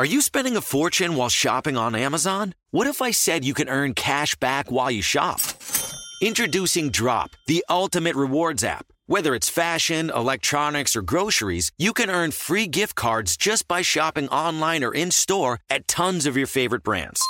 Are 0.00 0.06
you 0.06 0.20
spending 0.20 0.56
a 0.56 0.60
fortune 0.60 1.16
while 1.16 1.28
shopping 1.28 1.76
on 1.76 1.96
Amazon? 1.96 2.54
What 2.70 2.86
if 2.86 3.02
I 3.02 3.10
said 3.10 3.44
you 3.44 3.52
can 3.52 3.68
earn 3.68 3.94
cash 3.94 4.36
back 4.36 4.70
while 4.70 4.92
you 4.92 5.02
shop? 5.02 5.40
Introducing 6.22 6.90
Drop, 6.90 7.30
the 7.48 7.64
ultimate 7.68 8.14
rewards 8.14 8.62
app. 8.62 8.86
Whether 9.06 9.34
it's 9.34 9.48
fashion, 9.48 10.10
electronics, 10.14 10.94
or 10.94 11.02
groceries, 11.02 11.72
you 11.78 11.92
can 11.92 12.10
earn 12.10 12.30
free 12.30 12.68
gift 12.68 12.94
cards 12.94 13.36
just 13.36 13.66
by 13.66 13.82
shopping 13.82 14.28
online 14.28 14.84
or 14.84 14.94
in 14.94 15.10
store 15.10 15.58
at 15.68 15.88
tons 15.88 16.26
of 16.26 16.36
your 16.36 16.46
favorite 16.46 16.84
brands. 16.84 17.20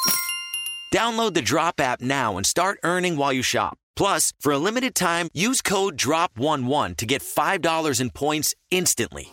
Download 0.92 1.33
the 1.33 1.40
Drop 1.40 1.81
app 1.81 2.02
now 2.02 2.37
and 2.37 2.44
start 2.44 2.81
earning 2.85 3.16
while 3.16 3.33
you 3.33 3.42
shop. 3.42 3.78
Plus, 3.96 4.35
for 4.40 4.52
a 4.52 4.59
limited 4.59 4.94
time, 4.94 5.31
use 5.33 5.62
code 5.62 5.96
DROP11 5.96 6.98
to 6.98 7.07
get 7.07 7.22
$5 7.22 7.98
in 8.02 8.11
points 8.11 8.54
instantly. 8.70 9.33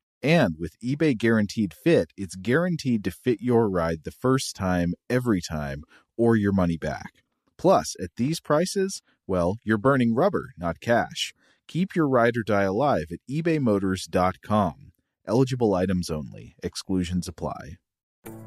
And 0.23 0.55
with 0.59 0.79
eBay 0.83 1.17
Guaranteed 1.17 1.73
Fit, 1.73 2.11
it's 2.15 2.35
guaranteed 2.35 3.03
to 3.03 3.11
fit 3.11 3.41
your 3.41 3.69
ride 3.69 4.03
the 4.03 4.11
first 4.11 4.55
time, 4.55 4.93
every 5.09 5.41
time, 5.41 5.83
or 6.17 6.35
your 6.35 6.53
money 6.53 6.77
back. 6.77 7.23
Plus, 7.57 7.95
at 8.01 8.11
these 8.17 8.39
prices, 8.39 9.01
well, 9.27 9.57
you're 9.63 9.77
burning 9.77 10.13
rubber, 10.13 10.51
not 10.57 10.79
cash. 10.79 11.33
Keep 11.67 11.95
your 11.95 12.07
ride 12.07 12.37
or 12.37 12.43
die 12.43 12.63
alive 12.63 13.05
at 13.11 13.19
ebaymotors.com. 13.29 14.91
Eligible 15.27 15.73
items 15.73 16.09
only, 16.09 16.55
exclusions 16.61 17.27
apply. 17.27 17.77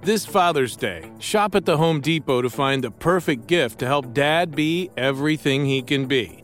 This 0.03 0.27
Father's 0.27 0.77
Day, 0.77 1.11
shop 1.19 1.55
at 1.55 1.65
the 1.65 1.77
Home 1.77 2.01
Depot 2.01 2.43
to 2.43 2.51
find 2.51 2.85
the 2.85 2.91
perfect 2.91 3.47
gift 3.47 3.79
to 3.81 3.87
help 3.87 4.13
dad 4.13 4.55
be 4.55 4.91
everything 4.97 5.65
he 5.65 5.83
can 5.83 6.07
be. 6.07 6.44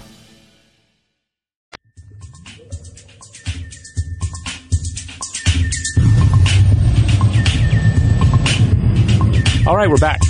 All 9.71 9.77
right, 9.77 9.89
we're 9.89 9.95
back. 9.95 10.21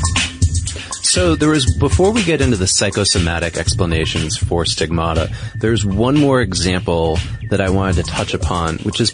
So 1.01 1.33
there 1.33 1.51
is, 1.51 1.75
before 1.75 2.11
we 2.11 2.23
get 2.23 2.41
into 2.41 2.57
the 2.57 2.67
psychosomatic 2.67 3.57
explanations 3.57 4.37
for 4.37 4.65
stigmata, 4.65 5.33
there's 5.55 5.83
one 5.83 6.15
more 6.15 6.41
example 6.41 7.17
that 7.49 7.59
I 7.59 7.71
wanted 7.71 7.95
to 7.95 8.03
touch 8.03 8.35
upon, 8.35 8.77
which 8.83 9.01
is, 9.01 9.09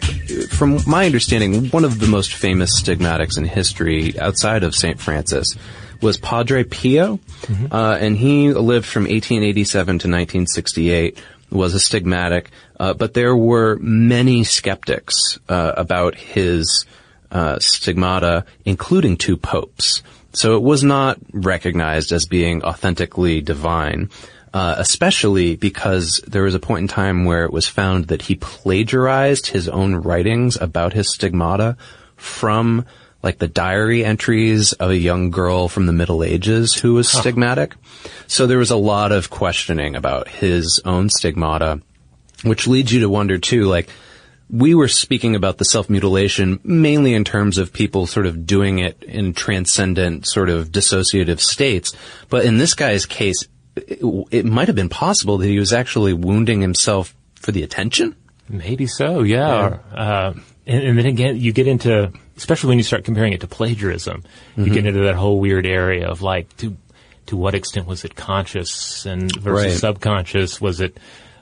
from 0.49 0.79
my 0.85 1.05
understanding, 1.05 1.67
one 1.69 1.85
of 1.85 2.01
the 2.01 2.07
most 2.07 2.33
famous 2.33 2.77
stigmatics 2.77 3.37
in 3.37 3.45
history 3.45 4.19
outside 4.19 4.63
of 4.63 4.75
St. 4.75 4.99
Francis 4.99 5.47
was 6.01 6.17
Padre 6.17 6.65
Pio, 6.65 7.21
uh, 7.71 7.97
and 7.97 8.17
he 8.17 8.51
lived 8.51 8.85
from 8.85 9.03
1887 9.03 9.85
to 9.87 9.93
1968, 9.93 11.23
was 11.51 11.73
a 11.73 11.77
stigmatic, 11.77 12.47
uh, 12.81 12.93
but 12.93 13.13
there 13.13 13.33
were 13.33 13.77
many 13.77 14.43
skeptics 14.43 15.39
uh, 15.47 15.71
about 15.77 16.15
his 16.15 16.85
uh, 17.31 17.59
stigmata, 17.59 18.45
including 18.65 19.17
two 19.17 19.37
popes. 19.37 20.03
So 20.33 20.55
it 20.55 20.63
was 20.63 20.83
not 20.83 21.17
recognized 21.31 22.11
as 22.11 22.25
being 22.25 22.63
authentically 22.63 23.41
divine, 23.41 24.09
uh, 24.53 24.75
especially 24.77 25.55
because 25.55 26.21
there 26.27 26.43
was 26.43 26.55
a 26.55 26.59
point 26.59 26.81
in 26.81 26.87
time 26.87 27.25
where 27.25 27.45
it 27.45 27.53
was 27.53 27.67
found 27.67 28.07
that 28.07 28.23
he 28.23 28.35
plagiarized 28.35 29.47
his 29.47 29.67
own 29.67 29.95
writings 29.95 30.57
about 30.59 30.93
his 30.93 31.11
stigmata 31.13 31.77
from 32.15 32.85
like 33.23 33.39
the 33.39 33.47
diary 33.47 34.05
entries 34.05 34.73
of 34.73 34.91
a 34.91 34.97
young 34.97 35.31
girl 35.31 35.67
from 35.67 35.85
the 35.85 35.93
Middle 35.93 36.23
Ages 36.23 36.75
who 36.75 36.93
was 36.93 37.07
stigmatic. 37.07 37.73
So 38.27 38.45
there 38.45 38.59
was 38.59 38.71
a 38.71 38.77
lot 38.77 39.11
of 39.11 39.29
questioning 39.29 39.95
about 39.95 40.27
his 40.27 40.79
own 40.85 41.09
stigmata, 41.09 41.81
which 42.43 42.67
leads 42.67 42.93
you 42.93 42.99
to 43.01 43.09
wonder 43.09 43.37
too, 43.37 43.63
like, 43.65 43.89
we 44.49 44.73
were 44.73 44.87
speaking 44.87 45.35
about 45.35 45.57
the 45.57 45.65
self-mutilation 45.65 46.59
mainly 46.63 47.13
in 47.13 47.23
terms 47.23 47.57
of 47.57 47.73
people 47.73 48.07
sort 48.07 48.25
of 48.25 48.45
doing 48.45 48.79
it 48.79 49.01
in 49.03 49.33
transcendent 49.33 50.27
sort 50.27 50.49
of 50.49 50.69
dissociative 50.71 51.39
states. 51.39 51.93
But 52.29 52.45
in 52.45 52.57
this 52.57 52.73
guy's 52.73 53.05
case, 53.05 53.45
it, 53.75 53.99
it 54.31 54.45
might 54.45 54.67
have 54.67 54.75
been 54.75 54.89
possible 54.89 55.37
that 55.39 55.47
he 55.47 55.59
was 55.59 55.73
actually 55.73 56.13
wounding 56.13 56.61
himself 56.61 57.13
for 57.35 57.51
the 57.51 57.63
attention. 57.63 58.15
Maybe 58.49 58.87
so, 58.87 59.21
yeah. 59.23 59.65
Or, 59.67 59.83
uh, 59.93 60.33
and, 60.65 60.83
and 60.83 60.97
then 60.97 61.05
again, 61.05 61.37
you 61.37 61.51
get 61.51 61.67
into, 61.67 62.11
especially 62.37 62.69
when 62.69 62.77
you 62.77 62.83
start 62.85 63.03
comparing 63.03 63.33
it 63.33 63.41
to 63.41 63.47
plagiarism, 63.47 64.23
you 64.55 64.69
get 64.69 64.85
into 64.85 65.01
that 65.03 65.15
whole 65.15 65.39
weird 65.39 65.65
area 65.65 66.07
of 66.07 66.21
like, 66.21 66.55
to 66.57 66.77
to 67.25 67.35
what 67.35 67.53
extent 67.53 67.85
was 67.85 68.05
it 68.05 68.15
conscious 68.15 69.05
and 69.05 69.29
versus 69.35 69.65
Right. 69.65 69.77
subconscious? 69.77 70.61
Was 70.61 70.79
it 70.79 70.97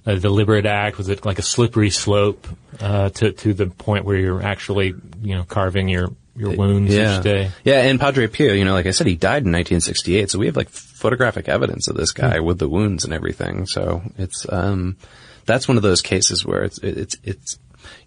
a 0.05 0.17
deliberate 0.17 0.65
act? 0.65 0.97
Was 0.97 1.09
it 1.09 1.25
like 1.25 1.39
a 1.39 1.43
slippery 1.43 1.89
slope 1.89 2.47
uh, 2.79 3.09
to 3.09 3.31
to 3.31 3.53
the 3.53 3.67
point 3.67 4.05
where 4.05 4.17
you're 4.17 4.43
actually, 4.43 4.93
you 5.21 5.35
know, 5.35 5.43
carving 5.43 5.87
your 5.89 6.09
your 6.35 6.55
wounds 6.55 6.93
yeah. 6.93 7.17
each 7.17 7.23
day? 7.23 7.51
Yeah, 7.63 7.81
and 7.81 7.99
Padre 7.99 8.27
Pio, 8.27 8.53
you 8.53 8.65
know, 8.65 8.73
like 8.73 8.85
I 8.85 8.91
said, 8.91 9.07
he 9.07 9.15
died 9.15 9.43
in 9.43 9.51
1968, 9.51 10.29
so 10.31 10.39
we 10.39 10.45
have 10.47 10.55
like 10.55 10.69
photographic 10.69 11.47
evidence 11.49 11.87
of 11.87 11.95
this 11.95 12.11
guy 12.11 12.39
with 12.39 12.59
the 12.59 12.69
wounds 12.69 13.05
and 13.05 13.13
everything. 13.13 13.65
So 13.65 14.03
it's 14.17 14.45
um, 14.51 14.97
that's 15.45 15.67
one 15.67 15.77
of 15.77 15.83
those 15.83 16.01
cases 16.01 16.45
where 16.45 16.63
it's 16.63 16.77
it's 16.79 17.17
it's 17.23 17.59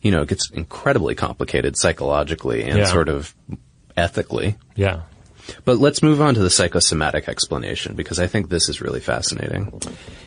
you 0.03 0.11
know 0.11 0.23
it 0.23 0.29
gets 0.29 0.51
incredibly 0.51 1.15
complicated 1.15 1.77
psychologically 1.77 2.65
and 2.65 2.79
Yeah. 2.79 2.85
sort 2.85 3.09
of 3.09 3.35
ethically. 3.97 4.57
Yeah. 4.77 5.03
But 5.65 5.79
let's 5.79 6.03
move 6.03 6.21
on 6.21 6.35
to 6.35 6.41
the 6.41 6.51
psychosomatic 6.51 7.29
explanation 7.29 7.95
because 7.95 8.19
I 8.19 8.27
think 8.27 8.49
this 8.49 8.69
is 8.69 8.81
really 8.81 9.01
fascinating. 9.01 9.81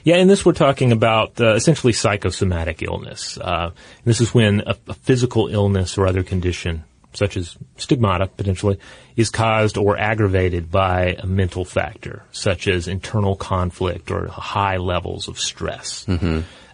Yeah, 0.04 0.18
in 0.18 0.28
this 0.28 0.46
we're 0.46 0.54
talking 0.54 0.92
about 0.92 1.40
uh, 1.40 1.54
essentially 1.54 1.94
psychosomatic 1.94 2.82
illness. 2.82 3.38
Uh, 3.38 3.72
this 4.04 4.22
is 4.22 4.34
when 4.34 4.62
a, 4.62 4.76
a 4.88 4.94
physical 4.94 5.48
illness 5.48 5.98
or 5.98 6.08
other 6.08 6.24
condition, 6.24 6.84
such 7.14 7.38
as 7.38 7.58
stigmata 7.78 8.28
potentially, 8.28 8.80
is 9.16 9.30
caused 9.30 9.78
or 9.78 9.98
aggravated 9.98 10.72
by 10.72 11.18
a 11.20 11.28
mental 11.28 11.66
factor, 11.66 12.24
such 12.32 12.68
as 12.68 12.88
internal 12.88 13.36
conflict 13.36 14.12
or 14.12 14.28
high 14.28 14.78
levels 14.78 15.28
of 15.28 15.40
stress. 15.40 16.06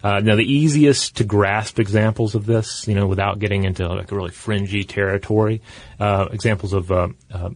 Uh, 0.04 0.20
now, 0.20 0.36
the 0.36 0.44
easiest 0.44 1.18
to 1.18 1.24
grasp 1.24 1.80
examples 1.80 2.36
of 2.36 2.46
this, 2.46 2.88
you 2.88 2.94
know, 2.94 3.08
without 3.08 3.40
getting 3.40 3.64
into 3.64 3.88
like 3.88 4.12
a 4.12 4.16
really 4.16 4.30
fringy 4.32 4.84
territory, 4.84 5.62
uh, 6.00 6.28
examples 6.32 6.72
of 6.72 6.92
uh, 6.92 7.08
uh, 7.32 7.50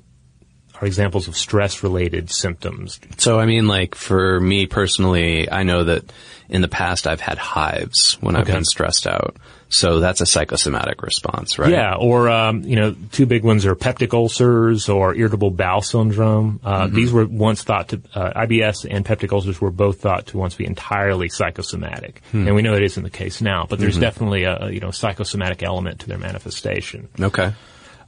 are 0.82 0.86
examples 0.88 1.28
of 1.28 1.38
stress-related 1.38 2.30
symptoms. 2.32 3.00
So 3.18 3.40
I 3.40 3.46
mean, 3.46 3.68
like 3.68 3.96
for 3.96 4.40
me 4.40 4.66
personally, 4.66 5.50
I 5.52 5.64
know 5.64 5.84
that 5.86 6.12
in 6.50 6.62
the 6.62 6.68
past 6.68 7.08
I've 7.08 7.22
had 7.22 7.38
hives 7.38 8.18
when 8.20 8.36
I've 8.36 8.48
been 8.48 8.66
stressed 8.66 9.08
out. 9.08 9.38
So 9.70 10.02
that's 10.02 10.20
a 10.20 10.26
psychosomatic 10.26 11.02
response, 11.02 11.58
right? 11.58 11.72
Yeah, 11.72 11.96
or 11.96 12.28
um, 12.28 12.64
you 12.64 12.76
know, 12.76 12.94
two 13.14 13.26
big 13.26 13.46
ones 13.46 13.66
are 13.66 13.74
peptic 13.74 14.14
ulcers 14.14 14.90
or 14.90 15.16
irritable 15.16 15.50
bowel 15.52 15.82
syndrome. 15.82 16.60
Uh, 16.62 16.88
Mm-hmm. 16.88 16.96
These 16.96 17.14
were 17.14 17.26
once 17.26 17.64
thought 17.64 17.88
to 17.90 18.02
uh, 18.14 18.42
IBS 18.46 18.86
and 18.90 19.06
peptic 19.06 19.32
ulcers 19.32 19.62
were 19.62 19.72
both 19.72 20.02
thought 20.02 20.26
to 20.28 20.38
once 20.38 20.56
be 20.56 20.66
entirely 20.66 21.30
psychosomatic, 21.30 22.22
Hmm. 22.32 22.48
and 22.48 22.56
we 22.56 22.62
know 22.64 22.74
it 22.74 22.84
isn't 22.84 23.04
the 23.04 23.10
case 23.10 23.40
now. 23.40 23.66
But 23.70 23.80
there's 23.80 23.96
Mhm. 23.98 24.02
definitely 24.02 24.44
a 24.44 24.58
a, 24.64 24.72
you 24.72 24.82
know 24.82 24.92
psychosomatic 24.92 25.64
element 25.64 26.00
to 26.02 26.08
their 26.10 26.18
manifestation. 26.18 27.08
Okay. 27.18 27.54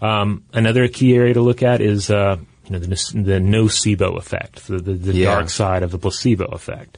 Um, 0.01 0.43
another 0.51 0.89
key 0.89 1.15
area 1.15 1.33
to 1.35 1.41
look 1.41 1.63
at 1.63 1.79
is 1.79 2.09
uh, 2.09 2.35
you 2.65 2.71
know 2.71 2.79
the, 2.79 2.87
the 2.87 3.39
nocebo 3.39 4.17
effect, 4.17 4.67
the, 4.67 4.77
the, 4.77 4.93
the 4.93 5.13
Yeah. 5.13 5.35
dark 5.35 5.49
side 5.49 5.83
of 5.83 5.91
the 5.91 5.97
placebo 5.99 6.45
effect. 6.45 6.97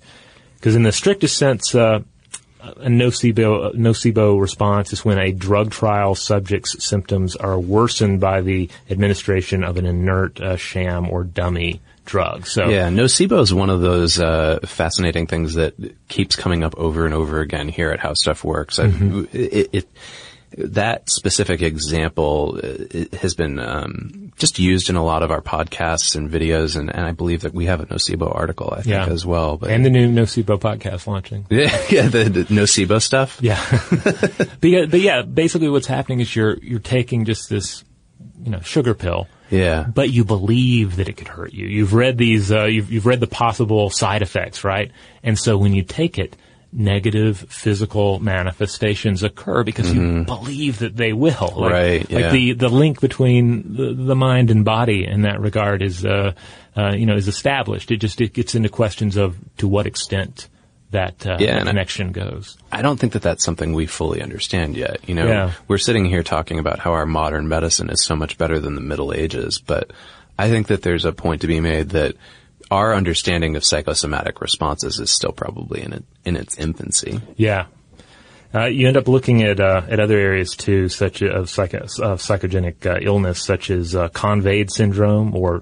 Because 0.57 0.75
in 0.75 0.83
the 0.83 0.91
strictest 0.91 1.37
sense, 1.37 1.75
uh, 1.75 1.99
a 2.61 2.87
nocebo, 2.89 3.75
nocebo 3.75 4.39
response 4.41 4.91
is 4.93 5.05
when 5.05 5.19
a 5.19 5.31
drug 5.31 5.69
trial 5.71 6.15
subject's 6.15 6.83
symptoms 6.83 7.35
are 7.35 7.59
worsened 7.59 8.19
by 8.19 8.41
the 8.41 8.69
administration 8.89 9.63
of 9.63 9.77
an 9.77 9.85
inert, 9.85 10.41
uh, 10.41 10.55
sham, 10.55 11.07
or 11.09 11.23
dummy 11.23 11.81
drug. 12.05 12.47
So 12.47 12.69
Yeah, 12.69 12.89
nocebo 12.89 13.39
is 13.41 13.53
one 13.53 13.69
of 13.69 13.81
those 13.81 14.19
uh, 14.19 14.59
fascinating 14.63 15.27
things 15.27 15.55
that 15.55 15.73
keeps 16.07 16.35
coming 16.35 16.63
up 16.63 16.75
over 16.77 17.05
and 17.05 17.13
over 17.13 17.39
again 17.41 17.67
here 17.69 17.91
at 17.91 17.99
How 17.99 18.13
Stuff 18.13 18.43
Works. 18.43 18.79
I- 18.79 18.87
Mhm. 18.87 19.27
It, 19.33 19.69
it, 19.73 19.87
that 20.57 21.09
specific 21.09 21.61
example 21.61 22.59
uh, 22.63 23.17
has 23.17 23.33
been 23.35 23.59
um, 23.59 24.31
just 24.37 24.57
used 24.59 24.89
in 24.89 24.95
a 24.95 25.03
lot 25.03 25.23
of 25.23 25.31
our 25.31 25.41
podcasts 25.41 26.15
and 26.15 26.29
videos, 26.29 26.77
and, 26.77 26.89
and 26.93 27.05
I 27.05 27.11
believe 27.11 27.41
that 27.41 27.53
we 27.53 27.65
have 27.65 27.81
a 27.81 27.85
nocebo 27.85 28.33
article, 28.33 28.69
I 28.71 28.77
think, 28.77 28.87
Yeah. 28.87 29.05
as 29.07 29.25
well. 29.25 29.57
But 29.57 29.71
and 29.71 29.83
the 29.85 29.89
new 29.89 30.07
nocebo 30.09 30.59
podcast 30.59 31.07
launching. 31.07 31.45
yeah, 31.49 31.75
yeah, 31.89 32.07
the, 32.07 32.23
the 32.25 32.43
nocebo 32.45 33.01
stuff. 33.01 33.37
Yeah. 33.41 33.61
but, 34.61 34.69
yeah, 34.69 34.85
but 34.85 35.01
yeah, 35.01 35.21
basically 35.23 35.69
what's 35.69 35.87
happening 35.87 36.19
is 36.21 36.35
you're 36.35 36.57
you're 36.59 36.79
taking 36.79 37.25
just 37.25 37.49
this, 37.49 37.83
you 38.43 38.51
know, 38.51 38.61
sugar 38.61 38.93
pill. 38.93 39.27
Yeah. 39.51 39.83
But 39.93 40.09
you 40.09 40.25
believe 40.25 40.95
that 40.95 41.07
it 41.07 41.17
could 41.17 41.27
hurt 41.27 41.53
you. 41.53 41.67
You've 41.67 41.93
read 41.93 42.17
these. 42.17 42.51
Uh, 42.51 42.65
you've 42.65 42.91
you've 42.91 43.05
read 43.05 43.19
the 43.19 43.27
possible 43.27 43.89
side 43.89 44.21
effects, 44.21 44.63
right? 44.63 44.91
And 45.21 45.37
so 45.37 45.57
when 45.57 45.73
you 45.73 45.83
take 45.83 46.17
it, 46.17 46.35
negative 46.77 47.45
physical 47.49 48.19
manifestations 48.19 49.23
occur 49.23 49.63
because 49.63 49.93
you 49.93 50.01
Mhm. 50.01 50.25
believe 50.25 50.79
that 50.79 50.97
they 50.97 51.13
will. 51.13 51.53
Like, 51.55 51.71
Right, 51.71 52.11
Like 52.11 52.31
the 52.31 52.51
the 52.53 52.69
link 52.69 52.99
between 53.01 53.75
the, 53.75 53.93
the 53.93 54.15
mind 54.15 54.51
and 54.51 54.65
body 54.65 55.05
in 55.07 55.21
that 55.21 55.39
regard 55.39 55.81
is, 55.81 56.05
uh, 56.05 56.33
uh, 56.75 56.93
you 56.95 57.05
know, 57.05 57.15
is 57.15 57.27
established. 57.27 57.91
It 57.91 57.97
just 57.97 58.19
it 58.21 58.33
gets 58.33 58.55
into 58.55 58.69
questions 58.69 59.15
of 59.15 59.37
to 59.57 59.67
what 59.67 59.87
extent 59.87 60.49
that 60.91 61.25
uh, 61.25 61.37
Yeah, 61.39 61.57
and 61.57 61.67
I- 61.69 61.71
connection 61.71 62.11
goes. 62.11 62.57
I 62.71 62.81
don't 62.81 62.99
think 62.99 63.13
that 63.13 63.21
that's 63.21 63.43
something 63.43 63.73
we 63.73 63.85
fully 63.85 64.21
understand 64.21 64.75
yet. 64.77 64.97
You 65.07 65.15
know, 65.15 65.27
Yeah. 65.27 65.51
we're 65.67 65.77
sitting 65.77 66.05
here 66.05 66.23
talking 66.23 66.59
about 66.59 66.79
how 66.79 66.91
our 66.91 67.05
modern 67.05 67.47
medicine 67.47 67.89
is 67.89 68.01
so 68.03 68.15
much 68.15 68.37
better 68.37 68.59
than 68.59 68.75
the 68.75 68.81
Middle 68.81 69.13
Ages, 69.13 69.59
but 69.65 69.91
I 70.37 70.49
think 70.49 70.67
that 70.67 70.81
there's 70.81 71.05
a 71.05 71.11
point 71.13 71.41
to 71.41 71.47
be 71.47 71.59
made 71.61 71.89
that 71.89 72.15
our 72.71 72.93
understanding 72.93 73.55
of 73.55 73.63
psychosomatic 73.63 74.41
responses 74.41 74.99
is 74.99 75.09
still 75.09 75.31
probably 75.31 75.81
in 75.81 75.93
it, 75.93 76.03
in 76.23 76.35
its 76.35 76.57
infancy. 76.57 77.21
Yeah. 77.35 77.67
Uh, 78.53 78.65
you 78.65 78.87
end 78.87 78.95
up 78.95 79.07
looking 79.07 79.43
at 79.43 79.59
uh, 79.59 79.81
at 79.89 79.99
other 79.99 80.17
areas 80.17 80.55
too, 80.55 80.87
such 80.87 81.21
of, 81.21 81.49
psycho, 81.49 81.79
of 81.79 82.21
psychogenic 82.21 82.85
uh, 82.85 82.99
illness, 83.01 83.43
such 83.43 83.69
as 83.69 83.95
uh, 83.95 84.07
Couvade 84.09 84.71
syndrome 84.71 85.35
or 85.35 85.61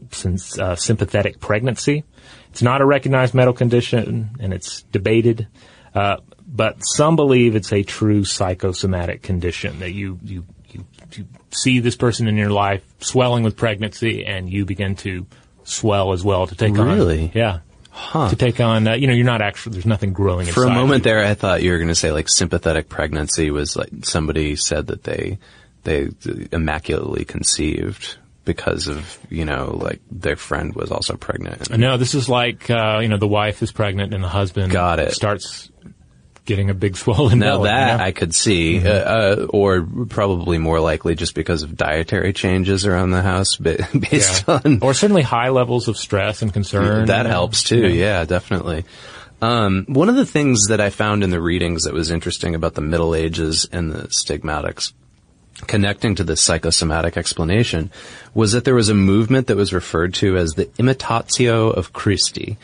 uh, 0.60 0.76
sympathetic 0.76 1.40
pregnancy. 1.40 2.04
It's 2.50 2.62
not 2.62 2.82
a 2.82 2.86
recognized 2.86 3.34
medical 3.34 3.56
condition, 3.56 4.36
and 4.40 4.54
it's 4.54 4.84
debated. 4.84 5.48
Uh, 5.96 6.18
but 6.46 6.82
some 6.82 7.16
believe 7.16 7.56
it's 7.56 7.74
a 7.74 7.82
true 7.82 8.26
psychosomatic 8.26 9.24
condition 9.24 9.80
that 9.80 9.92
you 9.92 10.20
you 10.24 10.46
you, 10.70 10.86
you 11.14 11.26
see 11.50 11.80
this 11.80 11.96
person 11.96 12.28
in 12.28 12.36
your 12.36 12.52
life 12.52 12.84
swelling 13.00 13.44
with 13.44 13.58
pregnancy, 13.58 14.24
and 14.24 14.52
you 14.52 14.66
begin 14.66 14.96
to 14.98 15.26
swell 15.64 16.14
as 16.14 16.24
well 16.24 16.48
to 16.48 16.56
take 16.56 16.78
on. 16.78 16.88
Really? 16.88 17.32
Yeah. 17.34 17.60
Huh. 17.90 18.30
To 18.30 18.36
take 18.36 18.60
on, 18.60 18.88
uh, 18.88 18.94
you 18.96 19.06
know, 19.06 19.14
you're 19.14 19.26
not 19.26 19.42
actually, 19.44 19.74
there's 19.74 19.86
nothing 19.86 20.14
growing 20.14 20.48
For 20.48 20.64
a 20.64 20.70
moment 20.74 21.04
there, 21.04 21.24
I 21.24 21.36
thought 21.36 21.62
you 21.62 21.72
were 21.72 21.78
going 21.78 21.90
to 21.90 21.96
say 21.96 22.12
like 22.12 22.28
sympathetic 22.28 22.90
pregnancy 22.90 23.52
was 23.52 23.76
like 23.76 23.90
somebody 24.02 24.56
said 24.56 24.88
that 24.88 25.04
they 25.04 25.38
they 25.84 26.10
immaculately 26.52 27.24
conceived 27.24 28.18
because 28.46 28.88
of 28.88 29.20
you 29.30 29.46
know 29.46 29.78
like 29.80 30.02
their 30.10 30.36
friend 30.36 30.74
was 30.74 30.92
also 30.92 31.16
pregnant. 31.16 31.70
No, 31.70 31.98
this 31.98 32.16
is 32.16 32.28
like, 32.28 32.70
uh, 32.70 33.00
you 33.02 33.10
know, 33.10 33.18
the 33.18 33.28
wife 33.28 33.62
is 33.62 33.72
pregnant 33.72 34.14
and 34.14 34.24
the 34.24 34.28
husband 34.30 34.72
Got 34.72 35.00
it. 35.00 35.12
starts 35.12 35.70
getting 36.46 36.70
a 36.70 36.74
big 36.74 36.98
swollen 36.98 37.40
Now 37.40 37.58
belly, 37.58 37.70
you 37.70 37.76
that 37.76 37.98
know? 37.98 38.04
I 38.04 38.12
could 38.12 38.34
see, 38.36 38.86
uh, 38.86 38.92
uh, 38.92 39.48
or 39.50 39.88
probably 40.10 40.58
more 40.58 40.80
likely 40.80 41.16
just 41.16 41.36
because 41.36 41.64
of 41.64 41.76
dietary 41.78 42.34
changes 42.34 42.86
around 42.86 43.12
the 43.12 43.22
house, 43.22 43.56
ba- 43.56 43.88
based 44.12 44.46
Yeah. 44.48 44.60
on 44.66 44.80
or 44.82 44.94
certainly 44.94 45.22
high 45.22 45.50
levels 45.50 45.88
of 45.88 45.98
stress 45.98 46.42
and 46.42 46.52
concern. 46.52 47.08
That 47.08 47.20
you 47.20 47.24
know? 47.24 47.30
helps 47.30 47.64
too. 47.64 47.88
Yeah, 47.90 48.26
definitely. 48.26 48.86
Um, 49.42 49.86
one 49.90 50.08
of 50.10 50.16
the 50.16 50.26
things 50.26 50.68
that 50.70 50.80
I 50.80 50.90
found 50.90 51.22
in 51.24 51.30
the 51.30 51.42
readings 51.42 51.84
that 51.84 51.94
was 51.94 52.12
interesting 52.12 52.56
about 52.56 52.76
the 52.76 52.82
Middle 52.82 53.14
Ages 53.14 53.68
and 53.72 53.92
the 53.92 54.08
stigmatics, 54.10 54.94
connecting 55.68 56.16
to 56.16 56.24
the 56.24 56.36
psychosomatic 56.36 57.16
explanation, 57.16 57.92
was 58.34 58.52
that 58.54 58.66
there 58.66 58.76
was 58.76 58.90
a 58.90 58.94
movement 58.96 59.48
that 59.48 59.56
was 59.56 59.72
referred 59.74 60.14
to 60.16 60.36
as 60.38 60.52
the 60.52 60.66
imitatio 60.78 61.72
of 61.72 61.94
Christi. 61.94 62.58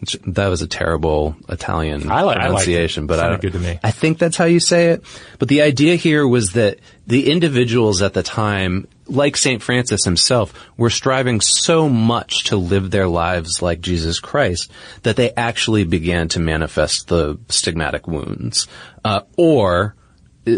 Which, 0.00 0.16
that 0.26 0.48
was 0.48 0.62
a 0.62 0.66
terrible 0.66 1.36
Italian 1.48 2.02
Mm-hmm. 2.02 2.12
I 2.12 2.22
like- 2.22 2.36
I 2.36 2.48
liked 2.48 2.62
it. 2.62 2.66
pronunciation, 2.72 3.06
but 3.06 3.18
I 3.18 3.36
good 3.36 3.52
to 3.54 3.58
me. 3.58 3.78
I 3.82 3.90
think 3.90 4.18
that's 4.18 4.36
how 4.36 4.44
you 4.44 4.60
say 4.60 4.88
it. 4.90 5.04
But 5.38 5.48
the 5.48 5.62
idea 5.62 5.96
here 5.96 6.26
was 6.26 6.52
that 6.52 6.78
the 7.06 7.30
individuals 7.30 8.02
at 8.02 8.12
the 8.14 8.22
time, 8.22 8.86
like 9.06 9.36
St. 9.36 9.62
Francis 9.62 10.04
himself, 10.04 10.52
were 10.76 10.90
striving 10.90 11.40
so 11.40 11.88
much 11.88 12.44
to 12.44 12.56
live 12.56 12.90
their 12.90 13.08
lives 13.08 13.62
like 13.62 13.80
Jesus 13.80 14.20
Christ 14.20 14.70
that 15.02 15.16
they 15.16 15.30
actually 15.32 15.84
began 15.84 16.28
to 16.28 16.40
manifest 16.40 17.08
the 17.08 17.36
stigmatic 17.48 18.06
wounds. 18.06 18.68
Uh, 19.04 19.22
or, 19.36 19.94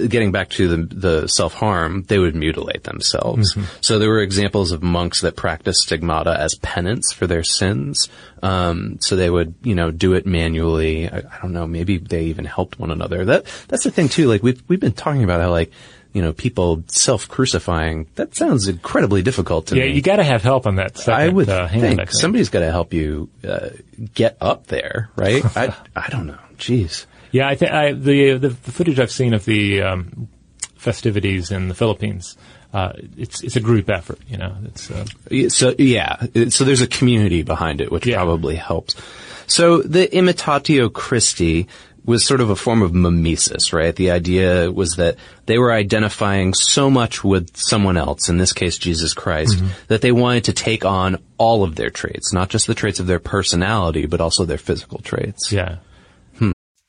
getting 0.08 0.32
back 0.32 0.50
to 0.50 0.68
the, 0.68 0.94
the 0.94 1.26
self-harm, 1.26 2.04
they 2.08 2.18
would 2.18 2.34
mutilate 2.34 2.84
themselves. 2.84 3.56
So 3.80 3.98
there 3.98 4.08
were 4.08 4.20
examples 4.20 4.72
of 4.72 4.82
monks 4.82 5.20
that 5.22 5.36
practiced 5.36 5.82
stigmata 5.82 6.36
as 6.38 6.54
penance 6.56 7.12
for 7.12 7.26
their 7.26 7.42
sins. 7.44 8.08
Um, 8.42 8.98
so 9.00 9.16
they 9.16 9.30
would, 9.30 9.54
you 9.62 9.74
know, 9.74 9.90
do 9.90 10.14
it 10.14 10.26
manually. 10.26 11.08
I, 11.08 11.18
I 11.18 11.38
don't 11.42 11.52
know, 11.52 11.66
maybe 11.66 11.98
they 11.98 12.24
even 12.24 12.44
helped 12.44 12.78
one 12.78 12.90
another. 12.90 13.24
That, 13.24 13.44
that's 13.68 13.84
the 13.84 13.90
thing 13.90 14.08
too, 14.08 14.26
like 14.28 14.42
we've, 14.42 14.62
we've 14.68 14.80
been 14.80 14.92
talking 14.92 15.24
about 15.24 15.40
how 15.40 15.50
like, 15.50 15.72
you 16.12 16.22
know, 16.22 16.32
people 16.32 16.82
self-crucifying, 16.88 18.06
that 18.16 18.34
sounds 18.34 18.66
incredibly 18.66 19.22
difficult 19.22 19.66
to 19.68 19.76
Yeah, 19.76 19.84
me. 19.84 19.92
you 19.92 20.02
got 20.02 20.16
to 20.16 20.24
have 20.24 20.42
help 20.42 20.66
on 20.66 20.76
that 20.76 20.96
second 20.98 21.14
I 21.14 21.28
would 21.28 21.48
uh, 21.48 21.68
think. 21.68 22.10
somebody's 22.10 22.48
got 22.48 22.60
to 22.60 22.70
help 22.70 22.92
you 22.92 23.28
uh, 23.46 23.68
get 24.14 24.36
up 24.40 24.66
there, 24.66 25.10
right? 25.16 25.44
I 25.56 25.74
I 25.94 26.08
don't 26.08 26.26
know. 26.26 26.38
Jeez. 26.58 27.06
Yeah, 27.32 27.48
I 27.48 27.54
think 27.54 27.72
I, 27.72 27.92
the, 27.92 28.38
the 28.38 28.48
the 28.48 28.72
footage 28.72 28.98
I've 28.98 29.10
seen 29.12 29.34
of 29.34 29.44
the 29.44 29.82
um, 29.82 30.28
festivities 30.76 31.50
in 31.50 31.68
the 31.68 31.74
Philippines, 31.74 32.36
uh, 32.72 32.92
it's 33.16 33.42
it's 33.42 33.56
a 33.56 33.60
group 33.60 33.88
effort. 33.88 34.18
You 34.28 34.38
know, 34.38 34.56
it's 34.64 34.90
uh, 34.90 35.04
So 35.48 35.74
yeah, 35.78 36.26
so 36.48 36.64
there's 36.64 36.82
a 36.82 36.86
community 36.88 37.42
behind 37.42 37.80
it, 37.80 37.92
which 37.92 38.06
probably 38.16 38.56
helps. 38.56 38.96
So 39.46 39.82
the 39.82 40.06
imitatio 40.06 40.92
Christi 40.92 41.66
was 42.04 42.24
sort 42.24 42.40
of 42.40 42.50
a 42.50 42.56
form 42.56 42.82
of 42.82 42.94
mimesis, 42.94 43.72
right? 43.72 43.94
The 43.94 44.10
idea 44.10 44.70
was 44.70 44.92
that 44.96 45.16
they 45.46 45.58
were 45.58 45.72
identifying 45.72 46.54
so 46.54 46.88
much 46.90 47.22
with 47.22 47.56
someone 47.56 47.96
else, 47.96 48.28
in 48.28 48.38
this 48.38 48.52
case 48.52 48.78
Jesus 48.78 49.12
Christ, 49.12 49.58
that 49.88 50.00
they 50.00 50.12
wanted 50.12 50.44
to 50.44 50.52
take 50.52 50.84
on 50.84 51.18
all 51.36 51.62
of 51.62 51.74
their 51.76 51.90
traits, 51.90 52.32
not 52.32 52.48
just 52.48 52.66
the 52.66 52.74
traits 52.74 53.00
of 53.00 53.06
their 53.06 53.18
personality, 53.18 54.06
but 54.06 54.20
also 54.20 54.44
their 54.44 54.58
physical 54.58 55.00
traits. 55.00 55.52
Yeah. 55.52 55.76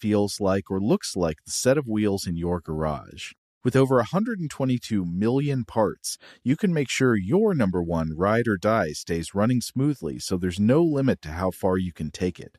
feels 0.00 0.40
like, 0.40 0.70
or 0.70 0.80
looks 0.80 1.16
like 1.16 1.38
the 1.44 1.50
set 1.50 1.78
of 1.78 1.86
wheels 1.86 2.26
in 2.26 2.36
your 2.36 2.60
garage. 2.60 3.32
With 3.64 3.74
over 3.74 3.96
122 3.96 5.04
million 5.04 5.64
parts, 5.64 6.16
you 6.44 6.56
can 6.56 6.72
make 6.72 6.88
sure 6.88 7.16
your 7.16 7.54
number 7.54 7.82
one 7.82 8.12
ride 8.16 8.46
or 8.46 8.56
die 8.56 8.92
stays 8.92 9.34
running 9.34 9.60
smoothly 9.60 10.20
so 10.20 10.36
there's 10.36 10.60
no 10.60 10.82
limit 10.82 11.20
to 11.22 11.32
how 11.32 11.50
far 11.50 11.76
you 11.76 11.92
can 11.92 12.10
take 12.10 12.38
it. 12.38 12.56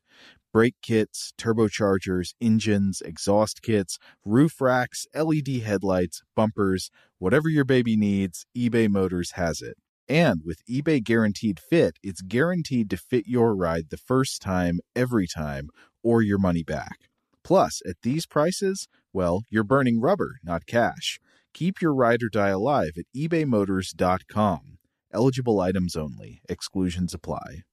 Brake 0.52 0.75
kits, 0.82 1.32
turbochargers, 1.38 2.34
engines, 2.41 3.02
exhaust 3.02 3.62
kits, 3.62 3.97
roof 4.25 4.60
racks, 4.60 5.08
LED 5.15 5.47
headlights, 5.63 6.21
bumpers, 6.36 6.91
whatever 7.17 7.49
your 7.49 7.65
baby 7.65 7.95
needs, 7.95 8.45
eBay 8.58 8.89
Motors 8.89 9.32
has 9.32 9.62
it. 9.62 9.78
And 10.08 10.41
with 10.43 10.65
eBay 10.65 11.04
Guaranteed 11.04 11.60
Fit, 11.60 11.97
it's 12.02 12.21
guaranteed 12.21 12.89
to 12.89 12.97
fit 12.97 13.25
your 13.28 13.56
ride 13.56 13.89
the 13.89 13.97
first 13.97 14.41
time, 14.41 14.80
every 14.95 15.28
time, 15.28 15.69
or 16.04 16.23
your 16.23 16.39
money 16.39 16.63
back. 16.63 17.09
Plus, 17.50 17.82
at 17.84 17.96
these 18.04 18.28
prices, 18.28 18.88
well, 19.12 19.42
you're 19.50 19.64
burning 19.64 20.00
rubber, 20.00 20.36
not 20.44 20.68
cash. 20.68 21.20
Keep 21.52 21.82
your 21.82 21.96
ride 21.96 22.22
or 22.22 22.30
die 22.30 22.50
alive 22.50 22.92
at 22.96 23.06
ebaymotors.com. 23.18 24.78
Eligible 25.12 25.60
items 25.60 25.96
only, 25.96 26.44
exclusions 26.48 27.12
apply. 27.12 27.64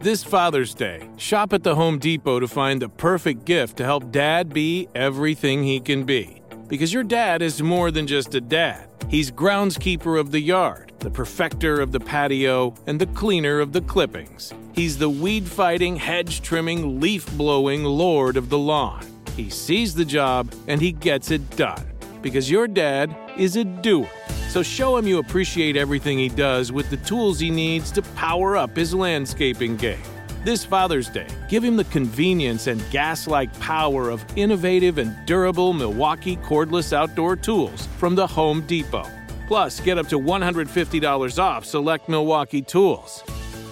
This 0.00 0.24
Father's 0.24 0.74
Day, 0.74 1.08
shop 1.16 1.52
at 1.52 1.62
the 1.62 1.76
Home 1.76 2.00
Depot 2.00 2.40
to 2.40 2.48
find 2.48 2.82
the 2.82 2.88
perfect 2.88 3.44
gift 3.44 3.76
to 3.76 3.84
help 3.84 4.10
dad 4.10 4.52
be 4.52 4.88
everything 4.96 5.62
he 5.62 5.78
can 5.78 6.02
be. 6.02 6.42
Because 6.66 6.92
your 6.92 7.04
dad 7.04 7.40
is 7.40 7.62
more 7.62 7.92
than 7.92 8.08
just 8.08 8.34
a 8.34 8.40
dad. 8.40 8.88
He's 9.08 9.30
groundskeeper 9.30 10.18
of 10.18 10.32
the 10.32 10.40
yard, 10.40 10.83
the 11.04 11.10
perfecter 11.10 11.80
of 11.80 11.92
the 11.92 12.00
patio, 12.00 12.74
and 12.86 12.98
the 12.98 13.06
cleaner 13.06 13.60
of 13.60 13.72
the 13.72 13.82
clippings. 13.82 14.52
He's 14.72 14.96
the 14.96 15.10
weed 15.10 15.46
fighting, 15.46 15.96
hedge 15.96 16.40
trimming, 16.40 16.98
leaf 16.98 17.30
blowing 17.36 17.84
lord 17.84 18.38
of 18.38 18.48
the 18.48 18.58
lawn. 18.58 19.06
He 19.36 19.50
sees 19.50 19.94
the 19.94 20.04
job 20.04 20.52
and 20.66 20.80
he 20.80 20.92
gets 20.92 21.30
it 21.30 21.48
done. 21.56 21.84
Because 22.22 22.50
your 22.50 22.66
dad 22.66 23.14
is 23.36 23.56
a 23.56 23.64
doer. 23.64 24.08
So 24.48 24.62
show 24.62 24.96
him 24.96 25.06
you 25.06 25.18
appreciate 25.18 25.76
everything 25.76 26.18
he 26.18 26.30
does 26.30 26.72
with 26.72 26.88
the 26.88 26.96
tools 26.96 27.38
he 27.38 27.50
needs 27.50 27.90
to 27.92 28.02
power 28.16 28.56
up 28.56 28.74
his 28.74 28.94
landscaping 28.94 29.76
game. 29.76 30.02
This 30.42 30.64
Father's 30.64 31.08
Day, 31.10 31.26
give 31.48 31.62
him 31.62 31.76
the 31.76 31.84
convenience 31.84 32.66
and 32.66 32.82
gas 32.90 33.26
like 33.26 33.52
power 33.60 34.08
of 34.08 34.24
innovative 34.36 34.98
and 34.98 35.14
durable 35.26 35.72
Milwaukee 35.72 36.36
cordless 36.36 36.92
outdoor 36.92 37.36
tools 37.36 37.88
from 37.98 38.14
the 38.14 38.26
Home 38.26 38.62
Depot. 38.62 39.10
Plus, 39.46 39.80
get 39.80 39.98
up 39.98 40.08
to 40.08 40.18
$150 40.18 41.38
off 41.38 41.64
select 41.64 42.08
Milwaukee 42.08 42.62
tools. 42.62 43.22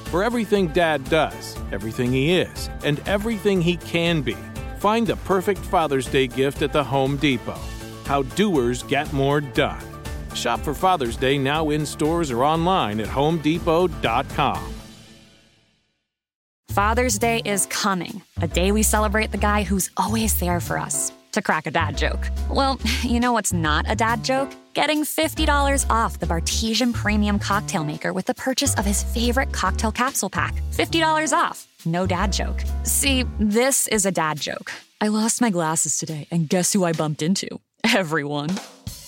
For 0.06 0.22
everything 0.22 0.68
Dad 0.68 1.02
does, 1.08 1.56
everything 1.72 2.12
he 2.12 2.38
is, 2.38 2.68
and 2.84 3.00
everything 3.06 3.62
he 3.62 3.78
can 3.78 4.20
be, 4.20 4.36
find 4.78 5.06
the 5.06 5.16
perfect 5.16 5.60
Father's 5.60 6.06
Day 6.06 6.26
gift 6.26 6.60
at 6.60 6.72
the 6.72 6.84
Home 6.84 7.16
Depot. 7.16 7.58
How 8.04 8.22
doers 8.22 8.82
get 8.82 9.10
more 9.12 9.40
done. 9.40 9.82
Shop 10.34 10.60
for 10.60 10.74
Father's 10.74 11.16
Day 11.16 11.38
now 11.38 11.70
in 11.70 11.86
stores 11.86 12.30
or 12.30 12.44
online 12.44 13.00
at 13.00 13.06
homedepot.com. 13.06 14.74
Father's 16.72 17.18
Day 17.18 17.42
is 17.44 17.66
coming, 17.66 18.22
a 18.40 18.48
day 18.48 18.72
we 18.72 18.82
celebrate 18.82 19.30
the 19.30 19.38
guy 19.38 19.62
who's 19.62 19.90
always 19.96 20.38
there 20.40 20.60
for 20.60 20.78
us. 20.78 21.12
To 21.32 21.40
crack 21.40 21.66
a 21.66 21.70
dad 21.70 21.96
joke. 21.96 22.28
Well, 22.50 22.78
you 23.02 23.20
know 23.20 23.32
what's 23.32 23.52
not 23.52 23.86
a 23.88 23.94
dad 23.94 24.22
joke? 24.24 24.52
Getting 24.74 25.04
$50 25.04 25.84
off 25.90 26.18
the 26.18 26.26
Bartesian 26.26 26.94
Premium 26.94 27.38
Cocktail 27.38 27.84
Maker 27.84 28.12
with 28.12 28.24
the 28.26 28.34
purchase 28.34 28.74
of 28.76 28.84
his 28.86 29.02
favorite 29.02 29.52
cocktail 29.52 29.92
capsule 29.92 30.30
pack. 30.30 30.54
$50 30.72 31.36
off. 31.36 31.66
no 31.84 32.06
dad 32.06 32.32
joke. 32.32 32.62
See, 32.84 33.24
this 33.38 33.86
is 33.88 34.06
a 34.06 34.10
dad 34.12 34.40
joke. 34.40 34.72
I 35.00 35.08
lost 35.08 35.40
my 35.40 35.50
glasses 35.50 35.98
today, 35.98 36.26
and 36.30 36.48
guess 36.48 36.72
who 36.72 36.84
I 36.84 36.92
bumped 36.92 37.22
into? 37.22 37.48
Everyone. 37.94 38.48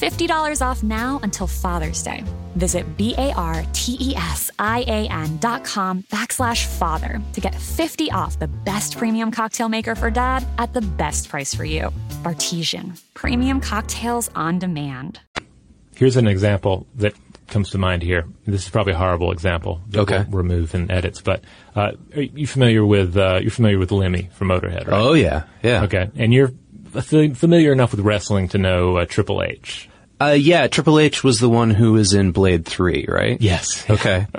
$50 0.00 0.60
off 0.66 0.82
now 0.82 1.20
until 1.22 1.46
Father's 1.46 2.02
Day. 2.02 2.24
Visit 2.56 2.96
B-A-R-T-E-S-I-A-N 4.10 5.36
dot 5.38 5.62
com 5.64 6.02
backslash 6.04 6.66
father 6.66 7.20
to 7.34 7.40
get 7.40 7.54
50 7.54 8.10
off 8.10 8.38
the 8.38 8.48
best 8.48 8.96
premium 8.98 9.30
cocktail 9.30 9.68
maker 9.68 9.94
for 9.94 10.10
dad 10.10 10.44
at 10.58 10.72
the 10.72 10.80
best 10.80 11.28
price 11.28 11.54
for 11.54 11.64
you. 11.64 11.90
Bartesian. 12.22 13.00
Premium 13.14 13.60
cocktails 13.60 14.30
on 14.34 14.58
demand. 14.58 15.20
Here's 15.94 16.16
an 16.16 16.26
example 16.26 16.86
that 16.96 17.12
comes 17.48 17.70
to 17.70 17.78
mind 17.78 18.02
here. 18.02 18.24
This 18.46 18.62
is 18.64 18.70
probably 18.70 18.94
a 18.94 18.96
horrible 18.96 19.32
example. 19.32 19.80
that 19.90 20.00
Okay. 20.00 20.24
we'll 20.28 20.38
remove 20.42 20.74
in 20.74 20.90
edits, 20.90 21.20
but 21.20 21.44
uh, 21.76 21.92
are 22.16 22.22
you 22.22 22.46
familiar 22.46 22.84
with 22.86 23.16
uh, 23.16 23.38
you're 23.42 23.50
familiar 23.50 23.78
with 23.78 23.92
Lemmy 23.92 24.30
from 24.32 24.48
Motorhead, 24.48 24.86
right? 24.88 24.98
Oh 25.02 25.12
yeah, 25.12 25.44
yeah. 25.62 25.82
Okay, 25.84 26.08
and 26.16 26.32
you're 26.32 26.52
familiar 27.34 27.72
enough 27.72 27.90
with 27.92 28.00
wrestling 28.00 28.48
to 28.48 28.58
know 28.58 28.96
uh, 28.96 29.04
Triple 29.04 29.42
H. 29.42 29.88
Uh, 30.20 30.36
yeah, 30.38 30.66
Triple 30.66 30.98
H 30.98 31.24
was 31.24 31.38
the 31.40 31.48
one 31.48 31.70
who 31.70 31.92
was 31.92 32.12
in 32.12 32.32
Blade 32.32 32.66
3, 32.66 33.06
right? 33.08 33.40
Yes. 33.40 33.84
Okay. 33.90 34.26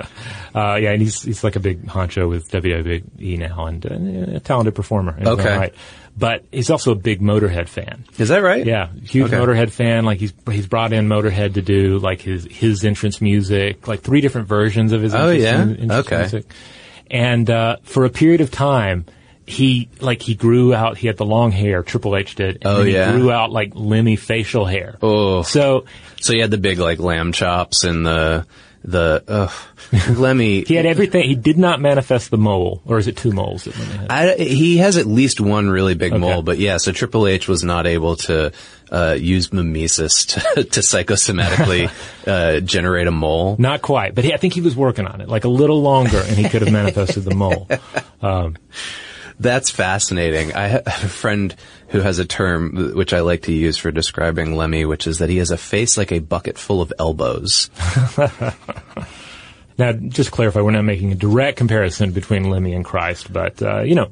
Uh, 0.54 0.76
yeah, 0.76 0.90
and 0.90 1.00
he's 1.00 1.22
he's 1.22 1.42
like 1.42 1.56
a 1.56 1.60
big 1.60 1.86
honcho 1.86 2.28
with 2.28 2.50
WWE 2.50 3.38
now, 3.38 3.64
and 3.64 3.86
uh, 3.86 4.36
a 4.36 4.40
talented 4.40 4.74
performer. 4.74 5.12
in 5.12 5.20
his 5.20 5.28
own 5.28 5.40
Okay. 5.40 5.56
right. 5.56 5.74
But 6.14 6.44
he's 6.52 6.68
also 6.68 6.92
a 6.92 6.94
big 6.94 7.22
Motorhead 7.22 7.70
fan. 7.70 8.04
Is 8.18 8.28
that 8.28 8.42
right? 8.42 8.66
Yeah, 8.66 8.90
huge 9.02 9.32
Okay. 9.32 9.36
Motorhead 9.38 9.70
fan. 9.70 10.04
Like 10.04 10.18
he's 10.20 10.34
he's 10.50 10.66
brought 10.66 10.92
in 10.92 11.08
Motorhead 11.08 11.54
to 11.54 11.62
do 11.62 11.98
like 12.00 12.20
his 12.20 12.44
his 12.44 12.84
entrance 12.84 13.22
music, 13.22 13.88
like 13.88 14.02
three 14.02 14.20
different 14.20 14.46
versions 14.46 14.92
of 14.92 15.00
his. 15.00 15.14
Oh, 15.14 15.28
entrance, 15.28 15.80
yeah? 15.90 15.96
Okay. 16.00 16.18
music. 16.18 16.44
And 17.10 17.48
uh, 17.48 17.76
for 17.84 18.04
a 18.04 18.10
period 18.10 18.42
of 18.42 18.50
time, 18.50 19.06
he 19.46 19.88
like 20.00 20.22
he 20.22 20.34
grew 20.34 20.72
out. 20.74 20.96
He 20.98 21.06
had 21.06 21.16
the 21.16 21.24
long 21.26 21.50
hair. 21.50 21.82
Triple 21.82 22.16
H 22.16 22.34
did. 22.36 22.56
And 22.56 22.66
Oh, 22.66 22.76
then 22.78 22.86
he 22.86 22.92
yeah? 22.94 23.12
grew 23.12 23.30
out 23.32 23.50
like 23.50 23.72
Lemmy 23.74 24.16
facial 24.16 24.64
hair. 24.66 24.98
Oh. 25.02 25.42
So 25.42 25.84
So 26.20 26.32
you 26.32 26.42
had 26.42 26.50
the 26.50 26.58
big 26.58 26.78
like 26.78 26.98
lamb 27.00 27.32
chops 27.32 27.84
and 27.84 28.06
the 28.06 28.46
the 28.84 29.22
ugh. 29.28 29.52
Lemmy. 30.18 30.62
he 30.66 30.74
had 30.74 30.86
everything. 30.86 31.28
He 31.28 31.36
did 31.36 31.56
not 31.58 31.80
manifest 31.80 32.30
the 32.32 32.38
mole, 32.38 32.82
or 32.84 32.98
is 32.98 33.06
it 33.06 33.16
two 33.16 33.30
moles 33.30 33.64
that 33.64 33.78
Lemmy 33.78 33.92
had? 33.96 34.10
I, 34.10 34.34
he 34.36 34.78
has 34.78 34.96
at 34.96 35.06
least 35.06 35.40
one 35.40 35.70
really 35.70 35.94
big 35.94 36.12
Okay. 36.12 36.20
mole, 36.20 36.42
but 36.42 36.58
yeah, 36.58 36.78
so 36.78 36.90
Triple 36.90 37.28
H 37.28 37.46
was 37.46 37.62
not 37.62 37.86
able 37.86 38.16
to 38.16 38.50
uh, 38.90 39.16
use 39.18 39.52
mimesis 39.52 40.26
to, 40.26 40.40
to 40.64 40.80
psychosomatically 40.80 41.90
uh, 42.26 42.58
generate 42.60 43.06
a 43.06 43.12
mole. 43.12 43.54
Not 43.58 43.82
quite, 43.82 44.14
but 44.16 44.24
he, 44.24 44.32
I 44.34 44.36
think 44.36 44.54
he 44.54 44.60
was 44.62 44.74
working 44.74 45.06
on 45.06 45.20
it, 45.20 45.28
like 45.28 45.44
a 45.44 45.48
little 45.48 45.80
longer, 45.80 46.18
and 46.18 46.36
he 46.36 46.48
could 46.48 46.62
have 46.62 46.72
manifested 46.72 47.22
the 47.24 47.34
mole. 47.36 47.68
Um, 48.20 48.56
That's 49.42 49.70
fascinating. 49.70 50.52
I 50.54 50.68
have 50.68 50.86
a 50.86 51.08
friend 51.08 51.54
who 51.88 52.00
has 52.00 52.20
a 52.20 52.24
term 52.24 52.92
which 52.94 53.12
I 53.12 53.20
like 53.20 53.42
to 53.42 53.52
use 53.52 53.76
for 53.76 53.90
describing 53.90 54.54
Lemmy, 54.54 54.84
which 54.84 55.08
is 55.08 55.18
that 55.18 55.30
he 55.30 55.38
has 55.38 55.50
a 55.50 55.58
face 55.58 55.98
like 55.98 56.12
a 56.12 56.20
bucket 56.20 56.58
full 56.58 56.80
of 56.80 56.92
elbows. 56.98 57.68
Now, 59.82 59.92
just 59.92 60.30
clarify, 60.30 60.60
we're 60.60 60.70
not 60.70 60.84
making 60.84 61.10
a 61.10 61.16
direct 61.16 61.58
comparison 61.58 62.12
between 62.12 62.48
Lemmy 62.50 62.72
and 62.72 62.84
Christ, 62.84 63.32
but 63.32 63.60
uh, 63.60 63.80
you 63.80 63.96
know, 63.96 64.10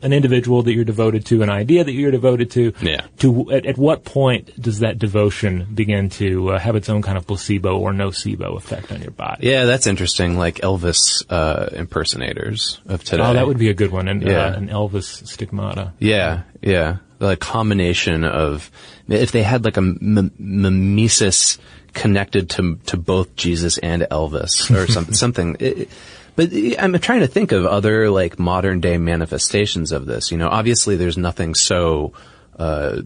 an 0.00 0.12
individual 0.12 0.62
that 0.62 0.72
you're 0.74 0.84
devoted 0.84 1.26
to, 1.26 1.42
an 1.42 1.50
idea 1.50 1.82
that 1.82 1.90
you're 1.92 2.12
devoted 2.12 2.52
to. 2.52 2.72
Yeah. 2.80 3.00
To 3.18 3.50
at, 3.50 3.66
at 3.66 3.76
what 3.76 4.04
point 4.04 4.50
does 4.62 4.78
that 4.78 4.98
devotion 5.00 5.66
begin 5.74 6.08
to 6.10 6.52
uh, 6.52 6.58
have 6.60 6.76
its 6.76 6.88
own 6.88 7.02
kind 7.02 7.18
of 7.18 7.26
placebo 7.26 7.76
or 7.78 7.92
nocebo 7.92 8.56
effect 8.56 8.92
on 8.92 9.02
your 9.02 9.10
body? 9.10 9.48
Yeah, 9.48 9.64
that's 9.64 9.88
interesting. 9.88 10.38
Like 10.38 10.56
Elvis 10.60 11.24
uh, 11.28 11.70
impersonators 11.72 12.80
of 12.86 13.02
today. 13.02 13.24
Oh, 13.24 13.32
that 13.34 13.46
would 13.48 13.58
be 13.58 13.70
a 13.70 13.74
good 13.74 13.90
one, 13.90 14.06
and 14.06 14.22
Yeah. 14.22 14.44
uh, 14.46 14.52
an 14.56 14.68
Elvis 14.68 15.26
stigmata. 15.26 15.94
Yeah, 15.98 16.42
yeah. 16.62 16.98
The 17.18 17.36
combination 17.36 18.22
of 18.22 18.70
if 19.08 19.32
they 19.32 19.42
had 19.42 19.64
like 19.64 19.76
a 19.76 19.80
m- 19.80 20.30
mimesis 20.38 21.58
connected 21.94 22.50
to 22.50 22.76
to 22.86 22.96
both 22.96 23.34
Jesus 23.36 23.78
and 23.78 24.02
Elvis 24.02 24.70
or 24.74 24.86
something 24.90 25.14
something. 25.24 25.56
It, 25.60 25.78
it- 25.78 25.88
but 26.36 26.50
I'm 26.78 26.96
trying 27.00 27.18
to 27.20 27.26
think 27.26 27.50
of 27.50 27.66
other 27.66 28.10
like 28.10 28.38
modern 28.38 28.80
day 28.80 28.96
manifestations 28.96 29.90
of 29.90 30.06
this. 30.06 30.30
You 30.30 30.38
know, 30.38 30.48
obviously 30.48 30.94
there's 30.94 31.18
nothing 31.18 31.56
so 31.56 32.12
uh, 32.56 33.02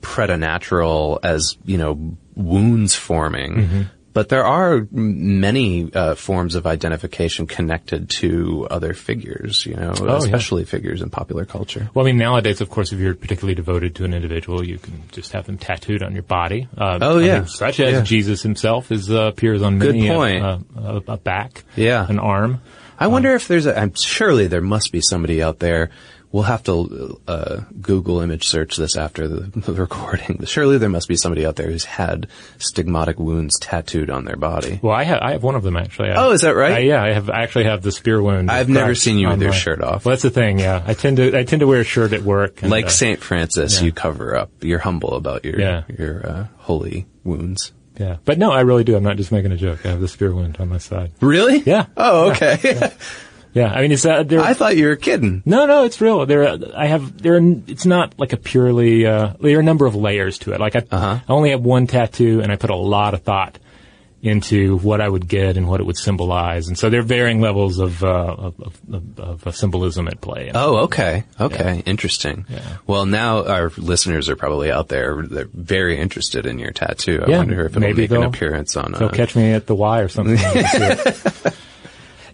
preternatural 0.00 1.20
as 1.22 1.56
you 1.64 1.78
know 1.78 2.16
wounds 2.34 2.94
forming. 2.94 3.54
Mm-hmm. 3.54 3.82
But 4.14 4.28
there 4.28 4.44
are 4.44 4.86
many 4.90 5.90
uh, 5.92 6.14
forms 6.16 6.54
of 6.54 6.66
identification 6.66 7.46
connected 7.46 8.10
to 8.20 8.66
other 8.70 8.92
figures, 8.92 9.64
you 9.64 9.74
know, 9.74 9.94
Oh, 9.98 10.04
yeah. 10.06 10.16
especially 10.18 10.64
figures 10.64 11.00
in 11.00 11.08
popular 11.10 11.44
culture. 11.46 11.88
Well, 11.94 12.04
I 12.04 12.10
mean, 12.10 12.18
nowadays, 12.18 12.60
of 12.60 12.68
course, 12.68 12.92
if 12.92 12.98
you're 13.00 13.14
particularly 13.14 13.54
devoted 13.54 13.94
to 13.96 14.04
an 14.04 14.12
individual, 14.12 14.64
you 14.66 14.78
can 14.78 15.02
just 15.12 15.32
have 15.32 15.46
them 15.46 15.56
tattooed 15.56 16.02
on 16.02 16.12
your 16.12 16.24
body. 16.24 16.68
Uh, 16.76 16.98
Oh, 17.00 17.18
yeah. 17.18 17.44
such 17.44 17.80
as 17.80 17.92
Yeah. 17.92 18.02
Jesus 18.02 18.42
himself 18.42 18.92
is 18.92 19.10
uh, 19.10 19.22
appears 19.32 19.62
on 19.62 19.78
Good 19.78 19.94
many 19.94 20.08
a- 20.08 20.14
point. 20.14 20.44
A, 20.44 20.60
a, 20.76 20.96
a 21.08 21.16
back, 21.16 21.64
Yeah. 21.74 22.06
an 22.06 22.18
arm. 22.18 22.60
I 22.98 23.06
wonder 23.06 23.34
if 23.34 23.48
there's 23.48 23.66
a, 23.66 23.78
I'm 23.78 23.94
surely 23.94 24.46
there 24.46 24.60
must 24.60 24.92
be 24.92 25.00
somebody 25.00 25.42
out 25.42 25.58
there. 25.58 25.90
We'll 26.32 26.44
have 26.44 26.62
to, 26.64 27.20
uh, 27.28 27.60
Google 27.80 28.20
image 28.20 28.48
search 28.48 28.76
this 28.78 28.96
after 28.96 29.28
the, 29.28 29.60
the 29.60 29.74
recording. 29.74 30.42
Surely 30.46 30.78
there 30.78 30.88
must 30.88 31.06
be 31.06 31.16
somebody 31.16 31.44
out 31.44 31.56
there 31.56 31.70
who's 31.70 31.84
had 31.84 32.26
stigmatic 32.58 33.16
wounds 33.16 33.58
tattooed 33.58 34.08
on 34.10 34.24
their 34.24 34.36
body. 34.36 34.80
Well, 34.82 34.94
I 34.94 35.02
have 35.04 35.20
I 35.20 35.32
have 35.32 35.42
one 35.42 35.54
of 35.56 35.62
them 35.62 35.76
actually. 35.76 36.10
I- 36.10 36.24
Oh, 36.24 36.30
is 36.32 36.40
that 36.40 36.56
right? 36.56 36.72
I, 36.72 36.78
yeah, 36.78 37.02
I 37.02 37.12
have 37.12 37.28
I 37.28 37.42
actually 37.42 37.64
have 37.64 37.82
the 37.82 37.92
spear 37.92 38.22
wound. 38.22 38.50
I've 38.50 38.68
never 38.68 38.94
seen 38.94 39.18
you 39.18 39.28
with 39.28 39.42
your 39.42 39.50
my- 39.50 39.56
shirt 39.56 39.82
off. 39.82 40.04
Well, 40.04 40.12
that's 40.12 40.22
the 40.22 40.30
thing. 40.30 40.58
Yeah, 40.58 40.82
I 40.86 40.94
tend 40.94 41.18
to 41.18 41.36
I 41.38 41.44
tend 41.44 41.60
to 41.60 41.66
wear 41.66 41.80
a 41.80 41.84
shirt 41.84 42.12
at 42.12 42.22
work. 42.22 42.62
and, 42.62 42.70
like 42.70 42.86
uh, 42.86 42.88
Saint 42.88 43.20
Francis, 43.20 43.78
yeah. 43.80 43.86
you 43.86 43.92
cover 43.92 44.34
up. 44.36 44.50
You're 44.62 44.78
humble 44.78 45.14
about 45.14 45.44
your 45.44 45.60
Yeah. 45.60 45.82
your 45.98 46.26
uh, 46.26 46.46
holy 46.58 47.06
wounds. 47.24 47.72
Yeah, 47.98 48.16
but 48.24 48.38
no, 48.38 48.50
I 48.50 48.62
really 48.62 48.84
do. 48.84 48.96
I'm 48.96 49.02
not 49.02 49.18
just 49.18 49.32
making 49.32 49.52
a 49.52 49.56
joke. 49.58 49.84
I 49.84 49.90
have 49.90 50.00
the 50.00 50.08
spear 50.08 50.34
wound 50.34 50.56
on 50.58 50.70
my 50.70 50.78
side. 50.78 51.12
Really? 51.20 51.58
Yeah. 51.58 51.86
Oh, 51.94 52.30
okay. 52.30 52.58
Yeah, 52.64 52.90
I 53.54 53.82
mean, 53.82 53.92
it's 53.92 54.04
uh, 54.06 54.22
there. 54.22 54.40
I 54.40 54.54
thought 54.54 54.76
you 54.76 54.86
were 54.86 54.96
kidding. 54.96 55.42
No, 55.44 55.66
no, 55.66 55.84
it's 55.84 56.00
real. 56.00 56.24
There, 56.26 56.58
I 56.74 56.86
have 56.86 57.20
there. 57.22 57.36
It's 57.66 57.84
not 57.84 58.18
like 58.18 58.32
a 58.32 58.36
purely. 58.38 59.04
Uh, 59.06 59.34
there 59.40 59.56
are 59.56 59.60
a 59.60 59.64
number 59.64 59.86
of 59.86 59.94
layers 59.94 60.38
to 60.40 60.52
it. 60.52 60.60
Like 60.60 60.74
I, 60.76 60.82
Uh-huh. 60.90 61.18
I 61.28 61.32
only 61.32 61.50
have 61.50 61.60
one 61.60 61.86
tattoo, 61.86 62.40
and 62.42 62.50
I 62.50 62.56
put 62.56 62.70
a 62.70 62.76
lot 62.76 63.14
of 63.14 63.22
thought 63.22 63.58
into 64.22 64.76
what 64.78 65.00
I 65.00 65.08
would 65.08 65.26
get 65.26 65.56
and 65.56 65.68
what 65.68 65.80
it 65.80 65.82
would 65.84 65.96
symbolize, 65.96 66.68
and 66.68 66.78
so 66.78 66.88
there 66.90 67.00
are 67.00 67.02
varying 67.02 67.40
levels 67.40 67.80
of 67.80 68.04
uh, 68.04 68.08
of, 68.08 68.54
of, 68.88 69.18
of, 69.18 69.46
of 69.48 69.56
symbolism 69.56 70.06
at 70.06 70.20
play. 70.20 70.52
Oh, 70.54 70.84
okay. 70.84 71.24
Okay. 71.40 71.82
Interesting. 71.84 72.46
Well, 72.86 73.04
now 73.04 73.44
our 73.44 73.72
listeners 73.76 74.28
are 74.28 74.36
probably 74.36 74.70
out 74.70 74.86
there. 74.86 75.22
They're 75.28 75.48
very 75.52 75.98
interested 75.98 76.46
in 76.46 76.60
your 76.60 76.70
tattoo. 76.70 77.20
I 77.26 77.30
Yeah, 77.30 77.38
wonder 77.38 77.62
if 77.66 77.72
it'll 77.72 77.80
maybe 77.80 78.02
make 78.02 78.12
an 78.12 78.22
appearance 78.22 78.76
on. 78.76 78.92
They'll 78.92 79.08
Uh, 79.08 79.10
catch 79.12 79.34
me 79.34 79.50
at 79.54 79.66
the 79.66 79.74
Y 79.74 80.00
or 80.02 80.08
something. 80.08 80.38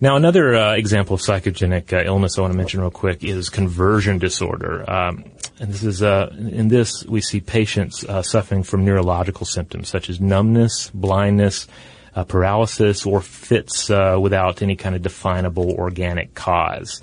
now, 0.01 0.16
another 0.16 0.55
uh, 0.55 0.74
example 0.74 1.14
of 1.14 1.20
psychogenic 1.20 1.92
uh, 1.92 2.05
illness 2.05 2.38
I 2.38 2.42
want 2.42 2.53
to 2.53 2.57
mention 2.57 2.80
real 2.80 2.90
quick 2.90 3.24
is 3.24 3.49
conversion 3.49 4.18
disorder. 4.18 4.88
Um, 4.88 5.24
and 5.61 5.72
this 5.72 5.82
is 5.82 6.03
uh, 6.03 6.34
in 6.38 6.68
this 6.68 7.05
we 7.07 7.20
see 7.20 7.40
patients 7.40 8.05
uh, 8.05 8.22
suffering 8.22 8.62
from 8.62 8.84
neurological 8.84 9.44
symptoms 9.44 9.88
such 9.88 10.09
as 10.09 10.20
numbness, 10.20 10.90
blindness, 10.94 11.66
uh, 12.14 12.24
paralysis, 12.24 13.05
or 13.05 13.20
fits 13.20 13.90
uh, 13.90 14.18
without 14.20 14.62
any 14.62 14.76
kind 14.76 14.94
of 14.94 15.03
definable 15.03 15.72
organic 15.72 16.34
cause. 16.34 17.03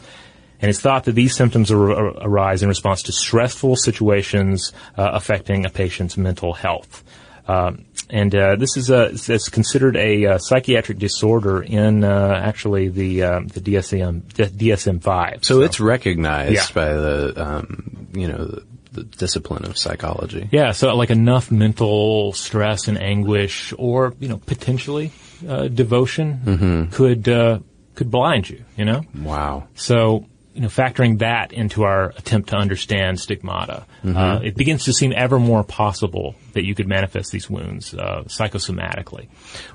And 0.61 0.69
it's 0.69 0.79
thought 0.79 1.03
that 1.03 1.13
these 1.13 1.35
symptoms 1.35 1.71
ar- 1.71 1.91
ar- 1.91 2.13
arise 2.21 2.63
in 2.63 2.69
response 2.69 3.03
to 3.03 3.11
stressful 3.11 3.75
situations 3.75 4.71
affecting 4.95 5.65
a 5.65 5.69
patient's 5.69 6.15
mental 6.15 6.53
health. 6.53 7.03
Um, 7.47 7.85
and 8.09 8.33
uh, 8.35 8.55
this 8.55 8.77
is 8.77 8.89
a, 8.89 9.05
it's- 9.13 9.49
considered 9.49 9.95
a 9.97 10.25
uh, 10.25 10.37
psychiatric 10.37 10.97
disorder 10.99 11.61
in 11.63 12.03
uh, 12.03 12.39
actually 12.43 12.89
the 12.89 13.23
um, 13.23 13.47
the 13.47 13.59
DSM 13.61 14.21
DSM 14.23 15.01
five. 15.01 15.39
so 15.43 15.61
it's 15.61 15.79
recognized 15.79 16.53
Yeah. 16.53 16.65
by 16.73 16.93
the, 16.93 17.33
um, 17.37 18.07
you 18.13 18.27
know, 18.27 18.45
the, 18.45 18.63
the 18.93 19.03
discipline 19.03 19.65
of 19.65 19.77
psychology. 19.77 20.47
Yeah, 20.51 20.71
so 20.71 20.95
like 20.95 21.09
enough 21.09 21.51
mental 21.51 22.31
stress 22.33 22.87
and 22.87 22.97
anguish, 23.01 23.73
or 23.77 24.13
you 24.19 24.27
know, 24.29 24.37
potentially 24.37 25.11
uh, 25.47 25.67
devotion 25.67 26.39
Mm-hmm. 26.45 26.91
could 26.91 27.27
uh, 27.27 27.59
could 27.95 28.09
blind 28.11 28.49
you. 28.49 28.63
You 28.77 28.85
know, 28.85 29.01
Wow. 29.21 29.67
so 29.75 30.25
you 30.55 30.61
know, 30.61 30.67
factoring 30.69 31.19
that 31.19 31.51
into 31.51 31.83
our 31.83 32.13
attempt 32.17 32.49
to 32.49 32.55
understand 32.55 33.19
stigmata, 33.19 33.85
Mhm. 34.05 34.15
uh, 34.15 34.39
it 34.41 34.55
begins 34.55 34.85
to 34.85 34.93
seem 34.93 35.11
ever 35.15 35.37
more 35.37 35.63
possible 35.63 36.35
that 36.53 36.65
you 36.65 36.73
could 36.73 36.87
manifest 36.87 37.31
these 37.31 37.49
wounds 37.49 37.93
uh, 37.93 38.23
psychosomatically. 38.27 39.27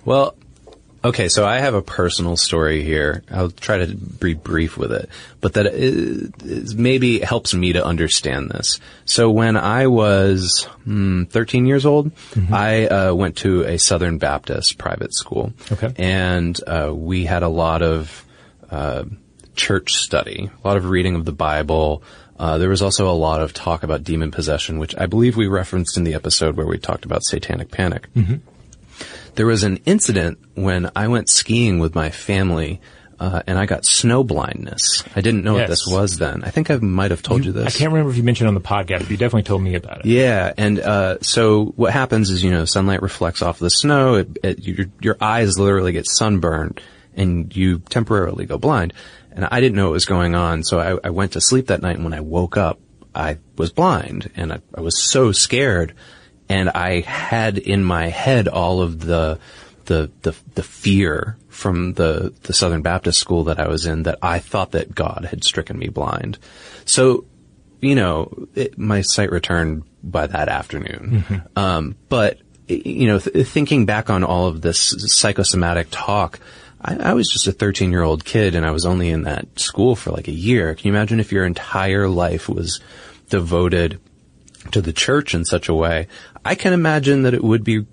Well, 0.07 0.35
okay, 1.05 1.29
so 1.29 1.47
I 1.47 1.59
have 1.59 1.75
a 1.75 1.83
personal 1.83 2.37
story 2.39 2.83
here. 2.83 3.23
I'll 3.31 3.51
try 3.51 3.79
to 3.85 3.95
be 3.95 4.33
brief 4.35 4.79
with 4.79 4.91
it, 4.93 5.11
but 5.43 5.53
that 5.55 5.67
is, 5.67 6.31
is 6.45 6.75
maybe 6.75 7.21
helps 7.21 7.53
me 7.53 7.75
to 7.75 7.85
understand 7.85 8.51
this. 8.51 8.81
So 9.05 9.31
when 9.31 9.59
I 9.59 9.87
was 9.87 10.67
hmm, 10.85 11.25
13 11.25 11.67
years 11.67 11.85
old, 11.85 12.11
I 12.51 12.87
uh, 12.87 13.15
went 13.15 13.37
to 13.39 13.65
a 13.65 13.79
Southern 13.79 14.17
Baptist 14.17 14.79
private 14.79 15.15
school. 15.15 15.53
Okay. 15.71 15.93
And 15.99 16.59
uh, 16.67 16.91
we 16.95 17.27
had 17.27 17.43
a 17.43 17.49
lot 17.49 17.83
of 17.83 18.25
uh, 18.71 19.05
church 19.55 19.95
study, 19.95 20.51
a 20.63 20.67
lot 20.67 20.77
of 20.77 20.87
reading 20.87 21.15
of 21.15 21.25
the 21.25 21.33
Bible. 21.33 22.03
Uh, 22.39 22.57
there 22.59 22.71
was 22.71 22.81
also 22.81 23.11
a 23.11 23.13
lot 23.13 23.43
of 23.43 23.53
talk 23.53 23.83
about 23.83 24.03
demon 24.03 24.31
possession, 24.31 24.79
which 24.79 24.97
I 24.97 25.07
believe 25.07 25.37
we 25.37 25.47
referenced 25.47 25.97
in 25.97 26.05
the 26.05 26.15
episode 26.15 26.57
where 26.57 26.67
we 26.67 26.79
talked 26.79 27.05
about 27.05 27.23
satanic 27.25 27.71
panic. 27.71 28.09
There 29.35 29.47
was 29.47 29.63
an 29.63 29.79
incident 29.87 30.39
when 30.55 30.91
I 30.97 31.09
went 31.09 31.29
skiing 31.29 31.79
with 31.79 31.95
my 31.95 32.11
family, 32.11 32.81
uh, 33.19 33.43
and 33.47 33.59
I 33.59 33.67
got 33.67 33.85
snow 33.85 34.25
blindness. 34.25 35.05
I 35.15 35.21
didn't 35.21 35.45
know 35.45 35.55
what 35.55 35.69
this 35.69 35.87
was 35.87 36.17
then. 36.17 36.43
I 36.43 36.51
think 36.51 36.71
I 36.71 36.77
might 36.77 37.11
have 37.11 37.23
told 37.23 37.45
you, 37.45 37.51
I 37.51 37.65
this. 37.65 37.77
I 37.77 37.79
can't 37.79 37.93
remember 37.93 38.11
if 38.11 38.17
you 38.17 38.23
mentioned 38.23 38.47
it 38.47 38.49
on 38.49 38.55
the 38.55 38.61
podcast, 38.61 39.01
but 39.01 39.11
you 39.11 39.19
definitely 39.19 39.43
told 39.43 39.63
me 39.63 39.75
about 39.75 40.01
it. 40.01 40.07
Yeah, 40.07 40.53
and 40.57 40.81
uh, 40.81 41.19
so 41.21 41.67
what 41.77 41.93
happens 41.93 42.31
is, 42.31 42.43
you 42.43 42.51
know, 42.51 42.65
sunlight 42.65 43.03
reflects 43.03 43.43
off 43.43 43.59
the 43.59 43.69
snow. 43.71 44.15
It, 44.15 44.39
it, 44.43 44.59
your, 44.61 44.87
your 45.01 45.17
eyes 45.21 45.59
literally 45.59 45.93
get 45.93 46.07
sunburned, 46.09 46.81
and 47.15 47.55
you 47.55 47.81
temporarily 47.81 48.47
go 48.47 48.57
blind. 48.57 48.95
And 49.33 49.45
I 49.45 49.61
didn't 49.61 49.77
know 49.77 49.87
what 49.87 49.93
was 49.93 50.07
going 50.07 50.35
on, 50.35 50.65
so 50.65 50.81
I, 50.81 51.07
I 51.07 51.11
went 51.11 51.33
to 51.33 51.41
sleep 51.41 51.69
that 51.69 51.83
night. 51.83 51.97
And 51.97 52.05
when 52.05 52.15
I 52.15 52.21
woke 52.21 52.57
up, 52.57 52.81
I 53.15 53.39
was 53.57 53.73
blind, 53.73 54.31
and 54.37 54.53
I, 54.53 54.61
I 54.75 54.81
was 54.81 55.03
so 55.03 55.33
scared. 55.33 55.95
And 56.49 56.69
I 56.69 57.01
had 57.01 57.59
in 57.59 57.85
my 57.85 58.09
head 58.09 58.49
all 58.49 58.83
of 58.83 59.01
the 59.01 59.39
the 59.85 60.11
the, 60.23 60.35
the 60.55 60.63
fear 60.63 61.37
from 61.49 61.95
the 61.95 62.35
the 62.43 62.53
Southern 62.53 62.83
Baptist 62.83 63.19
school 63.19 63.45
that 63.45 63.61
I 63.61 63.69
was 63.69 63.87
in 63.87 64.05
that 64.05 64.19
I 64.23 64.39
thought 64.41 64.73
that 64.73 64.95
God 64.95 65.27
had 65.31 65.45
stricken 65.45 65.79
me 65.79 65.89
blind. 65.89 66.39
So 66.85 67.25
you 67.81 67.95
know, 67.95 68.49
it, 68.55 68.79
my 68.79 69.01
sight 69.03 69.31
returned 69.31 69.85
by 70.03 70.27
that 70.27 70.49
afternoon. 70.49 71.25
Um, 71.57 71.97
but 72.09 72.39
you 72.69 73.07
know, 73.09 73.19
th- 73.19 73.47
thinking 73.47 73.87
back 73.87 74.11
on 74.11 74.23
all 74.23 74.47
of 74.47 74.61
this 74.61 74.95
psychosomatic 75.09 75.89
talk, 75.91 76.39
I, 76.83 76.97
I 76.97 77.13
was 77.15 77.29
just 77.29 77.47
a 77.47 77.53
13 77.53 77.91
year 77.91 78.03
old 78.03 78.25
kid 78.25 78.55
and 78.55 78.67
I 78.67 78.71
was 78.71 78.87
only 78.87 79.11
in 79.11 79.23
that 79.23 79.59
school 79.59 79.97
for 79.97 80.11
like 80.11 80.29
a 80.29 80.33
year. 80.33 80.75
Can 80.75 80.89
you 80.89 80.93
imagine 80.95 81.21
if 81.21 81.33
your 81.33 81.45
entire 81.45 82.09
life 82.09 82.49
was 82.49 82.81
devoted 83.29 84.01
to 84.73 84.81
the 84.81 84.93
church 84.93 85.35
in 85.35 85.45
such 85.45 85.69
a 85.69 85.75
way? 85.75 86.09
I 86.45 86.55
can 86.55 86.73
imagine 86.73 87.23
that 87.23 87.35
it 87.35 87.45
would 87.45 87.65
be 87.65 87.87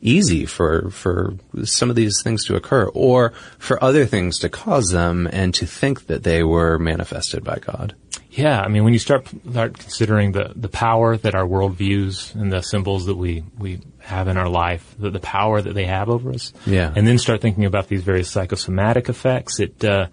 easy 0.00 0.46
for 0.46 0.90
for 0.90 1.34
some 1.64 1.90
of 1.90 1.96
these 1.96 2.22
things 2.22 2.44
to 2.44 2.54
occur 2.54 2.84
or 2.94 3.32
for 3.58 3.82
other 3.82 4.06
things 4.06 4.38
to 4.38 4.48
cause 4.48 4.90
them 4.90 5.28
and 5.32 5.52
to 5.54 5.66
think 5.66 6.06
that 6.06 6.22
they 6.22 6.42
were 6.42 6.78
manifested 6.78 7.42
by 7.42 7.58
God. 7.58 7.94
Yeah, 8.38 8.60
I 8.60 8.68
mean, 8.68 8.84
when 8.84 8.92
you 8.92 8.98
start, 9.00 9.26
start 9.50 9.76
considering 9.78 10.32
the, 10.32 10.52
the 10.54 10.68
power 10.68 11.16
that 11.16 11.34
our 11.34 11.44
worldviews 11.44 12.34
and 12.34 12.52
the 12.52 12.62
symbols 12.62 13.06
that 13.06 13.16
we, 13.16 13.42
we 13.58 13.80
have 13.98 14.28
in 14.28 14.36
our 14.36 14.48
life, 14.48 14.94
the, 14.98 15.10
the 15.10 15.18
power 15.20 15.60
that 15.60 15.74
they 15.74 15.86
have 15.86 16.08
over 16.08 16.30
us, 16.32 16.52
Yeah. 16.64 16.92
and 16.94 17.06
then 17.06 17.18
start 17.18 17.40
thinking 17.40 17.64
about 17.64 17.88
these 17.88 18.02
various 18.02 18.30
psychosomatic 18.30 19.08
effects, 19.08 19.58
it, 19.60 19.84
uh, 19.84 20.06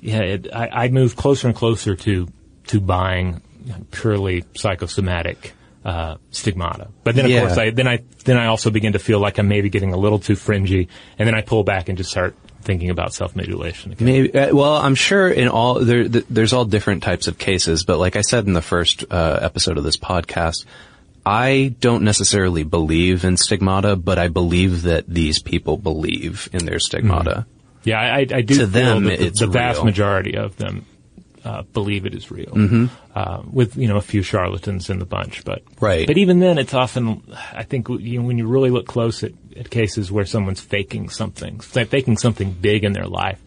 yeah, 0.00 0.20
it, 0.22 0.48
I, 0.52 0.84
I 0.84 0.88
move 0.88 1.16
closer 1.16 1.46
and 1.48 1.56
closer 1.56 1.94
to 1.96 2.28
to 2.68 2.80
buying 2.80 3.42
purely 3.90 4.44
psychosomatic 4.56 5.52
uh, 5.84 6.16
stigmata. 6.30 6.88
But 7.04 7.14
then, 7.16 7.24
of 7.26 7.30
Yeah. 7.30 7.40
course, 7.40 7.58
I 7.58 7.70
then 7.70 7.86
I 7.88 7.98
then 8.24 8.38
I 8.38 8.46
also 8.46 8.70
begin 8.70 8.92
to 8.94 8.98
feel 8.98 9.18
like 9.20 9.38
I'm 9.38 9.48
maybe 9.48 9.68
getting 9.68 9.92
a 9.92 9.96
little 9.98 10.18
too 10.18 10.36
fringy, 10.36 10.88
and 11.18 11.26
then 11.26 11.34
I 11.34 11.42
pull 11.42 11.64
back 11.64 11.88
and 11.90 11.98
just 11.98 12.10
start 12.10 12.34
thinking 12.62 12.90
about 12.90 13.12
self 13.14 13.34
mutilation 13.36 13.92
again. 13.92 14.06
Maybe. 14.06 14.34
Uh, 14.34 14.54
well, 14.54 14.74
I'm 14.74 14.94
sure 14.94 15.28
in 15.28 15.48
all 15.48 15.80
there, 15.80 16.08
th- 16.08 16.26
there's 16.30 16.52
all 16.52 16.64
different 16.64 17.02
types 17.02 17.26
of 17.28 17.38
cases, 17.38 17.84
but 17.84 17.98
like 17.98 18.16
I 18.16 18.20
said 18.22 18.46
in 18.46 18.52
the 18.52 18.62
first 18.62 19.04
uh, 19.10 19.38
episode 19.42 19.78
of 19.78 19.84
this 19.84 19.96
podcast, 19.96 20.64
I 21.24 21.74
don't 21.80 22.02
necessarily 22.02 22.64
believe 22.64 23.24
in 23.24 23.36
stigmata, 23.36 23.96
but 23.96 24.18
I 24.18 24.28
believe 24.28 24.82
that 24.82 25.06
these 25.06 25.40
people 25.42 25.76
believe 25.76 26.48
in 26.52 26.64
their 26.64 26.78
stigmata. 26.78 27.46
Yeah, 27.84 27.98
I, 28.00 28.26
I 28.30 28.40
do 28.42 28.58
To 28.58 28.66
them, 28.66 29.04
the, 29.04 29.22
it's 29.26 29.40
the 29.40 29.46
vast 29.46 29.78
real. 29.78 29.84
majority 29.86 30.36
of 30.36 30.56
them 30.56 30.84
uh, 31.44 31.62
believe 31.72 32.06
it 32.06 32.14
is 32.14 32.30
real. 32.30 32.52
Mhm. 32.52 32.90
Uh, 33.14 33.42
with 33.50 33.76
you 33.76 33.88
know 33.88 33.96
a 33.96 34.00
few 34.02 34.22
charlatans 34.22 34.90
in 34.90 34.98
the 34.98 35.04
bunch, 35.06 35.44
but 35.44 35.62
Right. 35.80 36.06
But 36.06 36.18
even 36.18 36.40
then, 36.40 36.58
it's 36.58 36.74
often 36.74 37.22
I 37.52 37.62
think 37.62 37.88
you 37.88 38.20
know, 38.20 38.26
when 38.26 38.38
you 38.38 38.46
really 38.46 38.70
look 38.70 38.86
close 38.86 39.22
at, 39.22 39.32
at 39.56 39.70
cases 39.70 40.10
where 40.12 40.24
someone's 40.26 40.60
faking 40.60 41.08
something, 41.08 41.60
faking 41.60 42.16
something 42.18 42.52
big 42.52 42.84
in 42.84 42.92
their 42.92 43.06
life, 43.06 43.40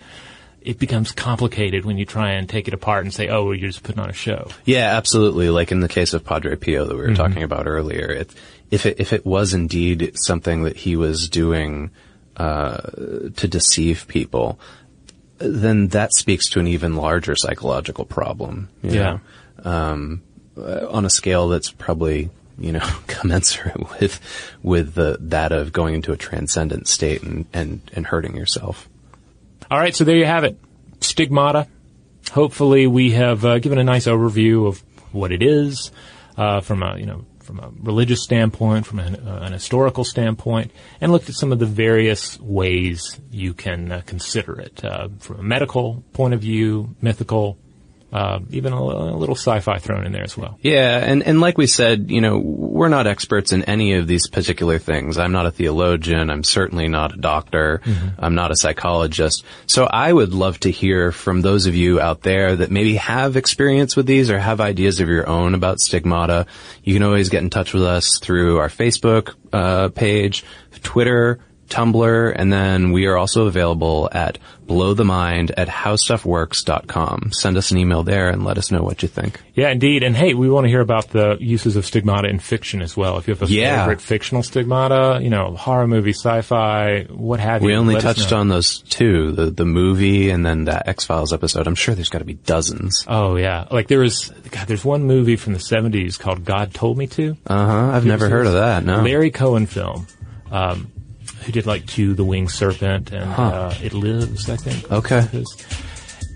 it 0.61 0.79
becomes 0.79 1.11
complicated 1.11 1.83
when 1.85 1.97
you 1.97 2.05
try 2.05 2.31
and 2.31 2.47
take 2.47 2.67
it 2.67 2.73
apart 2.73 3.03
and 3.03 3.13
say, 3.13 3.27
oh, 3.27 3.45
well, 3.45 3.53
you're 3.53 3.69
just 3.69 3.83
putting 3.83 4.01
on 4.01 4.09
a 4.09 4.13
show. 4.13 4.47
Yeah, 4.65 4.95
absolutely. 4.97 5.49
Like 5.49 5.71
in 5.71 5.81
the 5.81 5.89
case 5.89 6.13
of 6.13 6.23
Padre 6.23 6.55
Pio 6.55 6.85
that 6.85 6.95
we 6.95 7.01
were 7.01 7.09
Mhm. 7.09 7.15
talking 7.17 7.43
about 7.43 7.67
earlier, 7.67 8.09
it, 8.09 8.31
if 8.71 8.85
it, 8.85 8.99
if 8.99 9.11
it 9.13 9.25
was 9.25 9.53
indeed 9.53 10.11
something 10.15 10.63
that 10.63 10.77
he 10.77 10.95
was 10.95 11.27
doing, 11.29 11.91
uh, 12.37 12.77
to 13.35 13.47
deceive 13.47 14.07
people, 14.07 14.57
then 15.43 15.89
that 15.89 16.13
speaks 16.13 16.49
to 16.49 16.59
an 16.59 16.67
even 16.67 16.95
larger 16.95 17.35
psychological 17.35 18.05
problem. 18.05 18.69
Yeah. 18.81 19.19
Um, 19.63 20.21
uh, 20.57 20.87
on 20.89 21.05
a 21.05 21.09
scale 21.09 21.49
that's 21.49 21.71
probably, 21.71 22.29
you 22.57 22.71
know, 22.71 22.87
commensurate 23.07 23.99
with, 23.99 24.19
with 24.61 24.93
the, 24.93 25.17
that 25.19 25.51
of 25.51 25.71
going 25.73 25.95
into 25.95 26.11
a 26.11 26.17
transcendent 26.17 26.87
state 26.87 27.23
and, 27.23 27.45
and, 27.53 27.81
and 27.93 28.05
hurting 28.05 28.35
yourself. 28.35 28.87
All 29.71 29.79
right, 29.79 29.95
so 29.95 30.03
there 30.03 30.15
you 30.15 30.25
have 30.25 30.43
it. 30.43 30.57
Stigmata. 30.99 31.67
Hopefully, 32.31 32.87
we 32.87 33.11
have 33.11 33.43
uh, 33.43 33.59
given 33.59 33.77
a 33.77 33.83
nice 33.83 34.07
overview 34.07 34.67
of 34.67 34.83
what 35.11 35.31
it 35.31 35.43
is 35.43 35.91
uh, 36.37 36.61
from 36.61 36.83
a 36.83 36.97
you 36.97 37.05
know 37.05 37.25
from 37.43 37.59
a 37.59 37.71
religious 37.81 38.23
standpoint, 38.23 38.85
from 38.85 38.99
an, 38.99 39.15
uh, 39.15 39.41
an 39.43 39.53
historical 39.53 40.03
standpoint, 40.03 40.71
and 41.01 41.11
looked 41.11 41.29
at 41.29 41.35
some 41.35 41.51
of 41.51 41.59
the 41.59 41.65
various 41.65 42.39
ways 42.39 43.19
you 43.31 43.53
can 43.53 43.91
uh, 43.91 44.01
consider 44.05 44.59
it 44.59 44.83
uh, 44.83 45.09
from 45.19 45.39
a 45.39 45.43
medical 45.43 46.03
point 46.13 46.33
of 46.33 46.41
view, 46.41 46.95
mythical, 47.01 47.57
uh, 48.13 48.39
even 48.51 48.73
a, 48.73 48.77
a 48.77 49.17
little 49.17 49.35
sci-fi 49.35 49.79
thrown 49.79 50.05
in 50.05 50.11
there 50.11 50.23
as 50.23 50.37
well. 50.37 50.59
Yeah, 50.61 50.99
and, 50.99 51.23
and 51.23 51.41
like 51.41 51.57
we 51.57 51.65
said, 51.65 52.11
you 52.11 52.21
know, 52.21 52.37
we're 52.37 52.87
not 52.87 53.07
experts 53.07 53.51
in 53.51 53.63
any 53.63 53.93
of 53.93 54.05
these 54.05 54.29
particular 54.29 54.77
things. 54.77 55.17
I'm 55.17 55.31
not 55.31 55.47
a 55.47 55.51
theologian. 55.51 56.29
I'm 56.29 56.43
certainly 56.43 56.87
not 56.87 57.15
a 57.15 57.17
doctor. 57.17 57.81
I'm 58.19 58.35
not 58.35 58.51
a 58.51 58.55
psychologist. 58.55 59.43
So 59.65 59.85
I 59.85 60.13
would 60.13 60.33
love 60.33 60.59
to 60.59 60.69
hear 60.69 61.11
from 61.11 61.41
those 61.41 61.65
of 61.65 61.73
you 61.73 61.99
out 61.99 62.21
there 62.21 62.55
that 62.55 62.69
maybe 62.69 62.95
have 62.97 63.35
experience 63.35 63.95
with 63.95 64.05
these 64.05 64.29
or 64.29 64.37
have 64.37 64.61
ideas 64.61 64.99
of 64.99 65.09
your 65.09 65.27
own 65.27 65.55
about 65.55 65.79
stigmata. 65.79 66.45
You 66.83 66.93
can 66.93 67.03
always 67.03 67.29
get 67.29 67.41
in 67.41 67.49
touch 67.49 67.73
with 67.73 67.83
us 67.83 68.19
through 68.21 68.59
our 68.59 68.69
Facebook 68.69 69.33
uh, 69.51 69.89
page, 69.89 70.45
Twitter, 70.83 71.39
Tumblr, 71.69 72.33
and 72.35 72.51
then 72.53 72.91
we 72.91 73.05
are 73.07 73.17
also 73.17 73.47
available 73.47 74.09
at 74.11 74.37
blowthemind 74.67 75.51
at 75.57 75.67
howstuffworks.com. 75.67 77.31
Send 77.33 77.57
us 77.57 77.71
an 77.71 77.77
email 77.77 78.03
there 78.03 78.29
and 78.29 78.43
let 78.45 78.57
us 78.57 78.71
know 78.71 78.81
what 78.81 79.01
you 79.01 79.07
think. 79.07 79.41
Yeah, 79.55 79.69
indeed. 79.69 80.03
And 80.03 80.15
hey, 80.15 80.33
we 80.33 80.49
want 80.49 80.65
to 80.65 80.69
hear 80.69 80.81
about 80.81 81.09
the 81.09 81.37
uses 81.39 81.75
of 81.75 81.85
stigmata 81.85 82.27
in 82.29 82.39
fiction 82.39 82.81
as 82.81 82.95
well. 82.95 83.17
If 83.17 83.27
you 83.27 83.33
have 83.33 83.43
a 83.43 83.51
Yeah. 83.51 83.81
favorite 83.81 84.01
fictional 84.01 84.43
stigmata, 84.43 85.19
you 85.21 85.29
know, 85.29 85.55
horror 85.55 85.87
movie, 85.87 86.13
sci-fi, 86.13 87.03
what 87.09 87.39
have 87.39 87.61
you. 87.61 87.67
We 87.67 87.75
only 87.75 87.99
touched 87.99 88.31
on 88.33 88.47
those 88.49 88.79
two, 88.79 89.31
the 89.31 89.51
the 89.51 89.65
movie 89.65 90.29
and 90.29 90.45
then 90.45 90.65
that 90.65 90.87
X 90.87 91.05
Files 91.05 91.33
episode. 91.33 91.67
I'm 91.67 91.75
sure 91.75 91.95
there's 91.95 92.09
got 92.09 92.19
to 92.19 92.25
be 92.25 92.33
dozens. 92.35 93.05
Oh 93.07 93.35
yeah, 93.35 93.65
like 93.71 93.87
there 93.87 93.99
was, 93.99 94.31
God, 94.51 94.67
there's 94.67 94.85
one 94.85 95.03
movie 95.03 95.35
from 95.35 95.53
the 95.53 95.59
'70s 95.59 96.17
called 96.19 96.45
"God 96.45 96.73
Told 96.73 96.97
Me 96.97 97.07
to." 97.07 97.35
Uh 97.47 97.65
huh. 97.65 97.91
I've 97.93 98.05
never 98.05 98.29
heard 98.29 98.47
of 98.47 98.53
that. 98.53 98.85
No. 98.85 99.01
Larry 99.01 99.31
Cohen 99.31 99.65
film, 99.65 100.07
um, 100.51 100.91
who 101.43 101.51
did 101.51 101.65
like 101.65 101.85
Q, 101.87 102.13
the 102.13 102.23
Winged 102.25 102.51
Serpent, 102.51 103.11
and 103.11 103.25
Huh. 103.31 103.41
uh, 103.43 103.75
It 103.83 103.93
Lives, 103.93 104.49
I 104.49 104.55
think. 104.55 104.91
Okay. 104.91 105.27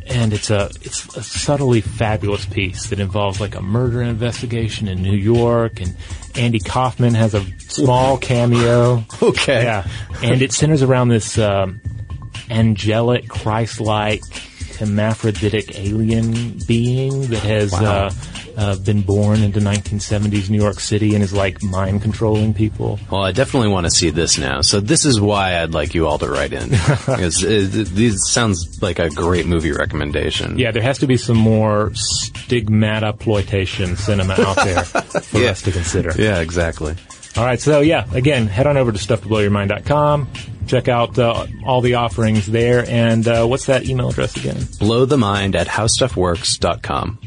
And 0.09 0.31
it's 0.31 0.49
a 0.49 0.69
it's 0.83 1.05
a 1.17 1.21
subtly 1.23 1.81
fabulous 1.81 2.45
piece 2.45 2.87
that 2.91 2.99
involves 2.99 3.41
like 3.41 3.55
a 3.55 3.61
murder 3.61 4.01
investigation 4.01 4.87
in 4.87 5.01
New 5.03 5.15
York, 5.17 5.81
and 5.81 5.97
Andy 6.35 6.59
Kaufman 6.59 7.13
has 7.13 7.33
a 7.33 7.43
small 7.67 8.17
cameo. 8.17 9.03
Okay. 9.21 9.63
Yeah, 9.63 9.85
and 10.23 10.41
it 10.41 10.53
centers 10.53 10.81
around 10.81 11.09
this 11.09 11.37
um, 11.37 11.81
angelic, 12.49 13.27
Christ-like, 13.27 14.21
hermaphroditic 14.79 15.77
alien 15.77 16.57
being 16.67 17.27
that 17.27 17.43
has 17.43 17.71
Wow. 17.73 17.83
uh, 18.07 18.11
uh, 18.57 18.75
been 18.79 19.01
born 19.03 19.43
into 19.43 19.59
1970s 19.59 20.49
New 20.49 20.57
York 20.59 20.79
City 20.79 21.13
and 21.13 21.23
is 21.23 21.31
like 21.31 21.61
mind 21.61 22.01
controlling 22.01 22.53
people. 22.55 22.99
Well, 23.11 23.23
I 23.23 23.31
definitely 23.31 23.69
want 23.69 23.85
to 23.85 23.91
see 23.91 24.09
this 24.09 24.37
now. 24.39 24.61
So 24.61 24.79
this 24.79 25.05
is 25.05 25.21
why 25.21 25.61
I'd 25.61 25.73
like 25.73 25.93
you 25.93 26.07
all 26.07 26.17
to 26.17 26.27
write 26.27 26.53
in. 26.53 26.69
because 26.69 27.43
it, 27.43 27.75
it, 27.75 27.87
this 27.89 28.27
sounds 28.29 28.81
like 28.81 28.97
a 28.99 29.09
great 29.11 29.45
movie 29.45 29.71
recommendation. 29.71 30.57
Yeah, 30.57 30.71
there 30.71 30.81
has 30.83 30.97
to 30.99 31.07
be 31.07 31.17
some 31.17 31.37
more 31.37 31.91
stigmata 31.93 33.13
ploitation 33.13 33.95
cinema 33.95 34.33
out 34.39 34.55
there 34.57 34.83
for 35.21 35.37
Yeah. 35.39 35.51
us 35.51 35.61
to 35.61 35.71
consider. 35.71 36.11
Yeah, 36.17 36.39
exactly. 36.39 36.95
All 37.35 37.45
right, 37.45 37.59
so 37.59 37.81
yeah, 37.81 38.07
again, 38.13 38.47
head 38.47 38.65
on 38.65 38.77
over 38.77 38.91
to 38.91 38.97
stufftoblowyourmind.com. 38.97 40.27
Check 40.65 40.87
out 40.87 41.17
uh, 41.19 41.45
all 41.65 41.81
the 41.81 41.93
offerings 41.93 42.47
there. 42.47 42.83
And 42.89 43.27
uh, 43.27 43.45
what's 43.45 43.67
that 43.67 43.87
email 43.87 44.09
address 44.09 44.35
again? 44.35 44.57
Blow 44.79 45.05
the 45.05 45.17
mind 45.17 45.55
at 45.55 45.67
howstuffworks.com. 45.67 47.19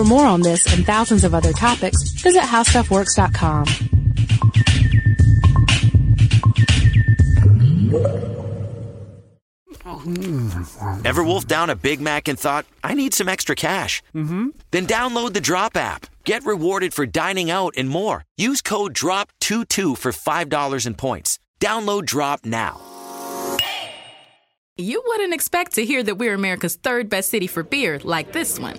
For 0.00 0.04
more 0.04 0.24
on 0.24 0.40
this 0.40 0.64
and 0.72 0.86
thousands 0.86 1.24
of 1.24 1.34
other 1.34 1.52
topics, 1.52 2.02
visit 2.12 2.40
howstuffworks.com. 2.40 3.66
Ever 11.04 11.22
wolfed 11.22 11.48
down 11.48 11.68
a 11.68 11.74
Big 11.76 12.00
Mac 12.00 12.28
and 12.28 12.38
thought, 12.38 12.64
I 12.82 12.94
need 12.94 13.12
some 13.12 13.28
extra 13.28 13.54
cash? 13.54 14.02
Mm-hmm. 14.14 14.48
Then 14.70 14.86
download 14.86 15.34
the 15.34 15.40
Drop 15.42 15.76
app. 15.76 16.06
Get 16.24 16.46
rewarded 16.46 16.94
for 16.94 17.04
dining 17.04 17.50
out 17.50 17.74
and 17.76 17.86
more. 17.86 18.24
Use 18.38 18.62
code 18.62 18.94
DROP22 18.94 19.98
for 19.98 20.12
$5 20.12 20.86
in 20.86 20.94
points. 20.94 21.38
Download 21.60 22.06
Drop 22.06 22.46
now. 22.46 22.80
You 24.78 25.02
wouldn't 25.06 25.34
expect 25.34 25.74
to 25.74 25.84
hear 25.84 26.02
that 26.02 26.14
we're 26.14 26.32
America's 26.32 26.76
third 26.76 27.10
best 27.10 27.28
city 27.28 27.46
for 27.46 27.62
beer 27.62 28.00
like 28.02 28.32
this 28.32 28.58
one. 28.58 28.78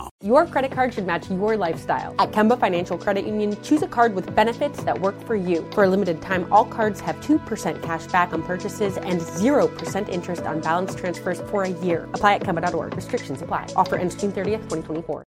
Your 0.23 0.45
credit 0.45 0.71
card 0.71 0.93
should 0.93 1.07
match 1.07 1.29
your 1.29 1.57
lifestyle. 1.57 2.15
At 2.19 2.31
Kemba 2.31 2.59
Financial 2.59 2.97
Credit 2.97 3.25
Union, 3.25 3.59
choose 3.63 3.81
a 3.81 3.87
card 3.87 4.13
with 4.13 4.35
benefits 4.35 4.83
that 4.83 5.01
work 5.01 5.19
for 5.25 5.35
you. 5.35 5.67
For 5.73 5.83
a 5.83 5.89
limited 5.89 6.21
time, 6.21 6.51
all 6.53 6.65
cards 6.65 6.99
have 6.99 7.15
2% 7.21 7.81
cash 7.81 8.05
back 8.07 8.31
on 8.31 8.43
purchases 8.43 8.97
and 8.97 9.19
0% 9.19 10.09
interest 10.09 10.43
on 10.43 10.61
balance 10.61 10.95
transfers 10.95 11.41
for 11.49 11.63
a 11.63 11.69
year. 11.69 12.07
Apply 12.13 12.35
at 12.35 12.41
Kemba.org. 12.41 12.95
Restrictions 12.95 13.41
apply. 13.41 13.67
Offer 13.75 13.97
ends 13.97 14.15
June 14.15 14.31
30th, 14.31 14.63
2024. 14.69 15.19